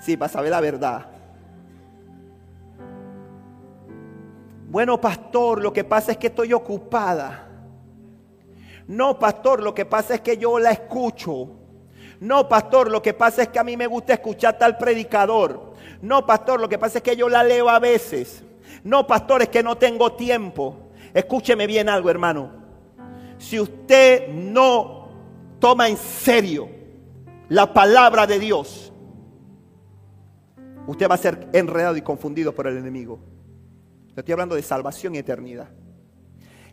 Sí, 0.00 0.16
para 0.16 0.32
saber 0.32 0.50
la 0.50 0.60
verdad. 0.60 1.06
Bueno, 4.68 5.00
pastor, 5.00 5.62
lo 5.62 5.72
que 5.72 5.84
pasa 5.84 6.12
es 6.12 6.18
que 6.18 6.28
estoy 6.28 6.52
ocupada. 6.52 7.51
No, 8.86 9.18
pastor, 9.18 9.62
lo 9.62 9.74
que 9.74 9.84
pasa 9.84 10.14
es 10.16 10.20
que 10.20 10.36
yo 10.36 10.58
la 10.58 10.70
escucho. 10.70 11.48
No, 12.20 12.48
pastor, 12.48 12.90
lo 12.90 13.02
que 13.02 13.14
pasa 13.14 13.42
es 13.42 13.48
que 13.48 13.58
a 13.58 13.64
mí 13.64 13.76
me 13.76 13.86
gusta 13.86 14.14
escuchar 14.14 14.58
tal 14.58 14.78
predicador. 14.78 15.72
No, 16.00 16.24
pastor, 16.24 16.60
lo 16.60 16.68
que 16.68 16.78
pasa 16.78 16.98
es 16.98 17.04
que 17.04 17.16
yo 17.16 17.28
la 17.28 17.42
leo 17.42 17.68
a 17.68 17.78
veces. 17.78 18.44
No, 18.84 19.06
pastor, 19.06 19.42
es 19.42 19.48
que 19.48 19.62
no 19.62 19.76
tengo 19.76 20.12
tiempo. 20.12 20.90
Escúcheme 21.14 21.66
bien 21.66 21.88
algo, 21.88 22.10
hermano. 22.10 22.50
Si 23.38 23.58
usted 23.58 24.28
no 24.28 25.08
toma 25.58 25.88
en 25.88 25.96
serio 25.96 26.68
la 27.48 27.72
palabra 27.72 28.26
de 28.26 28.38
Dios, 28.38 28.92
usted 30.86 31.08
va 31.08 31.16
a 31.16 31.18
ser 31.18 31.48
enredado 31.52 31.96
y 31.96 32.02
confundido 32.02 32.54
por 32.54 32.66
el 32.66 32.76
enemigo. 32.76 33.18
Le 34.14 34.20
estoy 34.20 34.32
hablando 34.32 34.54
de 34.54 34.62
salvación 34.62 35.14
y 35.14 35.18
eternidad. 35.18 35.70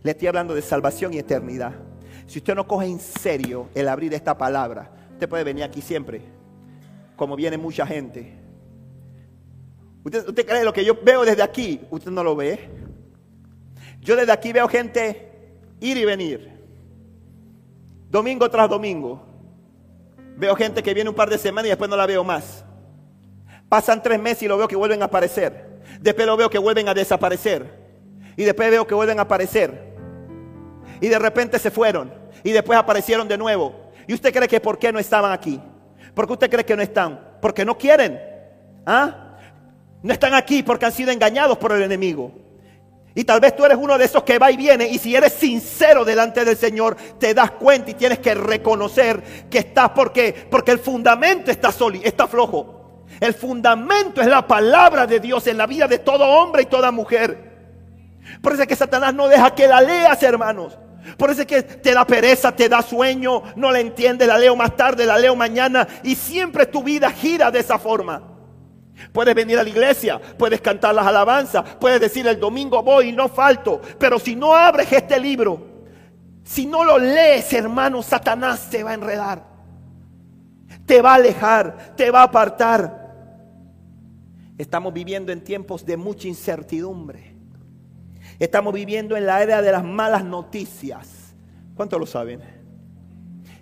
Le 0.03 0.11
estoy 0.11 0.27
hablando 0.27 0.53
de 0.53 0.61
salvación 0.61 1.13
y 1.13 1.17
eternidad. 1.17 1.73
Si 2.29 2.37
usted 2.37 2.53
no 2.53 2.67
coge 2.67 2.85
en 2.85 2.99
serio 2.99 3.69
el 3.73 3.87
abrir 3.87 4.13
esta 4.13 4.37
palabra, 4.37 4.91
usted 5.13 5.27
puede 5.27 5.43
venir 5.43 5.63
aquí 5.63 5.81
siempre, 5.81 6.21
como 7.15 7.35
viene 7.35 7.57
mucha 7.57 7.87
gente. 7.87 8.35
¿Usted, 10.03 10.45
cree 10.45 10.63
lo 10.63 10.71
que 10.71 10.85
yo 10.85 10.93
veo 11.03 11.25
desde 11.25 11.41
aquí? 11.41 11.81
¿Usted 11.89 12.11
no 12.11 12.23
lo 12.23 12.35
ve? 12.35 12.69
Yo 14.01 14.15
desde 14.15 14.31
aquí 14.31 14.53
veo 14.53 14.67
gente 14.67 15.57
ir 15.79 15.97
y 15.97 16.05
venir, 16.05 16.51
domingo 18.11 18.47
tras 18.47 18.69
domingo. 18.69 19.25
Veo 20.37 20.55
gente 20.55 20.83
que 20.83 20.93
viene 20.93 21.09
un 21.09 21.15
par 21.15 21.31
de 21.31 21.39
semanas 21.39 21.65
y 21.65 21.69
después 21.69 21.89
no 21.89 21.97
la 21.97 22.05
veo 22.05 22.23
más. 22.23 22.63
Pasan 23.69 24.03
tres 24.03 24.19
meses 24.21 24.43
y 24.43 24.47
lo 24.47 24.55
veo 24.55 24.67
que 24.67 24.75
vuelven 24.75 25.01
a 25.01 25.05
aparecer. 25.05 25.81
Después 25.99 26.27
lo 26.27 26.37
veo 26.37 26.51
que 26.51 26.59
vuelven 26.59 26.89
a 26.89 26.93
desaparecer. 26.93 27.73
Y 28.37 28.43
después 28.43 28.69
veo 28.69 28.85
que 28.85 28.93
vuelven 28.93 29.17
a 29.17 29.23
aparecer. 29.23 29.95
Y 31.01 31.07
de 31.07 31.17
repente 31.17 31.57
se 31.57 31.71
fueron 31.71 32.18
y 32.43 32.51
después 32.51 32.77
aparecieron 32.77 33.27
de 33.27 33.37
nuevo. 33.37 33.73
¿Y 34.07 34.13
usted 34.13 34.33
cree 34.33 34.47
que 34.47 34.59
por 34.59 34.79
qué 34.79 34.91
no 34.91 34.99
estaban 34.99 35.31
aquí? 35.31 35.59
¿Por 36.13 36.25
qué 36.27 36.33
usted 36.33 36.49
cree 36.49 36.65
que 36.65 36.75
no 36.75 36.81
están? 36.81 37.19
Porque 37.41 37.63
no 37.63 37.77
quieren. 37.77 38.19
¿Ah? 38.85 39.37
No 40.01 40.13
están 40.13 40.33
aquí 40.33 40.63
porque 40.63 40.85
han 40.85 40.91
sido 40.91 41.11
engañados 41.11 41.57
por 41.57 41.71
el 41.71 41.81
enemigo. 41.81 42.31
Y 43.15 43.23
tal 43.23 43.39
vez 43.39 43.55
tú 43.55 43.65
eres 43.65 43.77
uno 43.79 43.97
de 43.97 44.05
esos 44.05 44.23
que 44.23 44.39
va 44.39 44.51
y 44.51 44.57
viene 44.57 44.87
y 44.87 44.97
si 44.97 45.15
eres 45.15 45.33
sincero 45.33 46.05
delante 46.05 46.45
del 46.45 46.55
Señor, 46.55 46.95
te 47.19 47.33
das 47.33 47.51
cuenta 47.51 47.91
y 47.91 47.95
tienes 47.95 48.19
que 48.19 48.33
reconocer 48.33 49.47
que 49.49 49.59
estás 49.59 49.89
porque 49.89 50.47
porque 50.49 50.71
el 50.71 50.79
fundamento 50.79 51.51
está 51.51 51.71
sólido, 51.71 52.05
está 52.05 52.27
flojo. 52.27 53.05
El 53.19 53.33
fundamento 53.33 54.21
es 54.21 54.27
la 54.27 54.47
palabra 54.47 55.05
de 55.05 55.19
Dios 55.19 55.45
en 55.47 55.57
la 55.57 55.67
vida 55.67 55.87
de 55.87 55.99
todo 55.99 56.25
hombre 56.25 56.61
y 56.61 56.67
toda 56.67 56.91
mujer. 56.91 57.49
Por 58.41 58.53
eso 58.53 58.61
es 58.61 58.67
que 58.67 58.75
Satanás 58.75 59.13
no 59.13 59.27
deja 59.27 59.53
que 59.53 59.67
la 59.67 59.81
leas, 59.81 60.21
hermanos. 60.23 60.77
Por 61.19 61.29
eso 61.29 61.41
es 61.41 61.47
que 61.47 61.61
te 61.61 61.93
da 61.93 62.07
pereza, 62.07 62.55
te 62.55 62.69
da 62.69 62.81
sueño, 62.81 63.43
no 63.57 63.73
la 63.73 63.81
entiende, 63.81 64.25
la 64.25 64.37
leo 64.37 64.55
más 64.55 64.77
tarde, 64.77 65.05
la 65.05 65.19
leo 65.19 65.35
mañana 65.35 65.85
y 66.01 66.15
siempre 66.15 66.65
tu 66.65 66.81
vida 66.81 67.11
gira 67.11 67.51
de 67.51 67.59
esa 67.59 67.77
forma. 67.77 68.23
Puedes 69.11 69.35
venir 69.35 69.59
a 69.59 69.63
la 69.63 69.69
iglesia, 69.69 70.19
puedes 70.37 70.61
cantar 70.61 70.95
las 70.95 71.05
alabanzas, 71.05 71.75
puedes 71.75 71.99
decir 71.99 72.25
el 72.25 72.39
domingo 72.39 72.81
voy 72.81 73.09
y 73.09 73.11
no 73.11 73.27
falto, 73.27 73.81
pero 73.99 74.17
si 74.17 74.33
no 74.33 74.55
abres 74.55 74.93
este 74.93 75.19
libro, 75.19 75.61
si 76.45 76.65
no 76.65 76.85
lo 76.85 76.97
lees, 76.97 77.51
hermano, 77.51 78.01
Satanás 78.01 78.69
te 78.69 78.81
va 78.81 78.91
a 78.91 78.93
enredar, 78.93 79.43
te 80.85 81.01
va 81.01 81.11
a 81.11 81.15
alejar, 81.15 81.95
te 81.97 82.11
va 82.11 82.21
a 82.21 82.23
apartar. 82.23 83.09
Estamos 84.57 84.93
viviendo 84.93 85.33
en 85.33 85.43
tiempos 85.43 85.85
de 85.85 85.97
mucha 85.97 86.29
incertidumbre. 86.29 87.28
Estamos 88.39 88.73
viviendo 88.73 89.17
en 89.17 89.25
la 89.25 89.43
era 89.43 89.61
de 89.61 89.71
las 89.71 89.83
malas 89.83 90.23
noticias. 90.23 91.35
¿Cuántos 91.75 91.99
lo 91.99 92.05
saben? 92.05 92.41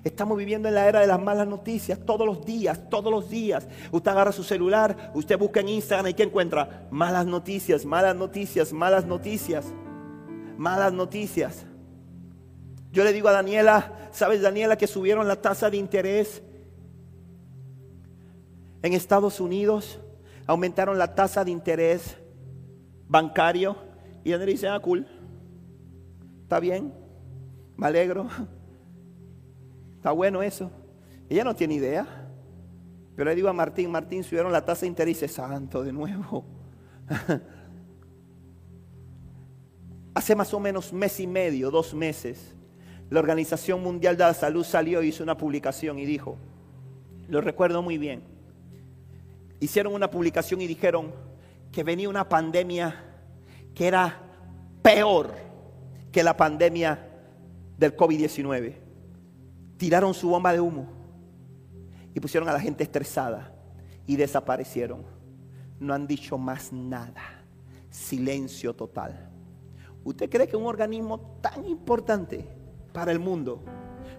Estamos 0.03 0.37
viviendo 0.37 0.67
en 0.67 0.75
la 0.75 0.87
era 0.87 0.99
de 0.99 1.07
las 1.07 1.19
malas 1.19 1.47
noticias 1.47 1.99
todos 2.05 2.25
los 2.27 2.45
días, 2.45 2.87
todos 2.89 3.11
los 3.11 3.27
días. 3.29 3.67
Usted 3.91 4.11
agarra 4.11 4.31
su 4.31 4.43
celular, 4.43 5.11
usted 5.15 5.37
busca 5.37 5.61
en 5.61 5.69
Instagram 5.69 6.11
y 6.11 6.13
¿qué 6.13 6.23
encuentra? 6.23 6.87
Malas 6.91 7.25
noticias, 7.25 7.85
malas 7.85 8.15
noticias, 8.15 8.71
malas 8.71 9.05
noticias, 9.05 9.65
malas 10.57 10.93
noticias. 10.93 11.65
Yo 12.91 13.03
le 13.03 13.13
digo 13.13 13.29
a 13.29 13.33
Daniela, 13.33 14.09
¿sabes 14.11 14.41
Daniela 14.41 14.77
que 14.77 14.87
subieron 14.87 15.27
la 15.27 15.41
tasa 15.41 15.71
de 15.71 15.77
interés 15.77 16.43
en 18.83 18.93
Estados 18.93 19.39
Unidos? 19.39 19.99
Aumentaron 20.45 20.99
la 20.99 21.15
tasa 21.15 21.43
de 21.43 21.51
interés 21.51 22.15
bancario 23.07 23.86
y 24.27 24.33
Andrés 24.33 24.55
dice, 24.55 24.67
ah, 24.67 24.77
cool. 24.81 25.07
Está 26.43 26.59
bien. 26.59 26.93
Me 27.77 27.87
alegro. 27.87 28.27
Está 29.95 30.11
bueno 30.11 30.43
eso. 30.43 30.69
Ella 31.29 31.45
no 31.45 31.55
tiene 31.55 31.75
idea. 31.75 32.05
Pero 33.15 33.29
le 33.29 33.35
digo 33.37 33.47
a 33.47 33.53
Martín, 33.53 33.89
Martín, 33.89 34.25
subieron 34.25 34.51
la 34.51 34.65
tasa 34.65 34.81
de 34.81 34.87
interés 34.87 35.11
y 35.11 35.21
dice, 35.21 35.33
santo, 35.33 35.81
de 35.81 35.93
nuevo. 35.93 36.43
Hace 40.13 40.35
más 40.35 40.53
o 40.53 40.59
menos 40.59 40.91
mes 40.91 41.21
y 41.21 41.27
medio, 41.27 41.71
dos 41.71 41.93
meses, 41.93 42.53
la 43.09 43.21
Organización 43.21 43.81
Mundial 43.81 44.17
de 44.17 44.25
la 44.25 44.33
Salud 44.33 44.65
salió 44.65 45.01
y 45.01 45.07
hizo 45.07 45.23
una 45.23 45.37
publicación 45.37 45.99
y 45.99 46.05
dijo, 46.05 46.37
lo 47.29 47.39
recuerdo 47.39 47.81
muy 47.81 47.97
bien, 47.97 48.23
hicieron 49.61 49.93
una 49.93 50.11
publicación 50.11 50.59
y 50.59 50.67
dijeron 50.67 51.13
que 51.71 51.83
venía 51.83 52.09
una 52.09 52.27
pandemia 52.27 53.06
que 53.77 53.85
era 53.85 54.19
peor 54.81 55.35
que 56.11 56.23
la 56.23 56.35
pandemia 56.35 56.97
del 57.77 57.95
COVID-19. 57.95 58.73
Tiraron 59.77 60.15
su 60.15 60.29
bomba 60.29 60.51
de 60.51 60.59
humo 60.59 60.87
y 62.11 62.19
pusieron 62.19 62.49
a 62.49 62.53
la 62.53 62.59
gente 62.59 62.83
estresada 62.83 63.53
y 64.07 64.15
desaparecieron. 64.15 65.03
No 65.79 65.93
han 65.93 66.07
dicho 66.07 66.39
más 66.39 66.73
nada. 66.73 67.21
Silencio 67.91 68.75
total. 68.75 69.29
¿Usted 70.03 70.27
cree 70.27 70.47
que 70.47 70.57
un 70.57 70.65
organismo 70.65 71.37
tan 71.39 71.63
importante 71.63 72.49
para 72.91 73.11
el 73.11 73.19
mundo 73.19 73.63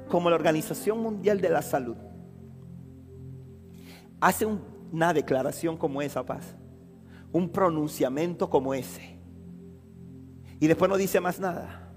como 0.08 0.30
la 0.30 0.36
Organización 0.36 1.00
Mundial 1.00 1.40
de 1.40 1.48
la 1.48 1.62
Salud 1.62 1.96
hace 4.20 4.46
una 4.46 5.12
declaración 5.12 5.76
como 5.76 6.00
esa, 6.00 6.24
paz? 6.24 6.54
Un 7.32 7.48
pronunciamiento 7.48 8.48
como 8.48 8.72
ese 8.72 9.17
y 10.60 10.66
después 10.66 10.90
no 10.90 10.96
dice 10.96 11.20
más 11.20 11.38
nada. 11.38 11.92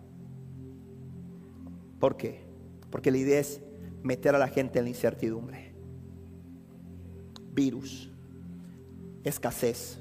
¿Por 2.00 2.18
qué? 2.18 2.42
Porque 2.90 3.12
la 3.12 3.18
idea 3.18 3.40
es 3.40 3.62
meter 4.04 4.36
a 4.36 4.40
la 4.40 4.48
gente 4.48 4.80
en 4.80 4.86
la 4.86 4.90
incertidumbre. 4.90 5.74
Virus, 7.54 8.12
escasez, 9.24 10.00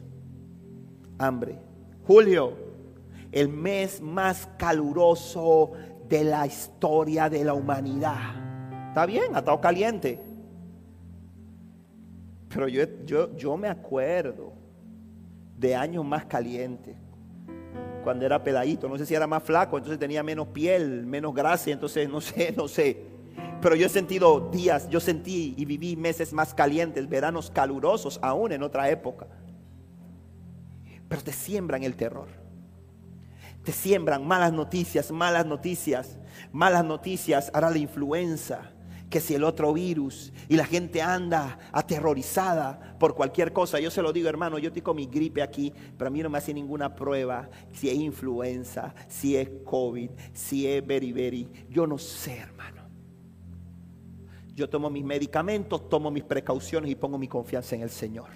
hambre. 1.19 1.59
Julio, 2.07 2.55
el 3.33 3.49
mes 3.49 4.01
más 4.01 4.49
caluroso 4.59 5.73
de 6.09 6.25
la 6.25 6.47
historia 6.47 7.29
de 7.29 7.45
la 7.45 7.55
humanidad. 7.55 8.89
Está 8.89 9.07
bien, 9.07 9.35
ha 9.35 9.39
estado 9.39 9.61
caliente. 9.61 10.21
Pero 12.49 12.67
yo, 12.69 12.83
yo, 13.05 13.37
yo 13.37 13.57
me 13.57 13.69
acuerdo 13.69 14.53
de 15.57 15.77
años 15.77 16.05
más 16.05 16.25
calientes 16.25 16.97
cuando 18.03 18.27
era 18.27 18.43
peladito. 18.43 18.89
No 18.89 18.99
sé 18.99 19.07
si 19.07 19.15
era 19.15 19.27
más 19.27 19.43
flaco, 19.43 19.77
entonces 19.77 19.99
tenía 19.99 20.23
menos 20.23 20.49
piel, 20.49 21.07
menos 21.07 21.35
grasa, 21.35 21.71
entonces 21.71 22.09
no 22.09 22.21
sé, 22.21 22.55
no 22.57 22.69
sé. 22.69 23.05
Pero 23.61 23.75
yo 23.75 23.87
he 23.87 23.91
sentido 23.91 24.51
días, 24.51 24.89
yo 24.89 25.01
sentí 25.01 25.55
y 25.57 25.65
viví 25.65 25.97
meses 25.97 26.33
más 26.33 26.55
calientes, 26.55 27.09
veranos 27.09 27.51
calurosos 27.51 28.19
aún 28.23 28.53
en 28.53 28.63
otra 28.63 28.89
época. 28.91 29.27
Pero 31.09 31.23
te 31.23 31.33
siembran 31.33 31.83
el 31.83 31.97
terror. 31.97 32.29
Te 33.65 33.73
siembran 33.73 34.27
malas 34.27 34.53
noticias, 34.53 35.11
malas 35.11 35.45
noticias, 35.45 36.19
malas 36.53 36.85
noticias. 36.85 37.51
Ahora 37.53 37.71
la 37.71 37.79
influenza, 37.79 38.73
que 39.11 39.21
si 39.21 39.35
el 39.35 39.43
otro 39.43 39.73
virus 39.73 40.33
y 40.49 40.57
la 40.57 40.65
gente 40.65 41.03
anda 41.03 41.59
aterrorizada 41.73 42.97
por 42.99 43.15
cualquier 43.15 43.53
cosa. 43.53 43.81
Yo 43.81 43.91
se 43.91 44.03
lo 44.03 44.13
digo, 44.13 44.29
hermano, 44.29 44.59
yo 44.59 44.73
tengo 44.73 44.95
mi 44.95 45.07
gripe 45.07 45.43
aquí, 45.43 45.73
pero 45.99 46.09
a 46.09 46.11
mí 46.11 46.23
no 46.23 46.31
me 46.31 46.39
hace 46.39 46.55
ninguna 46.55 46.95
prueba 46.95 47.51
si 47.73 47.91
es 47.91 47.97
influenza, 47.97 48.95
si 49.09 49.37
es 49.37 49.51
COVID, 49.65 50.11
si 50.33 50.67
es 50.69 50.87
beriberi. 50.87 51.49
Yo 51.69 51.87
no 51.89 51.99
sé, 51.99 52.39
hermano. 52.39 52.83
Yo 54.55 54.69
tomo 54.69 54.89
mis 54.91 55.05
medicamentos, 55.05 55.89
tomo 55.89 56.11
mis 56.11 56.25
precauciones 56.25 56.91
y 56.91 56.95
pongo 56.95 57.19
mi 57.19 57.27
confianza 57.27 57.75
en 57.75 57.83
el 57.83 57.91
Señor. 57.91 58.29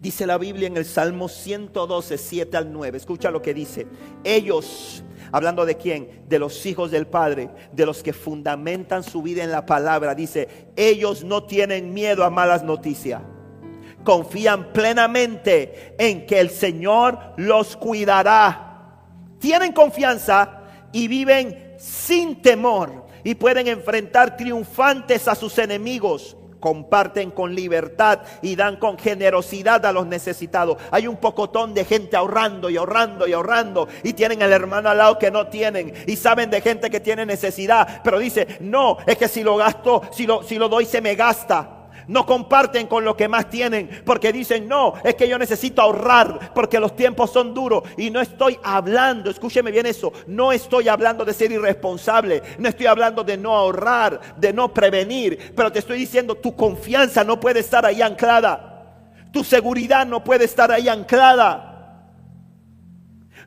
Dice 0.00 0.26
la 0.26 0.38
Biblia 0.38 0.68
en 0.68 0.76
el 0.76 0.84
Salmo 0.84 1.26
112, 1.26 2.18
7 2.18 2.56
al 2.56 2.72
9. 2.72 2.98
Escucha 2.98 3.30
lo 3.30 3.40
que 3.42 3.54
dice. 3.54 3.86
Ellos 4.22 5.02
Hablando 5.32 5.66
de 5.66 5.76
quién? 5.76 6.22
De 6.28 6.38
los 6.38 6.64
hijos 6.66 6.90
del 6.90 7.06
Padre, 7.06 7.50
de 7.72 7.86
los 7.86 8.02
que 8.02 8.12
fundamentan 8.12 9.02
su 9.02 9.22
vida 9.22 9.42
en 9.42 9.50
la 9.50 9.66
palabra. 9.66 10.14
Dice, 10.14 10.68
ellos 10.76 11.24
no 11.24 11.44
tienen 11.44 11.92
miedo 11.92 12.24
a 12.24 12.30
malas 12.30 12.62
noticias. 12.62 13.22
Confían 14.04 14.72
plenamente 14.72 15.94
en 15.98 16.26
que 16.26 16.38
el 16.38 16.50
Señor 16.50 17.18
los 17.36 17.76
cuidará. 17.76 19.02
Tienen 19.38 19.72
confianza 19.72 20.62
y 20.92 21.08
viven 21.08 21.74
sin 21.78 22.40
temor 22.40 23.06
y 23.24 23.34
pueden 23.34 23.66
enfrentar 23.66 24.36
triunfantes 24.36 25.26
a 25.26 25.34
sus 25.34 25.58
enemigos 25.58 26.36
comparten 26.66 27.30
con 27.30 27.54
libertad 27.54 28.22
y 28.42 28.56
dan 28.56 28.74
con 28.74 28.98
generosidad 28.98 29.86
a 29.86 29.92
los 29.92 30.04
necesitados. 30.04 30.78
Hay 30.90 31.06
un 31.06 31.16
pocotón 31.16 31.74
de 31.74 31.84
gente 31.84 32.16
ahorrando 32.16 32.68
y 32.70 32.76
ahorrando 32.76 33.28
y 33.28 33.34
ahorrando 33.34 33.86
y 34.02 34.14
tienen 34.14 34.42
el 34.42 34.52
hermano 34.52 34.88
al 34.88 34.98
lado 34.98 35.16
que 35.16 35.30
no 35.30 35.46
tienen 35.46 35.94
y 36.08 36.16
saben 36.16 36.50
de 36.50 36.60
gente 36.60 36.90
que 36.90 36.98
tiene 36.98 37.24
necesidad, 37.24 38.00
pero 38.02 38.18
dice, 38.18 38.58
no, 38.58 38.98
es 39.06 39.16
que 39.16 39.28
si 39.28 39.44
lo 39.44 39.54
gasto, 39.54 40.02
si 40.10 40.26
lo, 40.26 40.42
si 40.42 40.58
lo 40.58 40.68
doy 40.68 40.86
se 40.86 41.00
me 41.00 41.14
gasta 41.14 41.75
no 42.08 42.26
comparten 42.26 42.86
con 42.86 43.04
lo 43.04 43.16
que 43.16 43.28
más 43.28 43.48
tienen, 43.50 44.02
porque 44.04 44.32
dicen, 44.32 44.68
no, 44.68 44.94
es 45.04 45.14
que 45.14 45.28
yo 45.28 45.38
necesito 45.38 45.82
ahorrar, 45.82 46.52
porque 46.54 46.80
los 46.80 46.94
tiempos 46.94 47.30
son 47.30 47.54
duros. 47.54 47.82
Y 47.96 48.10
no 48.10 48.20
estoy 48.20 48.58
hablando, 48.62 49.30
escúcheme 49.30 49.70
bien 49.70 49.86
eso, 49.86 50.12
no 50.26 50.52
estoy 50.52 50.88
hablando 50.88 51.24
de 51.24 51.32
ser 51.32 51.52
irresponsable, 51.52 52.42
no 52.58 52.68
estoy 52.68 52.86
hablando 52.86 53.24
de 53.24 53.36
no 53.36 53.54
ahorrar, 53.54 54.20
de 54.36 54.52
no 54.52 54.72
prevenir, 54.72 55.52
pero 55.54 55.70
te 55.70 55.78
estoy 55.78 55.98
diciendo, 55.98 56.34
tu 56.34 56.54
confianza 56.54 57.24
no 57.24 57.38
puede 57.40 57.60
estar 57.60 57.84
ahí 57.84 58.02
anclada. 58.02 58.72
Tu 59.32 59.44
seguridad 59.44 60.06
no 60.06 60.24
puede 60.24 60.44
estar 60.46 60.72
ahí 60.72 60.88
anclada. 60.88 61.75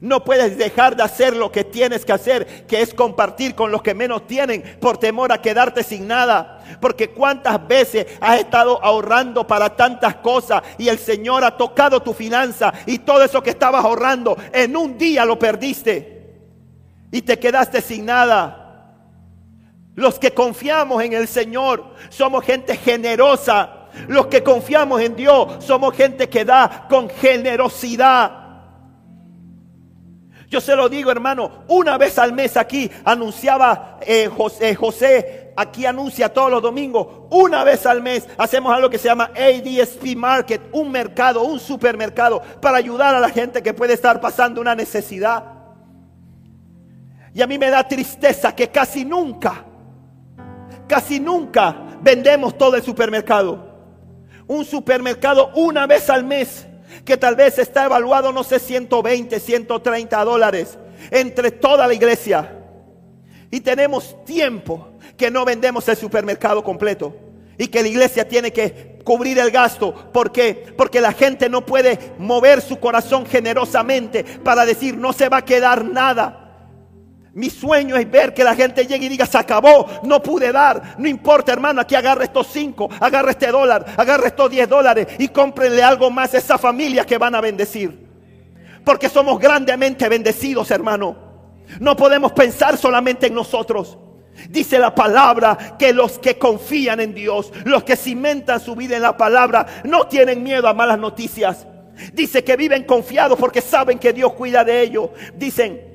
No 0.01 0.23
puedes 0.23 0.57
dejar 0.57 0.95
de 0.95 1.03
hacer 1.03 1.35
lo 1.35 1.51
que 1.51 1.65
tienes 1.65 2.05
que 2.05 2.13
hacer, 2.13 2.65
que 2.65 2.81
es 2.81 2.93
compartir 2.93 3.53
con 3.53 3.69
los 3.69 3.81
que 3.81 3.93
menos 3.93 4.27
tienen 4.27 4.63
por 4.79 4.97
temor 4.97 5.31
a 5.31 5.41
quedarte 5.41 5.83
sin 5.83 6.07
nada. 6.07 6.63
Porque 6.79 7.09
cuántas 7.09 7.67
veces 7.67 8.07
has 8.21 8.39
estado 8.39 8.81
ahorrando 8.81 9.45
para 9.45 9.75
tantas 9.75 10.15
cosas 10.15 10.63
y 10.77 10.87
el 10.87 10.99
Señor 10.99 11.43
ha 11.43 11.57
tocado 11.57 12.01
tu 12.01 12.13
finanza 12.13 12.73
y 12.85 12.99
todo 12.99 13.23
eso 13.23 13.43
que 13.43 13.49
estabas 13.49 13.83
ahorrando 13.83 14.37
en 14.53 14.77
un 14.77 14.97
día 14.97 15.25
lo 15.25 15.37
perdiste 15.37 16.19
y 17.11 17.21
te 17.21 17.37
quedaste 17.37 17.81
sin 17.81 18.05
nada. 18.05 18.95
Los 19.95 20.17
que 20.17 20.33
confiamos 20.33 21.03
en 21.03 21.11
el 21.11 21.27
Señor 21.27 21.93
somos 22.07 22.45
gente 22.45 22.77
generosa. 22.77 23.87
Los 24.07 24.27
que 24.27 24.43
confiamos 24.43 25.01
en 25.01 25.15
Dios 25.15 25.65
somos 25.65 25.93
gente 25.93 26.29
que 26.29 26.45
da 26.45 26.85
con 26.87 27.09
generosidad. 27.09 28.38
Yo 30.49 30.59
se 30.59 30.75
lo 30.75 30.89
digo, 30.89 31.11
hermano, 31.11 31.63
una 31.67 31.95
vez 31.99 32.17
al 32.17 32.33
mes 32.33 32.57
aquí 32.57 32.89
anunciaba 33.05 33.99
eh, 34.01 34.27
José, 34.35 34.73
José, 34.73 35.53
aquí 35.55 35.85
anuncia 35.85 36.33
todos 36.33 36.49
los 36.49 36.61
domingos, 36.61 37.07
una 37.29 37.63
vez 37.63 37.85
al 37.85 38.01
mes 38.01 38.27
hacemos 38.35 38.73
algo 38.73 38.89
que 38.89 38.97
se 38.97 39.09
llama 39.09 39.29
ADSP 39.35 40.15
Market, 40.15 40.61
un 40.71 40.91
mercado, 40.91 41.43
un 41.43 41.59
supermercado, 41.59 42.41
para 42.59 42.77
ayudar 42.77 43.13
a 43.13 43.19
la 43.19 43.29
gente 43.29 43.61
que 43.61 43.75
puede 43.75 43.93
estar 43.93 44.19
pasando 44.19 44.59
una 44.59 44.73
necesidad. 44.73 45.43
Y 47.31 47.43
a 47.43 47.47
mí 47.47 47.59
me 47.59 47.69
da 47.69 47.87
tristeza 47.87 48.55
que 48.55 48.69
casi 48.69 49.05
nunca, 49.05 49.63
casi 50.87 51.19
nunca 51.19 51.75
vendemos 52.01 52.57
todo 52.57 52.75
el 52.75 52.81
supermercado. 52.81 53.69
Un 54.47 54.65
supermercado 54.65 55.51
una 55.53 55.85
vez 55.85 56.09
al 56.09 56.23
mes 56.23 56.65
que 57.05 57.17
tal 57.17 57.35
vez 57.35 57.57
está 57.57 57.85
evaluado, 57.85 58.31
no 58.31 58.43
sé, 58.43 58.59
120, 58.59 59.39
130 59.39 60.23
dólares 60.23 60.77
entre 61.11 61.51
toda 61.51 61.87
la 61.87 61.93
iglesia. 61.93 62.55
Y 63.51 63.61
tenemos 63.61 64.23
tiempo 64.25 64.89
que 65.17 65.31
no 65.31 65.45
vendemos 65.45 65.87
el 65.87 65.97
supermercado 65.97 66.63
completo. 66.63 67.15
Y 67.57 67.67
que 67.67 67.81
la 67.81 67.89
iglesia 67.89 68.27
tiene 68.27 68.53
que 68.53 68.99
cubrir 69.03 69.37
el 69.39 69.51
gasto. 69.51 69.93
¿Por 70.13 70.31
qué? 70.31 70.73
Porque 70.77 71.01
la 71.01 71.11
gente 71.11 71.49
no 71.49 71.65
puede 71.65 71.99
mover 72.17 72.61
su 72.61 72.79
corazón 72.79 73.25
generosamente 73.25 74.23
para 74.23 74.65
decir, 74.65 74.95
no 74.95 75.11
se 75.13 75.27
va 75.29 75.37
a 75.37 75.45
quedar 75.45 75.83
nada. 75.83 76.48
Mi 77.39 77.49
sueño 77.49 77.95
es 77.95 78.11
ver 78.11 78.33
que 78.33 78.43
la 78.43 78.53
gente 78.53 78.85
llegue 78.85 79.05
y 79.05 79.09
diga, 79.09 79.25
se 79.25 79.37
acabó, 79.37 79.87
no 80.03 80.21
pude 80.21 80.51
dar. 80.51 80.95
No 80.97 81.07
importa, 81.07 81.53
hermano, 81.53 81.79
aquí 81.79 81.95
agarra 81.95 82.25
estos 82.25 82.47
cinco, 82.47 82.89
agarra 82.99 83.31
este 83.31 83.47
dólar, 83.47 83.85
agarra 83.95 84.27
estos 84.27 84.51
diez 84.51 84.67
dólares 84.67 85.07
y 85.17 85.29
cómprenle 85.29 85.81
algo 85.81 86.11
más 86.11 86.33
a 86.33 86.39
esa 86.39 86.57
familia 86.57 87.05
que 87.05 87.17
van 87.17 87.35
a 87.35 87.39
bendecir. 87.39 87.97
Porque 88.83 89.07
somos 89.07 89.39
grandemente 89.39 90.09
bendecidos, 90.09 90.69
hermano. 90.69 91.15
No 91.79 91.95
podemos 91.95 92.33
pensar 92.33 92.75
solamente 92.75 93.27
en 93.27 93.35
nosotros. 93.35 93.97
Dice 94.49 94.77
la 94.77 94.93
palabra 94.93 95.77
que 95.79 95.93
los 95.93 96.19
que 96.19 96.37
confían 96.37 96.99
en 96.99 97.13
Dios, 97.13 97.53
los 97.63 97.85
que 97.85 97.95
cimentan 97.95 98.59
su 98.59 98.75
vida 98.75 98.97
en 98.97 99.01
la 99.01 99.15
palabra, 99.15 99.65
no 99.85 100.07
tienen 100.07 100.43
miedo 100.43 100.67
a 100.67 100.73
malas 100.73 100.99
noticias. 100.99 101.65
Dice 102.11 102.43
que 102.43 102.57
viven 102.57 102.83
confiados 102.83 103.39
porque 103.39 103.61
saben 103.61 103.97
que 103.97 104.11
Dios 104.11 104.33
cuida 104.33 104.65
de 104.65 104.81
ellos. 104.81 105.11
Dicen, 105.37 105.88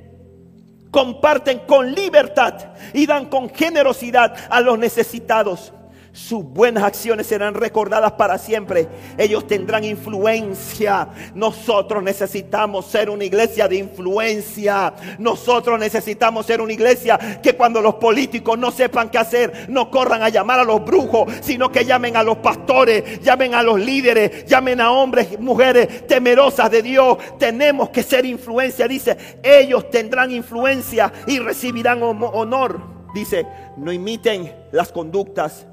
comparten 0.95 1.59
con 1.67 1.93
libertad 1.93 2.55
y 2.93 3.05
dan 3.05 3.27
con 3.27 3.51
generosidad 3.51 4.37
a 4.49 4.61
los 4.61 4.79
necesitados. 4.79 5.73
Sus 6.15 6.45
buenas 6.45 6.85
acciones 6.85 7.27
serán 7.27 7.55
recordadas 7.55 8.13
para 8.13 8.39
siempre. 8.39 8.87
Ellos 9.19 9.49
tendrán 9.49 9.83
influencia. 9.83 11.09
Nosotros 11.35 12.05
necesitamos 12.05 12.87
ser 12.87 13.11
una 13.11 13.25
iglesia 13.25 13.67
de 13.67 13.79
influencia. 13.79 14.95
Nosotros 15.19 15.77
necesitamos 15.77 16.47
ser 16.47 16.61
una 16.61 16.73
iglesia 16.73 17.19
que 17.43 17.57
cuando 17.57 17.83
los 17.83 17.97
políticos 17.97 18.57
no 18.57 18.71
sepan 18.71 19.11
qué 19.11 19.19
hacer, 19.19 19.67
no 19.69 19.91
corran 19.91 20.23
a 20.23 20.29
llamar 20.29 20.61
a 20.61 20.65
los 20.65 20.85
brujos, 20.85 21.33
sino 21.41 21.73
que 21.73 21.85
llamen 21.85 22.17
a 22.17 22.23
los 22.23 22.37
pastores, 22.37 23.21
llamen 23.21 23.53
a 23.53 23.65
los 23.65 23.81
líderes, 23.81 24.47
llamen 24.47 24.81
a 24.81 24.93
hombres 24.93 25.33
y 25.33 25.39
mujeres 25.39 26.07
temerosas 26.07 26.71
de 26.71 26.83
Dios. 26.83 27.19
Tenemos 27.41 27.91
que 27.91 28.05
ser 28.05 28.25
influencia. 28.25 28.87
Dice, 28.87 29.17
ellos 29.43 29.91
tendrán 29.91 30.31
influencia 30.31 31.13
y 31.27 31.41
recibirán 31.41 32.05
honor. 32.05 32.81
Dice, 33.13 33.45
no 33.77 33.91
imiten 33.93 34.55
las 34.71 34.93
conductas 34.93 35.67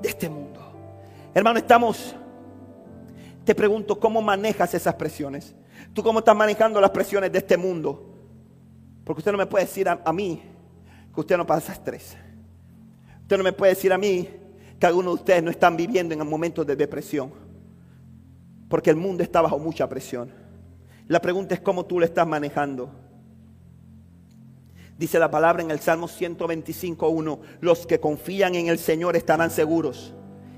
de 0.00 0.08
este 0.08 0.28
mundo. 0.28 0.60
Hermano, 1.34 1.58
estamos, 1.58 2.14
te 3.44 3.54
pregunto, 3.54 3.98
¿cómo 3.98 4.20
manejas 4.20 4.74
esas 4.74 4.94
presiones? 4.94 5.54
¿Tú 5.92 6.02
cómo 6.02 6.20
estás 6.20 6.36
manejando 6.36 6.80
las 6.80 6.90
presiones 6.90 7.32
de 7.32 7.38
este 7.38 7.56
mundo? 7.56 8.14
Porque 9.04 9.20
usted 9.20 9.32
no 9.32 9.38
me 9.38 9.46
puede 9.46 9.64
decir 9.64 9.88
a, 9.88 10.12
mí 10.12 10.42
que 11.12 11.20
usted 11.20 11.36
no 11.36 11.46
pasa 11.46 11.72
estrés. 11.72 12.16
Usted 13.22 13.36
no 13.36 13.44
me 13.44 13.52
puede 13.52 13.74
decir 13.74 13.92
a 13.92 13.98
mí 13.98 14.28
que 14.78 14.86
algunos 14.86 15.14
de 15.14 15.20
ustedes 15.20 15.42
no 15.42 15.50
están 15.50 15.76
viviendo 15.76 16.14
en 16.14 16.28
momentos 16.28 16.66
de 16.66 16.76
depresión. 16.76 17.32
Porque 18.68 18.90
el 18.90 18.96
mundo 18.96 19.22
está 19.22 19.40
bajo 19.40 19.58
mucha 19.58 19.88
presión. 19.88 20.32
La 21.08 21.20
pregunta 21.20 21.54
es 21.54 21.60
cómo 21.60 21.84
tú 21.84 21.98
lo 21.98 22.04
estás 22.04 22.26
manejando. 22.26 22.90
Dice 25.00 25.18
la 25.18 25.30
palabra 25.30 25.62
en 25.62 25.70
el 25.70 25.80
Salmo 25.80 26.08
125.1, 26.08 27.38
los 27.62 27.86
que 27.86 28.00
confían 28.00 28.54
en 28.54 28.68
el 28.68 28.78
Señor 28.78 29.16
estarán 29.16 29.50
seguros. 29.50 30.12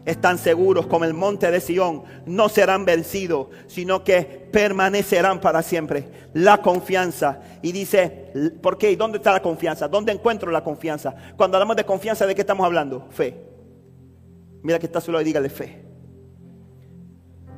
Están 0.05 0.37
seguros 0.37 0.89
como 0.89 1.05
el 1.05 1.15
monte 1.15 1.49
de 1.49 1.61
Sión. 1.61 2.03
No 2.27 2.49
serán 2.49 2.85
vencidos, 2.85 3.47
sino 3.69 4.03
que 4.03 4.25
permanecerán 4.51 5.41
para 5.41 5.63
siempre. 5.63 6.09
La 6.35 6.61
confianza. 6.61 7.39
Y 7.63 7.71
dice, 7.71 8.33
¿por 8.61 8.79
qué? 8.79 8.97
¿Dónde 8.97 9.19
está 9.19 9.31
la 9.31 9.41
confianza? 9.41 9.87
¿Dónde 9.87 10.11
encuentro 10.11 10.51
la 10.51 10.65
confianza? 10.65 11.15
Cuando 11.37 11.57
hablamos 11.57 11.77
de 11.77 11.85
confianza, 11.85 12.27
¿de 12.27 12.35
qué 12.35 12.41
estamos 12.41 12.67
hablando? 12.67 13.07
Fe. 13.11 13.47
Mira 14.65 14.81
que 14.81 14.87
está 14.87 15.01
solo 15.01 15.21
y 15.21 15.25
dígale 15.25 15.51
fe. 15.51 15.85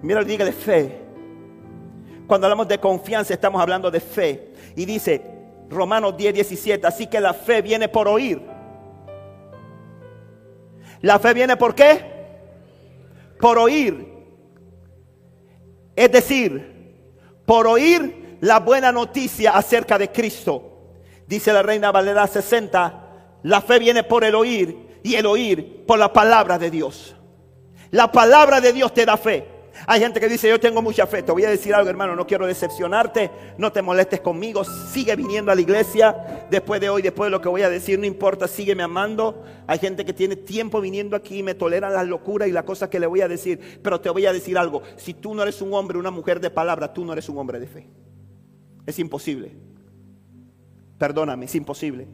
Mira 0.02 0.20
y 0.20 0.26
dígale 0.26 0.52
fe. 0.52 1.00
Cuando 2.26 2.46
hablamos 2.46 2.68
de 2.68 2.78
confianza 2.78 3.32
estamos 3.32 3.58
hablando 3.62 3.90
de 3.90 4.00
fe. 4.00 4.52
Y 4.76 4.84
dice 4.84 5.33
Romanos 5.70 6.16
10, 6.16 6.34
17, 6.34 6.86
así 6.86 7.06
que 7.06 7.20
la 7.20 7.34
fe 7.34 7.62
viene 7.62 7.88
por 7.88 8.08
oír. 8.08 8.42
¿La 11.00 11.18
fe 11.18 11.34
viene 11.34 11.56
por 11.56 11.74
qué? 11.74 12.04
Por 13.40 13.58
oír. 13.58 14.12
Es 15.96 16.10
decir, 16.10 16.96
por 17.44 17.66
oír 17.66 18.38
la 18.40 18.60
buena 18.60 18.90
noticia 18.92 19.52
acerca 19.52 19.98
de 19.98 20.10
Cristo. 20.10 20.70
Dice 21.26 21.52
la 21.52 21.62
Reina 21.62 21.92
Valera 21.92 22.26
60, 22.26 23.38
la 23.42 23.60
fe 23.60 23.78
viene 23.78 24.02
por 24.02 24.24
el 24.24 24.34
oír 24.34 25.00
y 25.02 25.14
el 25.14 25.26
oír 25.26 25.84
por 25.86 25.98
la 25.98 26.12
palabra 26.12 26.58
de 26.58 26.70
Dios. 26.70 27.14
La 27.90 28.10
palabra 28.10 28.60
de 28.60 28.72
Dios 28.72 28.92
te 28.92 29.06
da 29.06 29.16
fe. 29.16 29.53
Hay 29.86 30.00
gente 30.00 30.20
que 30.20 30.28
dice, 30.28 30.48
yo 30.48 30.58
tengo 30.58 30.80
mucha 30.80 31.06
fe. 31.06 31.22
Te 31.22 31.32
voy 31.32 31.44
a 31.44 31.50
decir 31.50 31.74
algo, 31.74 31.90
hermano, 31.90 32.14
no 32.14 32.26
quiero 32.26 32.46
decepcionarte. 32.46 33.30
No 33.58 33.72
te 33.72 33.82
molestes 33.82 34.20
conmigo. 34.20 34.64
Sigue 34.64 35.14
viniendo 35.16 35.50
a 35.50 35.54
la 35.54 35.60
iglesia. 35.60 36.46
Después 36.50 36.80
de 36.80 36.88
hoy, 36.88 37.02
después 37.02 37.26
de 37.26 37.30
lo 37.30 37.40
que 37.40 37.48
voy 37.48 37.62
a 37.62 37.70
decir, 37.70 37.98
no 37.98 38.06
importa, 38.06 38.48
sígueme 38.48 38.82
amando. 38.82 39.44
Hay 39.66 39.78
gente 39.78 40.04
que 40.04 40.12
tiene 40.12 40.36
tiempo 40.36 40.80
viniendo 40.80 41.16
aquí 41.16 41.38
y 41.38 41.42
me 41.42 41.54
toleran 41.54 41.92
las 41.92 42.06
locuras 42.06 42.48
y 42.48 42.52
las 42.52 42.64
cosas 42.64 42.88
que 42.88 43.00
le 43.00 43.06
voy 43.06 43.20
a 43.20 43.28
decir. 43.28 43.80
Pero 43.82 44.00
te 44.00 44.10
voy 44.10 44.26
a 44.26 44.32
decir 44.32 44.56
algo. 44.56 44.82
Si 44.96 45.14
tú 45.14 45.34
no 45.34 45.42
eres 45.42 45.60
un 45.60 45.74
hombre, 45.74 45.98
una 45.98 46.10
mujer 46.10 46.40
de 46.40 46.50
palabra, 46.50 46.92
tú 46.92 47.04
no 47.04 47.12
eres 47.12 47.28
un 47.28 47.38
hombre 47.38 47.60
de 47.60 47.66
fe. 47.66 47.88
Es 48.86 48.98
imposible. 48.98 49.52
Perdóname, 50.98 51.46
es 51.46 51.54
imposible. 51.54 52.06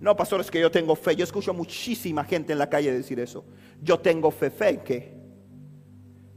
No, 0.00 0.14
pastor, 0.14 0.40
es 0.40 0.50
que 0.50 0.60
yo 0.60 0.70
tengo 0.70 0.94
fe. 0.94 1.16
Yo 1.16 1.24
escucho 1.24 1.50
a 1.50 1.54
muchísima 1.54 2.24
gente 2.24 2.52
en 2.52 2.58
la 2.58 2.68
calle 2.68 2.92
decir 2.92 3.18
eso. 3.18 3.44
Yo 3.82 3.98
tengo 3.98 4.30
fe. 4.30 4.50
¿Fe 4.50 4.68
en 4.68 4.80
qué? 4.80 5.14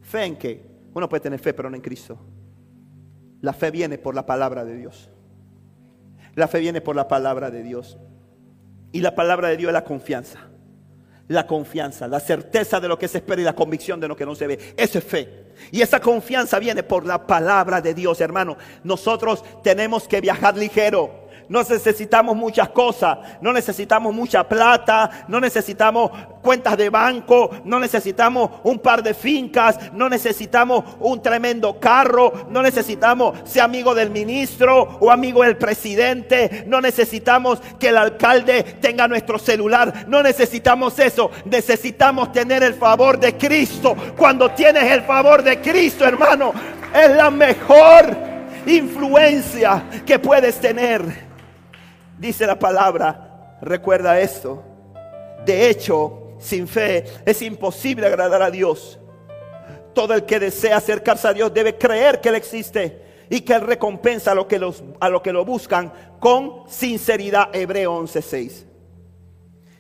¿Fe 0.02 0.24
en 0.24 0.36
qué? 0.38 0.69
Uno 0.94 1.08
puede 1.08 1.22
tener 1.22 1.40
fe, 1.40 1.54
pero 1.54 1.70
no 1.70 1.76
en 1.76 1.82
Cristo. 1.82 2.18
La 3.42 3.54
fe 3.54 3.72
viene 3.72 3.98
por 3.98 4.16
la 4.16 4.26
palabra 4.26 4.66
de 4.66 4.76
Dios. 4.76 5.10
La 6.36 6.48
fe 6.48 6.60
viene 6.60 6.82
por 6.82 6.96
la 6.96 7.08
palabra 7.08 7.50
de 7.52 7.64
Dios. 7.64 7.98
Y 8.92 9.02
la 9.02 9.16
palabra 9.16 9.50
de 9.50 9.58
Dios 9.58 9.70
es 9.70 9.74
la 9.74 9.84
confianza. 9.84 10.40
La 11.28 11.46
confianza, 11.46 12.08
la 12.08 12.20
certeza 12.20 12.80
de 12.80 12.88
lo 12.88 12.98
que 12.98 13.08
se 13.08 13.20
espera 13.20 13.42
y 13.42 13.46
la 13.46 13.54
convicción 13.54 14.00
de 14.00 14.08
lo 14.08 14.16
que 14.16 14.26
no 14.26 14.34
se 14.34 14.48
ve. 14.48 14.60
Eso 14.76 14.98
es 14.98 15.04
fe. 15.04 15.54
Y 15.72 15.82
esa 15.82 16.00
confianza 16.00 16.58
viene 16.58 16.82
por 16.82 17.06
la 17.06 17.28
palabra 17.28 17.82
de 17.82 17.94
Dios, 17.94 18.20
hermano. 18.20 18.58
Nosotros 18.84 19.44
tenemos 19.62 20.08
que 20.08 20.22
viajar 20.22 20.58
ligero 20.58 21.29
no 21.50 21.64
necesitamos 21.64 22.36
muchas 22.36 22.70
cosas, 22.70 23.18
no 23.42 23.52
necesitamos 23.52 24.14
mucha 24.14 24.48
plata, 24.48 25.26
no 25.28 25.40
necesitamos 25.40 26.12
cuentas 26.42 26.78
de 26.78 26.90
banco, 26.90 27.50
no 27.66 27.80
necesitamos 27.80 28.52
un 28.64 28.80
par 28.80 29.04
de 29.04 29.14
fincas, 29.14 29.92
no 29.94 30.08
necesitamos 30.08 30.86
un 31.00 31.22
tremendo 31.22 31.80
carro, 31.80 32.48
no 32.50 32.62
necesitamos 32.62 33.40
ser 33.50 33.64
amigo 33.64 33.96
del 33.96 34.12
ministro 34.12 34.98
o 35.00 35.12
amigo 35.12 35.44
del 35.44 35.58
presidente, 35.58 36.64
no 36.68 36.82
necesitamos 36.82 37.60
que 37.80 37.90
el 37.90 37.98
alcalde 37.98 38.64
tenga 38.80 39.08
nuestro 39.08 39.40
celular, 39.40 40.06
no 40.08 40.22
necesitamos 40.22 40.98
eso, 41.00 41.32
necesitamos 41.46 42.32
tener 42.32 42.64
el 42.64 42.76
favor 42.76 43.20
de 43.20 43.36
Cristo. 43.38 43.96
Cuando 44.16 44.52
tienes 44.52 44.84
el 44.84 45.02
favor 45.02 45.42
de 45.44 45.60
Cristo, 45.60 46.06
hermano, 46.06 46.54
es 46.94 47.10
la 47.16 47.32
mejor 47.32 48.16
influencia 48.66 49.84
que 50.06 50.20
puedes 50.20 50.60
tener. 50.60 51.29
Dice 52.20 52.46
la 52.46 52.60
palabra, 52.60 53.58
recuerda 53.62 54.20
esto. 54.20 54.62
De 55.46 55.70
hecho, 55.70 56.36
sin 56.38 56.68
fe 56.68 57.06
es 57.26 57.42
imposible 57.42 58.06
agradar 58.06 58.42
a 58.42 58.52
Dios. 58.52 59.00
Todo 59.94 60.14
el 60.14 60.26
que 60.26 60.40
desea 60.40 60.78
acercarse 60.78 61.30
a 61.30 61.34
Dios 61.34 61.54
debe 61.54 61.78
creer 61.78 62.20
que 62.20 62.30
Él 62.30 62.36
existe 62.36 63.02
y 63.30 63.42
que 63.42 63.54
Él 63.54 63.62
recompensa 63.62 64.32
a, 64.32 64.36
lo 64.36 64.48
que 64.50 64.60
los, 64.60 64.84
a 65.00 65.22
que 65.24 65.32
lo 65.32 65.46
buscan 65.46 65.94
con 66.20 66.70
sinceridad. 66.70 67.56
Hebreo 67.56 68.02
11:6. 68.02 68.66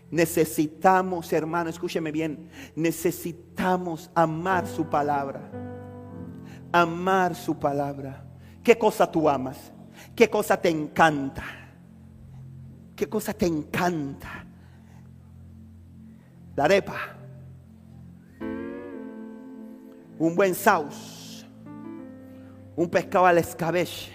Necesitamos, 0.09 1.31
hermano, 1.33 1.69
escúcheme 1.69 2.11
bien, 2.11 2.49
necesitamos 2.73 4.09
amar 4.15 4.65
su 4.65 4.89
palabra. 4.89 5.51
Amar 6.71 7.35
su 7.35 7.59
palabra. 7.59 8.23
¿Qué 8.63 8.77
cosa 8.77 9.11
tú 9.11 9.29
amas? 9.29 9.57
¿Qué 10.15 10.29
cosa 10.29 10.59
te 10.59 10.69
encanta? 10.69 11.58
¿Qué 12.99 13.07
cosa 13.07 13.33
te 13.33 13.45
encanta? 13.45 14.43
La 16.53 16.65
arepa. 16.65 16.97
Un 20.19 20.35
buen 20.35 20.53
saus. 20.53 21.47
Un 22.75 22.89
pescado 22.89 23.25
al 23.25 23.37
escabeche. 23.37 24.11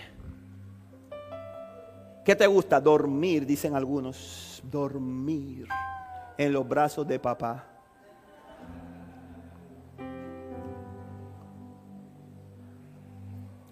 ¿Qué 2.27 2.37
te 2.37 2.47
gusta? 2.47 2.79
Dormir, 2.79 3.47
dicen 3.47 3.75
algunos. 3.75 4.63
Dormir 4.71 5.67
en 6.37 6.53
los 6.53 6.69
brazos 6.69 7.09
de 7.09 7.19
papá. 7.19 7.65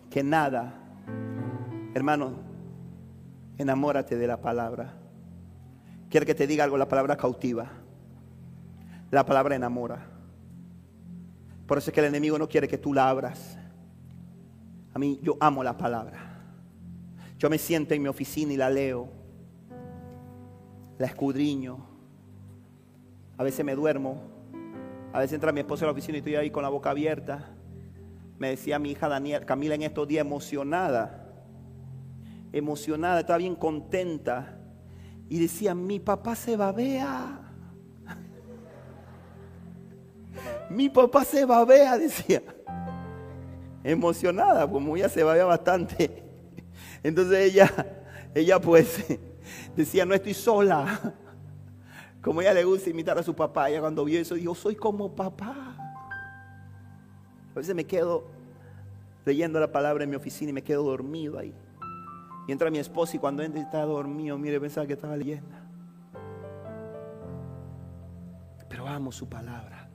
Que 0.09 0.23
nada, 0.23 0.73
hermano, 1.93 2.33
enamórate 3.59 4.17
de 4.17 4.27
la 4.27 4.41
palabra. 4.41 5.02
Quiero 6.13 6.27
que 6.27 6.35
te 6.35 6.47
diga 6.47 6.63
algo, 6.63 6.77
la 6.77 6.87
palabra 6.87 7.17
cautiva. 7.17 7.71
La 9.11 9.25
palabra 9.25 9.57
enamora. 9.57 10.11
Por 11.67 11.79
eso 11.79 11.89
es 11.89 11.95
que 11.95 12.01
el 12.01 12.07
enemigo 12.09 12.37
no 12.37 12.51
quiere 12.51 12.69
que 12.69 12.77
tú 12.77 12.93
la 12.93 13.09
abras. 13.09 13.57
A 14.93 14.99
mí 14.99 15.19
yo 15.23 15.39
amo 15.41 15.65
la 15.65 15.79
palabra. 15.79 16.19
Yo 17.39 17.49
me 17.49 17.57
siento 17.57 17.95
en 17.95 18.03
mi 18.03 18.09
oficina 18.09 18.53
y 18.53 18.59
la 18.59 18.69
leo. 18.69 19.09
La 20.99 21.07
escudriño. 21.07 21.79
A 23.39 23.43
veces 23.43 23.65
me 23.65 23.75
duermo. 23.75 24.21
A 25.15 25.19
veces 25.19 25.33
entra 25.33 25.51
mi 25.51 25.61
esposa 25.61 25.87
a 25.87 25.89
la 25.89 25.93
oficina 25.93 26.19
y 26.19 26.19
estoy 26.19 26.35
ahí 26.35 26.51
con 26.51 26.63
la 26.63 26.69
boca 26.69 26.91
abierta. 26.91 27.55
Me 28.39 28.51
decía 28.51 28.79
mi 28.79 28.91
hija 28.91 29.09
Daniel, 29.09 29.47
Camila 29.47 29.77
en 29.77 29.83
estos 29.83 30.07
días 30.07 30.27
emocionada. 30.27 31.33
Emocionada, 32.53 33.21
estaba 33.21 33.39
bien 33.39 33.57
contenta 33.57 34.59
y 35.33 35.39
decía, 35.39 35.75
mi 35.75 35.99
papá 35.99 36.35
se 36.35 36.59
babea. 36.59 37.41
mi 40.69 40.91
papá 40.91 41.25
se 41.25 41.47
babea, 41.47 41.97
decía. 41.97 42.43
Emocionada, 43.83 44.71
como 44.71 44.95
ella 44.95 45.09
se 45.09 45.23
babea 45.23 45.47
bastante. 45.47 46.23
Entonces 47.03 47.51
ella, 47.51 48.05
ella 48.35 48.61
pues 48.61 49.07
decía, 49.75 50.05
no 50.05 50.13
estoy 50.13 50.35
sola. 50.35 51.15
Como 52.21 52.43
ella 52.43 52.53
le 52.53 52.65
gusta 52.65 52.91
imitar 52.91 53.17
a 53.17 53.23
su 53.23 53.35
papá, 53.35 53.71
ella 53.71 53.81
cuando 53.81 54.05
vio 54.05 54.21
eso 54.21 54.35
dijo, 54.35 54.55
soy 54.55 54.77
como 54.77 55.17
papá. 55.17 55.75
A 57.53 57.55
veces 57.55 57.75
me 57.75 57.87
quedo 57.87 58.27
leyendo 59.25 59.59
la 59.59 59.73
palabra 59.73 60.05
en 60.05 60.11
mi 60.11 60.17
oficina 60.17 60.51
y 60.51 60.53
me 60.53 60.63
quedo 60.63 60.83
dormido 60.83 61.39
ahí. 61.39 61.55
Y 62.47 62.53
entra 62.53 62.71
mi 62.71 62.79
esposa 62.79 63.17
y 63.17 63.21
cuando 63.21 63.43
entra 63.43 63.61
está 63.61 63.83
dormido, 63.85 64.37
mire, 64.39 64.61
pensaba 64.61 64.87
que 64.87 64.95
estaba 64.95 65.17
leyendo. 65.17 65.57
Pero 68.69 68.89
amo 68.89 69.13
su 69.13 69.29
palabra. 69.29 69.89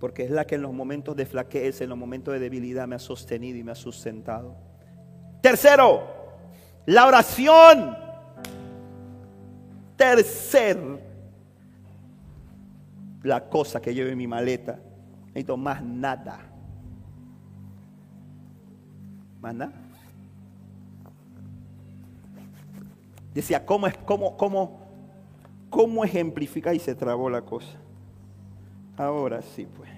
Porque 0.00 0.24
es 0.24 0.30
la 0.30 0.46
que 0.46 0.56
en 0.56 0.62
los 0.62 0.72
momentos 0.72 1.16
de 1.16 1.26
flaqueza, 1.26 1.84
en 1.84 1.90
los 1.90 1.98
momentos 1.98 2.34
de 2.34 2.40
debilidad 2.40 2.86
me 2.86 2.96
ha 2.96 2.98
sostenido 2.98 3.56
y 3.56 3.62
me 3.62 3.72
ha 3.72 3.76
sustentado. 3.76 4.56
Tercero, 5.40 6.02
la 6.86 7.06
oración. 7.06 7.96
Tercer, 9.96 10.78
la 13.22 13.48
cosa 13.48 13.80
que 13.80 13.94
llevo 13.94 14.10
en 14.10 14.18
mi 14.18 14.26
maleta. 14.26 14.76
No 14.76 15.26
necesito 15.28 15.56
más 15.56 15.82
nada. 15.82 16.53
Decía, 23.34 23.66
¿cómo, 23.66 23.86
es, 23.86 23.96
cómo, 23.98 24.36
cómo, 24.36 24.80
cómo 25.68 26.04
ejemplifica? 26.04 26.72
Y 26.72 26.78
se 26.78 26.94
trabó 26.94 27.28
la 27.28 27.42
cosa. 27.42 27.78
Ahora 28.96 29.42
sí, 29.42 29.66
pues. 29.76 29.90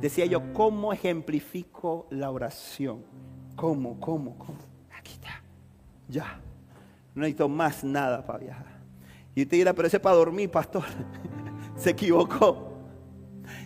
Decía 0.00 0.26
yo, 0.26 0.52
¿cómo 0.52 0.92
ejemplifico 0.92 2.06
la 2.10 2.30
oración? 2.30 3.02
¿Cómo, 3.56 3.98
cómo, 3.98 4.38
cómo? 4.38 4.58
Aquí 4.96 5.12
está. 5.14 5.42
Ya. 6.08 6.40
No 7.14 7.22
necesito 7.22 7.48
más 7.48 7.82
nada 7.82 8.24
para 8.24 8.38
viajar. 8.38 8.78
Y 9.34 9.42
usted 9.42 9.56
dirá, 9.56 9.72
pero 9.72 9.88
ese 9.88 9.98
para 9.98 10.14
dormir, 10.14 10.48
pastor. 10.50 10.84
se 11.76 11.90
equivocó. 11.90 12.68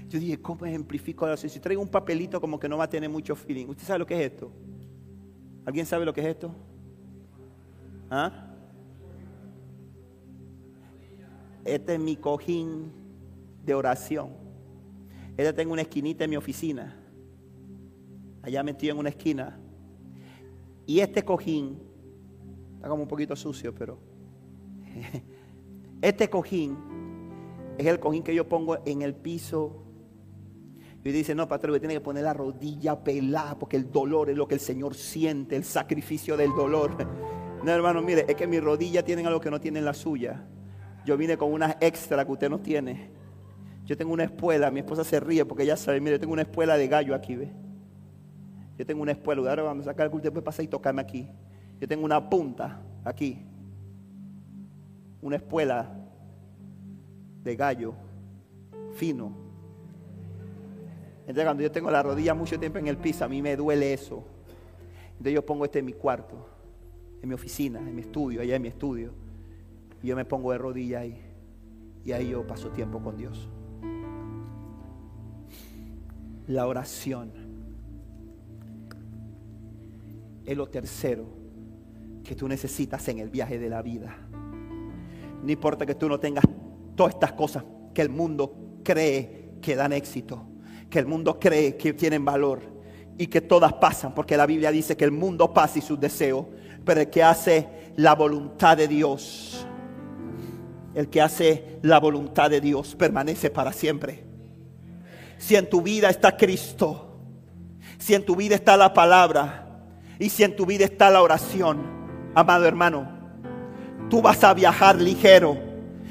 Yo 0.09 0.19
dije, 0.19 0.41
¿cómo 0.41 0.65
ejemplifico 0.65 1.27
la 1.27 1.33
oración? 1.33 1.51
Si 1.51 1.61
traigo 1.61 1.83
un 1.83 1.89
papelito 1.89 2.41
como 2.41 2.59
que 2.59 2.69
no 2.69 2.79
va 2.79 2.85
a 2.85 2.89
tener 2.89 3.11
mucho 3.11 3.37
feeling. 3.37 3.67
¿Usted 3.67 3.85
sabe 3.85 3.99
lo 3.99 4.07
que 4.07 4.15
es 4.15 4.33
esto? 4.33 4.51
¿Alguien 5.65 5.87
sabe 5.87 6.05
lo 6.05 6.13
que 6.13 6.21
es 6.21 6.27
esto? 6.27 6.55
¿Ah? 8.11 8.49
Este 11.65 11.95
es 11.95 12.01
mi 12.01 12.17
cojín 12.17 12.93
de 13.65 13.75
oración. 13.75 14.31
Esta 15.37 15.53
tengo 15.55 15.73
una 15.73 15.83
esquinita 15.83 16.25
en 16.25 16.31
mi 16.31 16.37
oficina. 16.37 16.99
allá 18.43 18.63
metido 18.65 18.93
en 18.93 18.99
una 18.99 19.11
esquina. 19.11 19.59
Y 20.85 20.99
este 20.99 21.25
cojín, 21.25 21.79
está 22.75 22.89
como 22.89 23.05
un 23.05 23.09
poquito 23.09 23.37
sucio, 23.37 23.73
pero 23.73 23.99
este 26.03 26.29
cojín 26.29 26.77
es 27.79 27.87
el 27.87 28.01
cojín 28.01 28.25
que 28.25 28.35
yo 28.35 28.49
pongo 28.49 28.79
en 28.85 29.03
el 29.03 29.15
piso. 29.15 29.82
Y 31.05 31.11
dice, 31.11 31.35
no, 31.35 31.49
pastor, 31.49 31.79
tiene 31.81 31.95
que 31.95 32.01
poner 32.01 32.23
la 32.23 32.33
rodilla 32.33 33.03
pelada 33.03 33.59
porque 33.59 33.77
el 33.77 33.91
dolor 33.91 34.31
es 34.31 34.37
lo 34.37 34.47
que 34.47 34.55
el 34.55 34.61
Señor 34.61 34.95
siente, 34.95 35.57
el 35.57 35.65
sacrificio 35.65 36.37
del 36.37 36.51
dolor. 36.55 36.97
No, 37.63 37.71
hermano, 37.71 38.03
mire, 38.03 38.25
es 38.27 38.35
que 38.35 38.45
mis 38.49 38.61
rodillas 38.61 39.05
tienen 39.05 39.25
algo 39.25 39.41
que 39.41 39.49
no 39.49 39.61
tienen 39.61 39.85
la 39.85 39.95
suya. 39.95 40.43
Yo 41.07 41.17
vine 41.17 41.37
con 41.37 41.53
una 41.53 41.77
extra 41.81 42.25
que 42.25 42.33
usted 42.33 42.51
no 42.51 42.59
tiene. 42.59 43.11
Yo 43.85 43.97
tengo 43.97 44.13
una 44.13 44.25
espuela, 44.25 44.69
mi 44.73 44.81
esposa 44.81 45.05
se 45.05 45.21
ríe 45.21 45.45
porque 45.45 45.63
ella 45.63 45.77
sabe, 45.77 46.01
mire, 46.01 46.19
tengo 46.19 46.33
una 46.33 46.43
espuela 46.43 46.77
de 46.77 46.89
gallo 46.89 47.15
aquí, 47.15 47.37
¿ve? 47.37 47.53
Yo 48.77 48.85
tengo 48.85 49.03
una 49.03 49.13
espuela, 49.13 49.49
ahora 49.49 49.63
vamos 49.63 49.87
a 49.87 49.91
sacar 49.91 50.07
el 50.07 50.11
culto, 50.11 50.25
después 50.25 50.45
pasa 50.45 50.63
y 50.63 50.67
tocarme 50.67 51.03
aquí. 51.03 51.29
Yo 51.81 51.87
tengo 51.87 52.05
una 52.05 52.29
punta 52.29 52.81
aquí. 53.05 53.39
Una 55.21 55.37
espuela 55.37 55.89
de 57.45 57.55
gallo 57.57 57.95
fino. 58.95 59.42
Entonces 61.23 61.45
cuando 61.45 61.63
yo 61.63 61.71
tengo 61.71 61.91
la 61.91 62.03
rodilla 62.03 62.35
mucho 62.35 62.59
tiempo 62.59 62.79
en 62.79 62.89
el 62.89 62.97
piso, 62.97 63.25
a 63.25 63.29
mí 63.29 63.41
me 63.41 63.57
duele 63.57 63.93
eso. 63.93 64.25
Entonces 65.13 65.35
yo 65.35 65.47
pongo 65.47 65.65
este 65.65 65.79
en 65.79 65.85
mi 65.87 65.93
cuarto, 65.93 66.47
en 67.23 67.29
mi 67.29 67.35
oficina, 67.35 67.79
en 67.79 67.95
mi 67.95 68.03
estudio, 68.03 68.41
allá 68.41 68.57
en 68.57 68.63
mi 68.63 68.69
estudio. 68.69 69.13
Y 70.03 70.09
yo 70.09 70.17
me 70.17 70.25
pongo 70.25 70.51
de 70.53 70.59
rodilla 70.59 71.01
ahí. 71.01 71.21
Y 72.05 72.13
ahí 72.13 72.31
yo 72.31 72.45
paso 72.47 72.71
tiempo 72.71 73.01
con 73.01 73.17
Dios. 73.17 73.49
La 76.49 76.67
oración 76.67 77.31
es 80.45 80.57
lo 80.57 80.69
tercero 80.69 81.27
que 82.25 82.35
tú 82.35 82.49
necesitas 82.49 83.07
en 83.09 83.21
el 83.21 83.31
viaje 83.31 83.59
de 83.59 83.69
la 83.69 83.81
vida. 83.81 84.17
No 85.43 85.51
importa 85.51 85.87
que 85.87 85.95
tú 85.95 86.09
no 86.09 86.19
tengas 86.19 86.45
todas 86.97 87.15
estas 87.15 87.33
cosas 87.33 87.65
que 87.95 88.03
el 88.03 88.09
mundo 88.09 88.81
cree 88.83 89.53
que 89.61 89.77
dan 89.77 89.93
éxito, 89.93 90.43
que 90.93 90.99
el 90.99 91.07
mundo 91.07 91.41
cree 91.41 91.79
que 91.79 91.95
tienen 91.95 92.23
valor 92.23 92.61
y 93.17 93.27
que 93.27 93.41
todas 93.41 93.73
pasan, 93.73 94.15
porque 94.15 94.37
la 94.37 94.45
Biblia 94.45 94.71
dice 94.71 94.95
que 94.95 95.07
el 95.07 95.11
mundo 95.11 95.55
pasa 95.55 95.79
y 95.79 95.83
sus 95.83 95.99
deseos, 95.99 96.45
pero 96.85 97.01
el 97.01 97.09
que 97.09 97.23
hace 97.23 97.67
la 97.97 98.15
voluntad 98.15 98.77
de 98.77 98.89
Dios, 98.89 99.67
el 100.95 101.09
que 101.09 101.23
hace 101.23 101.79
la 101.81 101.99
voluntad 101.99 102.51
de 102.51 102.61
Dios 102.61 102.95
permanece 102.95 103.49
para 103.49 103.73
siempre. 103.73 104.23
Si 105.39 105.57
en 105.57 105.71
tu 105.71 105.81
vida 105.81 106.11
está 106.11 106.37
Cristo, 106.37 107.17
si 107.99 108.13
en 108.13 108.27
tu 108.27 108.37
vida 108.37 108.55
está 108.55 108.77
la 108.77 108.93
palabra 108.93 109.87
y 110.19 110.29
si 110.29 110.45
en 110.45 110.55
tu 110.55 110.67
vida 110.67 110.85
está 110.85 111.09
la 111.09 111.23
oración, 111.23 111.81
amado 112.35 112.67
hermano, 112.67 113.09
tú 114.11 114.21
vas 114.21 114.45
a 114.45 114.53
viajar 114.53 115.01
ligero 115.01 115.57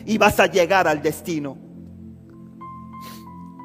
y 0.07 0.17
vas 0.17 0.39
a 0.39 0.47
llegar 0.47 0.87
al 0.87 1.03
destino. 1.03 1.70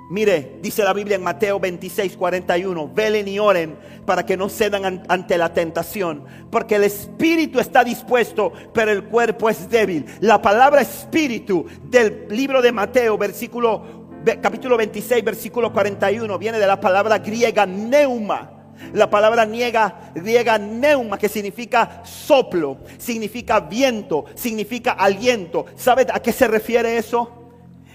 Mire, 0.08 0.58
dice 0.62 0.84
la 0.84 0.92
Biblia 0.92 1.16
en 1.16 1.22
Mateo 1.24 1.58
26, 1.58 2.16
41, 2.16 2.90
velen 2.94 3.26
y 3.26 3.40
oren 3.40 3.76
para 4.04 4.24
que 4.24 4.36
no 4.36 4.48
cedan 4.48 5.04
ante 5.08 5.36
la 5.36 5.52
tentación, 5.52 6.24
porque 6.48 6.76
el 6.76 6.84
espíritu 6.84 7.58
está 7.58 7.82
dispuesto, 7.82 8.52
pero 8.72 8.92
el 8.92 9.04
cuerpo 9.04 9.50
es 9.50 9.68
débil. 9.68 10.06
La 10.20 10.40
palabra 10.40 10.80
espíritu 10.80 11.66
del 11.82 12.26
libro 12.30 12.62
de 12.62 12.70
Mateo, 12.70 13.18
versículo 13.18 14.06
capítulo 14.40 14.76
26, 14.76 15.24
versículo 15.24 15.72
41, 15.72 16.38
viene 16.38 16.58
de 16.58 16.66
la 16.66 16.80
palabra 16.80 17.18
griega 17.18 17.66
neuma. 17.66 18.52
La 18.92 19.08
palabra 19.10 19.44
niega, 19.44 20.12
griega 20.14 20.58
neuma, 20.58 21.18
que 21.18 21.28
significa 21.28 22.02
soplo, 22.04 22.78
significa 22.98 23.58
viento, 23.58 24.26
significa 24.34 24.92
aliento. 24.92 25.66
¿Sabe 25.74 26.06
a 26.12 26.20
qué 26.20 26.32
se 26.32 26.46
refiere 26.46 26.96
eso? 26.96 27.45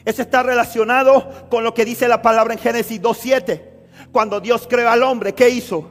Eso 0.06 0.22
está 0.22 0.44
relacionado 0.44 1.48
con 1.50 1.64
lo 1.64 1.74
que 1.74 1.86
dice 1.86 2.08
la 2.08 2.22
palabra 2.22 2.54
en 2.54 2.60
Génesis 2.60 3.02
2.7. 3.02 3.62
Cuando 4.12 4.40
Dios 4.40 4.68
creó 4.70 4.90
al 4.90 5.04
hombre, 5.04 5.34
¿qué 5.34 5.50
hizo? 5.50 5.88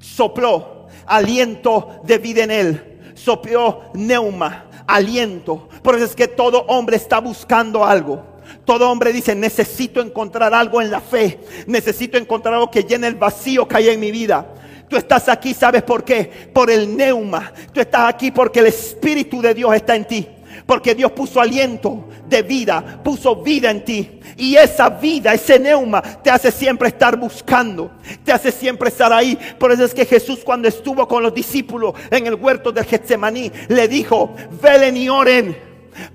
Sopló 0.00 0.86
aliento 1.06 2.00
de 2.04 2.18
vida 2.18 2.44
en 2.44 2.50
él. 2.50 3.12
Sopló 3.14 3.90
neuma, 3.94 4.66
aliento. 4.86 5.68
Por 5.82 5.94
eso 5.94 6.04
es 6.04 6.14
que 6.14 6.28
todo 6.28 6.62
hombre 6.68 6.96
está 6.96 7.20
buscando 7.20 7.84
algo. 7.84 8.22
Todo 8.64 8.90
hombre 8.90 9.12
dice, 9.12 9.34
necesito 9.34 10.00
encontrar 10.00 10.52
algo 10.54 10.80
en 10.82 10.90
la 10.90 11.00
fe. 11.00 11.40
Necesito 11.66 12.18
encontrar 12.18 12.54
algo 12.54 12.70
que 12.70 12.84
llene 12.84 13.06
el 13.06 13.14
vacío 13.14 13.66
que 13.66 13.76
hay 13.76 13.88
en 13.88 14.00
mi 14.00 14.10
vida. 14.10 14.46
Tú 14.88 14.96
estás 14.96 15.28
aquí, 15.28 15.54
¿sabes 15.54 15.82
por 15.82 16.04
qué? 16.04 16.50
Por 16.52 16.70
el 16.70 16.96
neuma. 16.96 17.52
Tú 17.72 17.80
estás 17.80 18.12
aquí 18.12 18.30
porque 18.30 18.60
el 18.60 18.66
Espíritu 18.66 19.40
de 19.40 19.54
Dios 19.54 19.74
está 19.74 19.96
en 19.96 20.04
ti. 20.06 20.28
Porque 20.66 20.94
Dios 20.94 21.12
puso 21.12 21.40
aliento 21.40 22.08
de 22.28 22.42
vida, 22.42 23.00
puso 23.02 23.36
vida 23.36 23.70
en 23.70 23.84
ti. 23.84 24.20
Y 24.36 24.56
esa 24.56 24.88
vida, 24.88 25.34
ese 25.34 25.58
neuma, 25.58 26.02
te 26.02 26.30
hace 26.30 26.50
siempre 26.50 26.88
estar 26.88 27.16
buscando, 27.16 27.90
te 28.24 28.32
hace 28.32 28.50
siempre 28.50 28.88
estar 28.88 29.12
ahí. 29.12 29.38
Por 29.58 29.72
eso 29.72 29.84
es 29.84 29.94
que 29.94 30.06
Jesús 30.06 30.40
cuando 30.44 30.68
estuvo 30.68 31.06
con 31.06 31.22
los 31.22 31.34
discípulos 31.34 31.94
en 32.10 32.26
el 32.26 32.34
huerto 32.34 32.72
del 32.72 32.84
Getsemaní, 32.84 33.50
le 33.68 33.88
dijo, 33.88 34.34
velen 34.62 34.96
y 34.96 35.08
oren 35.08 35.56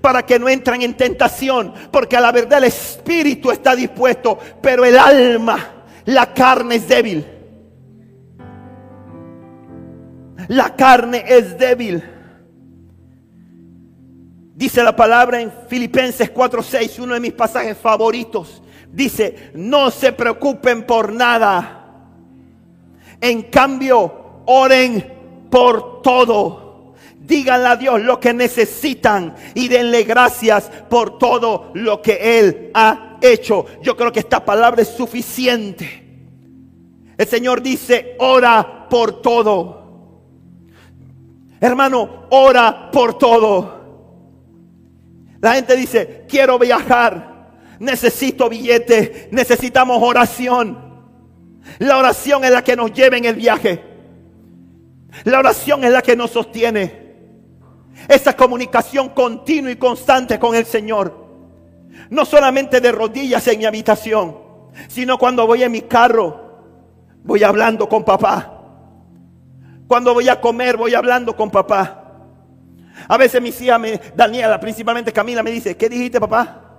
para 0.00 0.24
que 0.24 0.38
no 0.38 0.48
entren 0.48 0.82
en 0.82 0.94
tentación, 0.94 1.72
porque 1.90 2.16
a 2.16 2.20
la 2.20 2.32
verdad 2.32 2.58
el 2.58 2.64
espíritu 2.64 3.50
está 3.50 3.74
dispuesto, 3.74 4.38
pero 4.60 4.84
el 4.84 4.98
alma, 4.98 5.84
la 6.04 6.32
carne 6.34 6.76
es 6.76 6.88
débil. 6.88 7.26
La 10.48 10.74
carne 10.74 11.24
es 11.26 11.56
débil. 11.58 12.02
Dice 14.60 14.82
la 14.82 14.94
palabra 14.94 15.40
en 15.40 15.50
Filipenses 15.68 16.30
4:6, 16.30 16.98
uno 16.98 17.14
de 17.14 17.20
mis 17.20 17.32
pasajes 17.32 17.78
favoritos. 17.78 18.60
Dice, 18.92 19.52
no 19.54 19.90
se 19.90 20.12
preocupen 20.12 20.82
por 20.82 21.14
nada. 21.14 21.94
En 23.22 23.44
cambio, 23.44 24.42
oren 24.44 25.48
por 25.50 26.02
todo. 26.02 26.92
Díganle 27.18 27.68
a 27.68 27.76
Dios 27.76 28.02
lo 28.02 28.20
que 28.20 28.34
necesitan 28.34 29.34
y 29.54 29.66
denle 29.68 30.02
gracias 30.02 30.70
por 30.90 31.16
todo 31.16 31.70
lo 31.72 32.02
que 32.02 32.38
Él 32.38 32.70
ha 32.74 33.16
hecho. 33.22 33.64
Yo 33.80 33.96
creo 33.96 34.12
que 34.12 34.20
esta 34.20 34.44
palabra 34.44 34.82
es 34.82 34.88
suficiente. 34.88 36.06
El 37.16 37.26
Señor 37.26 37.62
dice, 37.62 38.14
ora 38.18 38.86
por 38.90 39.22
todo. 39.22 40.20
Hermano, 41.62 42.26
ora 42.28 42.90
por 42.90 43.16
todo. 43.16 43.79
La 45.40 45.54
gente 45.54 45.76
dice, 45.76 46.26
quiero 46.28 46.58
viajar, 46.58 47.50
necesito 47.78 48.48
billete, 48.48 49.28
necesitamos 49.32 50.02
oración. 50.02 50.90
La 51.78 51.98
oración 51.98 52.44
es 52.44 52.50
la 52.50 52.62
que 52.62 52.76
nos 52.76 52.92
lleva 52.92 53.16
en 53.16 53.24
el 53.24 53.36
viaje. 53.36 53.84
La 55.24 55.38
oración 55.38 55.84
es 55.84 55.90
la 55.90 56.02
que 56.02 56.16
nos 56.16 56.30
sostiene. 56.30 57.10
Esa 58.08 58.36
comunicación 58.36 59.10
continua 59.10 59.70
y 59.70 59.76
constante 59.76 60.38
con 60.38 60.54
el 60.54 60.66
Señor. 60.66 61.28
No 62.10 62.24
solamente 62.24 62.80
de 62.80 62.92
rodillas 62.92 63.46
en 63.48 63.58
mi 63.58 63.64
habitación, 63.64 64.38
sino 64.88 65.18
cuando 65.18 65.46
voy 65.46 65.62
en 65.62 65.72
mi 65.72 65.82
carro, 65.82 66.40
voy 67.24 67.42
hablando 67.42 67.88
con 67.88 68.04
papá. 68.04 68.56
Cuando 69.86 70.14
voy 70.14 70.28
a 70.28 70.40
comer, 70.40 70.76
voy 70.76 70.94
hablando 70.94 71.34
con 71.34 71.50
papá. 71.50 71.99
A 73.08 73.16
veces 73.16 73.40
mis 73.40 73.60
hijas, 73.60 73.80
Daniela, 74.14 74.58
principalmente 74.60 75.12
Camila, 75.12 75.42
me 75.42 75.50
dice, 75.50 75.76
¿qué 75.76 75.88
dijiste 75.88 76.20
papá? 76.20 76.70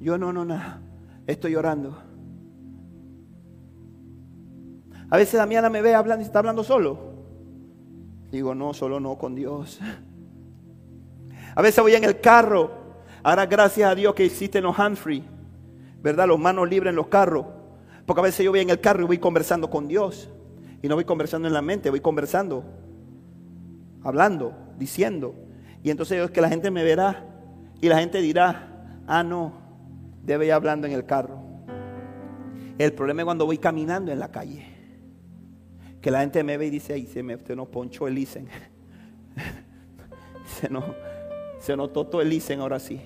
Yo 0.00 0.18
no, 0.18 0.32
no, 0.32 0.44
nada. 0.44 0.80
Estoy 1.26 1.52
llorando. 1.52 1.96
A 5.10 5.16
veces 5.16 5.34
Daniela 5.34 5.70
me 5.70 5.82
ve 5.82 5.94
hablando 5.94 6.22
y 6.22 6.26
está 6.26 6.38
hablando 6.40 6.64
solo. 6.64 7.12
Digo, 8.30 8.54
no, 8.54 8.72
solo 8.74 8.98
no, 8.98 9.18
con 9.18 9.34
Dios. 9.34 9.78
A 11.54 11.62
veces 11.62 11.82
voy 11.82 11.94
en 11.94 12.04
el 12.04 12.20
carro. 12.20 12.70
Ahora 13.22 13.46
gracias 13.46 13.90
a 13.90 13.94
Dios 13.94 14.14
que 14.14 14.24
existen 14.24 14.64
los 14.64 14.76
free. 14.98 15.22
¿Verdad? 16.02 16.26
Los 16.26 16.38
manos 16.38 16.68
libres 16.68 16.90
en 16.90 16.96
los 16.96 17.06
carros. 17.08 17.46
Porque 18.06 18.20
a 18.20 18.24
veces 18.24 18.44
yo 18.44 18.50
voy 18.50 18.60
en 18.60 18.70
el 18.70 18.80
carro 18.80 19.02
y 19.02 19.06
voy 19.06 19.18
conversando 19.18 19.70
con 19.70 19.86
Dios. 19.86 20.30
Y 20.82 20.88
no 20.88 20.96
voy 20.96 21.04
conversando 21.04 21.46
en 21.46 21.54
la 21.54 21.62
mente, 21.62 21.90
voy 21.90 22.00
conversando. 22.00 22.64
Hablando 24.02 24.61
diciendo. 24.78 25.34
Y 25.82 25.90
entonces 25.90 26.22
es 26.22 26.30
que 26.30 26.40
la 26.40 26.48
gente 26.48 26.70
me 26.70 26.84
verá 26.84 27.24
y 27.80 27.88
la 27.88 27.98
gente 27.98 28.20
dirá, 28.20 28.86
ah, 29.06 29.22
no, 29.22 29.52
debe 30.22 30.46
ir 30.46 30.52
hablando 30.52 30.86
en 30.86 30.92
el 30.92 31.04
carro. 31.04 31.40
El 32.78 32.92
problema 32.92 33.22
es 33.22 33.24
cuando 33.24 33.46
voy 33.46 33.58
caminando 33.58 34.12
en 34.12 34.18
la 34.18 34.30
calle. 34.30 34.66
Que 36.00 36.10
la 36.10 36.20
gente 36.20 36.42
me 36.42 36.56
ve 36.56 36.66
y 36.66 36.70
dice, 36.70 36.94
ay, 36.94 37.06
se 37.06 37.22
me 37.22 37.34
usted 37.36 37.54
no 37.54 37.66
ponchó 37.66 38.08
el 38.08 38.14
licen. 38.14 38.48
se 40.60 40.68
no 40.68 40.82
se 41.62 41.76
notó 41.76 42.04
todo 42.04 42.20
el 42.20 42.28
licen 42.28 42.60
ahora 42.60 42.80
sí. 42.80 43.00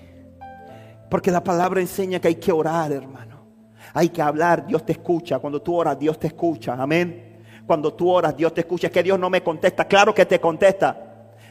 Porque 1.11 1.29
la 1.29 1.43
palabra 1.43 1.79
enseña 1.79 2.19
que 2.19 2.29
hay 2.29 2.35
que 2.35 2.51
orar, 2.51 2.91
hermano. 2.91 3.45
Hay 3.93 4.09
que 4.09 4.21
hablar, 4.21 4.65
Dios 4.65 4.83
te 4.83 4.93
escucha. 4.93 5.37
Cuando 5.37 5.61
tú 5.61 5.75
oras, 5.75 5.97
Dios 5.97 6.19
te 6.19 6.27
escucha. 6.27 6.73
Amén. 6.73 7.37
Cuando 7.67 7.93
tú 7.93 8.09
oras, 8.09 8.35
Dios 8.35 8.53
te 8.55 8.61
escucha. 8.61 8.87
Es 8.87 8.93
que 8.93 9.03
Dios 9.03 9.19
no 9.19 9.29
me 9.29 9.43
contesta. 9.43 9.85
Claro 9.85 10.13
que 10.13 10.25
te 10.25 10.39
contesta. 10.39 11.06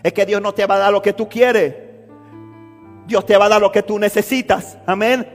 Es 0.07 0.13
que 0.13 0.25
Dios 0.25 0.41
no 0.41 0.55
te 0.55 0.65
va 0.67 0.77
a 0.77 0.79
dar 0.79 0.93
lo 0.93 1.03
que 1.03 1.13
tú 1.13 1.29
quieres. 1.29 1.75
Dios 3.09 3.27
te 3.27 3.37
va 3.37 3.47
a 3.47 3.49
dar 3.49 3.61
lo 3.61 3.73
que 3.73 3.83
tú 3.83 3.99
necesitas. 3.99 4.79
Amén. 4.87 5.27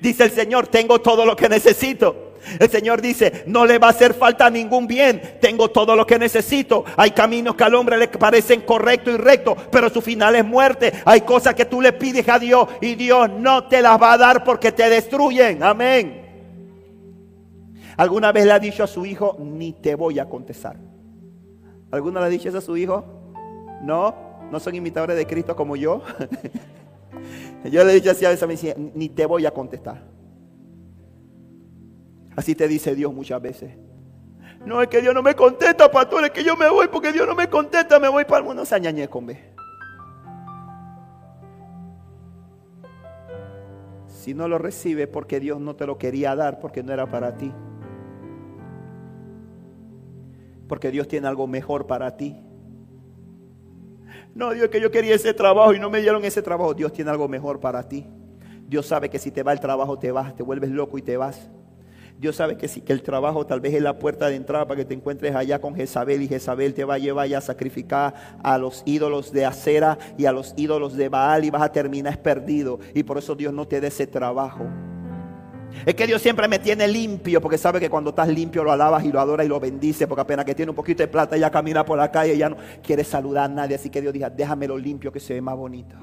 Dice 0.00 0.22
el 0.22 0.30
Señor, 0.30 0.68
tengo 0.68 1.00
todo 1.00 1.26
lo 1.26 1.34
que 1.34 1.48
necesito. 1.48 2.34
El 2.60 2.70
Señor 2.70 3.02
dice, 3.02 3.42
no 3.48 3.66
le 3.66 3.80
va 3.80 3.88
a 3.88 3.90
hacer 3.90 4.14
falta 4.14 4.48
ningún 4.48 4.86
bien. 4.86 5.38
Tengo 5.40 5.68
todo 5.68 5.96
lo 5.96 6.06
que 6.06 6.16
necesito. 6.16 6.84
Hay 6.96 7.10
caminos 7.10 7.56
que 7.56 7.64
al 7.64 7.74
hombre 7.74 7.98
le 7.98 8.06
parecen 8.06 8.60
correctos 8.60 9.14
y 9.14 9.16
rectos, 9.16 9.58
pero 9.72 9.90
su 9.90 10.00
final 10.00 10.36
es 10.36 10.44
muerte. 10.44 10.92
Hay 11.04 11.22
cosas 11.22 11.56
que 11.56 11.64
tú 11.64 11.80
le 11.80 11.92
pides 11.92 12.28
a 12.28 12.38
Dios 12.38 12.68
y 12.80 12.94
Dios 12.94 13.28
no 13.28 13.66
te 13.66 13.82
las 13.82 14.00
va 14.00 14.12
a 14.12 14.18
dar 14.18 14.44
porque 14.44 14.70
te 14.70 14.88
destruyen. 14.88 15.60
Amén. 15.60 16.22
¿Alguna 17.96 18.30
vez 18.30 18.44
le 18.44 18.52
ha 18.52 18.60
dicho 18.60 18.84
a 18.84 18.86
su 18.86 19.04
hijo, 19.04 19.36
ni 19.40 19.72
te 19.72 19.96
voy 19.96 20.20
a 20.20 20.28
contestar? 20.28 20.76
¿Alguna 21.90 22.20
le 22.20 22.26
ha 22.26 22.28
dicho 22.28 22.48
eso 22.48 22.58
a 22.58 22.60
su 22.60 22.76
hijo? 22.76 23.23
No, 23.84 24.14
no 24.50 24.58
son 24.60 24.74
imitadores 24.74 25.16
de 25.16 25.26
Cristo 25.26 25.54
como 25.54 25.76
yo. 25.76 26.02
yo 27.70 27.84
le 27.84 27.92
he 27.92 27.94
dicho 27.96 28.10
así 28.10 28.24
a 28.24 28.30
veces, 28.30 28.76
me 28.76 28.92
ni 28.94 29.10
te 29.10 29.26
voy 29.26 29.44
a 29.44 29.50
contestar. 29.50 30.02
Así 32.34 32.54
te 32.54 32.66
dice 32.66 32.94
Dios 32.94 33.12
muchas 33.12 33.42
veces. 33.42 33.76
No, 34.64 34.80
es 34.80 34.88
que 34.88 35.02
Dios 35.02 35.14
no 35.14 35.22
me 35.22 35.34
contesta, 35.34 35.90
pastor, 35.90 36.24
es 36.24 36.30
que 36.30 36.42
yo 36.42 36.56
me 36.56 36.68
voy 36.70 36.88
porque 36.88 37.12
Dios 37.12 37.26
no 37.26 37.34
me 37.34 37.50
contesta, 37.50 38.00
me 38.00 38.08
voy 38.08 38.24
para 38.24 38.38
el 38.38 38.44
mundo. 38.44 38.64
Se 38.64 38.74
añañe 38.74 39.06
con 39.08 39.26
B. 39.26 39.38
Si 44.06 44.32
no 44.32 44.48
lo 44.48 44.56
recibe 44.56 45.06
porque 45.06 45.38
Dios 45.40 45.60
no 45.60 45.76
te 45.76 45.86
lo 45.86 45.98
quería 45.98 46.34
dar, 46.34 46.58
porque 46.58 46.82
no 46.82 46.94
era 46.94 47.06
para 47.06 47.36
ti. 47.36 47.52
Porque 50.66 50.90
Dios 50.90 51.06
tiene 51.06 51.28
algo 51.28 51.46
mejor 51.46 51.86
para 51.86 52.16
ti. 52.16 52.42
No, 54.34 54.52
Dios, 54.52 54.68
que 54.68 54.80
yo 54.80 54.90
quería 54.90 55.14
ese 55.14 55.32
trabajo 55.32 55.74
y 55.74 55.78
no 55.78 55.90
me 55.90 56.00
dieron 56.00 56.24
ese 56.24 56.42
trabajo. 56.42 56.74
Dios 56.74 56.92
tiene 56.92 57.10
algo 57.10 57.28
mejor 57.28 57.60
para 57.60 57.88
ti. 57.88 58.04
Dios 58.66 58.86
sabe 58.86 59.08
que 59.08 59.18
si 59.18 59.30
te 59.30 59.42
va 59.42 59.52
el 59.52 59.60
trabajo 59.60 59.98
te 59.98 60.10
vas, 60.10 60.34
te 60.34 60.42
vuelves 60.42 60.70
loco 60.70 60.98
y 60.98 61.02
te 61.02 61.16
vas. 61.16 61.48
Dios 62.18 62.36
sabe 62.36 62.56
que, 62.56 62.68
si, 62.68 62.80
que 62.80 62.92
el 62.92 63.02
trabajo 63.02 63.44
tal 63.46 63.60
vez 63.60 63.74
es 63.74 63.82
la 63.82 63.98
puerta 63.98 64.28
de 64.28 64.36
entrada 64.36 64.66
para 64.66 64.78
que 64.78 64.84
te 64.84 64.94
encuentres 64.94 65.34
allá 65.34 65.60
con 65.60 65.74
Jezabel 65.74 66.22
y 66.22 66.28
Jezabel 66.28 66.74
te 66.74 66.84
va 66.84 66.94
a 66.94 66.98
llevar 66.98 67.32
a 67.32 67.40
sacrificar 67.40 68.14
a 68.42 68.56
los 68.56 68.82
ídolos 68.86 69.32
de 69.32 69.44
acera 69.44 69.98
y 70.16 70.26
a 70.26 70.32
los 70.32 70.54
ídolos 70.56 70.96
de 70.96 71.08
Baal 71.08 71.44
y 71.44 71.50
vas 71.50 71.62
a 71.62 71.72
terminar 71.72 72.20
perdido. 72.22 72.78
Y 72.94 73.02
por 73.02 73.18
eso 73.18 73.34
Dios 73.34 73.52
no 73.52 73.66
te 73.66 73.80
da 73.80 73.88
ese 73.88 74.06
trabajo. 74.06 74.64
Es 75.86 75.94
que 75.94 76.06
Dios 76.06 76.22
siempre 76.22 76.48
me 76.48 76.58
tiene 76.58 76.88
limpio 76.88 77.40
porque 77.40 77.58
sabe 77.58 77.78
que 77.80 77.90
cuando 77.90 78.10
estás 78.10 78.28
limpio 78.28 78.64
lo 78.64 78.72
alabas 78.72 79.04
y 79.04 79.12
lo 79.12 79.20
adoras 79.20 79.44
y 79.44 79.48
lo 79.48 79.60
bendice 79.60 80.06
porque 80.06 80.22
apenas 80.22 80.44
que 80.44 80.54
tiene 80.54 80.70
un 80.70 80.76
poquito 80.76 81.02
de 81.02 81.08
plata 81.08 81.36
ya 81.36 81.50
camina 81.50 81.84
por 81.84 81.98
la 81.98 82.10
calle 82.10 82.34
y 82.34 82.38
ya 82.38 82.48
no 82.48 82.56
quiere 82.82 83.04
saludar 83.04 83.50
a 83.50 83.54
nadie. 83.54 83.76
Así 83.76 83.90
que 83.90 84.00
Dios 84.00 84.12
diga, 84.12 84.30
déjamelo 84.30 84.78
limpio 84.78 85.12
que 85.12 85.20
se 85.20 85.34
ve 85.34 85.40
más 85.40 85.56
bonito. 85.56 85.96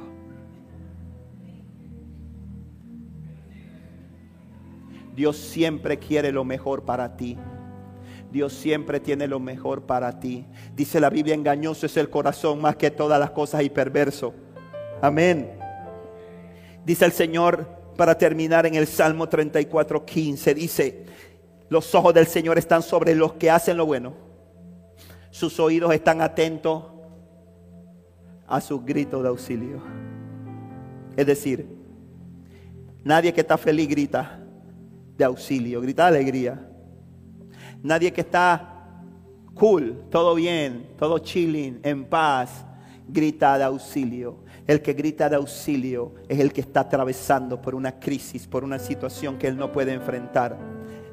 Dios 5.15 5.37
siempre 5.37 5.99
quiere 5.99 6.31
lo 6.31 6.43
mejor 6.43 6.83
para 6.83 7.17
ti. 7.17 7.37
Dios 8.31 8.53
siempre 8.53 8.99
tiene 8.99 9.27
lo 9.27 9.39
mejor 9.39 9.83
para 9.83 10.19
ti. 10.19 10.45
Dice 10.75 10.99
la 10.99 11.09
Biblia, 11.09 11.35
engañoso 11.35 11.85
es 11.85 11.97
el 11.97 12.09
corazón 12.09 12.61
más 12.61 12.77
que 12.77 12.91
todas 12.91 13.19
las 13.19 13.31
cosas 13.31 13.63
y 13.63 13.69
perverso. 13.69 14.33
Amén. 15.01 15.51
Dice 16.85 17.05
el 17.05 17.11
Señor 17.11 17.80
para 18.01 18.17
terminar 18.17 18.65
en 18.65 18.73
el 18.73 18.87
Salmo 18.87 19.29
34, 19.29 20.03
15. 20.03 20.55
Dice, 20.55 21.05
los 21.69 21.93
ojos 21.93 22.11
del 22.15 22.25
Señor 22.25 22.57
están 22.57 22.81
sobre 22.81 23.13
los 23.13 23.33
que 23.33 23.51
hacen 23.51 23.77
lo 23.77 23.85
bueno. 23.85 24.15
Sus 25.29 25.59
oídos 25.59 25.93
están 25.93 26.19
atentos 26.19 26.83
a 28.47 28.59
sus 28.59 28.83
gritos 28.83 29.21
de 29.21 29.29
auxilio. 29.29 29.83
Es 31.15 31.27
decir, 31.27 31.67
nadie 33.03 33.31
que 33.31 33.41
está 33.41 33.55
feliz 33.55 33.87
grita 33.87 34.39
de 35.15 35.23
auxilio, 35.23 35.79
grita 35.79 36.07
alegría. 36.07 36.59
Nadie 37.83 38.11
que 38.11 38.21
está 38.21 38.97
cool, 39.53 40.05
todo 40.09 40.33
bien, 40.33 40.87
todo 40.97 41.19
chilling, 41.19 41.81
en 41.83 42.05
paz, 42.05 42.65
grita 43.07 43.59
de 43.59 43.63
auxilio. 43.65 44.39
El 44.67 44.81
que 44.81 44.93
grita 44.93 45.29
de 45.29 45.35
auxilio 45.35 46.13
es 46.29 46.39
el 46.39 46.53
que 46.53 46.61
está 46.61 46.81
atravesando 46.81 47.61
por 47.61 47.75
una 47.75 47.99
crisis, 47.99 48.47
por 48.47 48.63
una 48.63 48.79
situación 48.79 49.37
que 49.37 49.47
él 49.47 49.57
no 49.57 49.71
puede 49.71 49.93
enfrentar. 49.93 50.57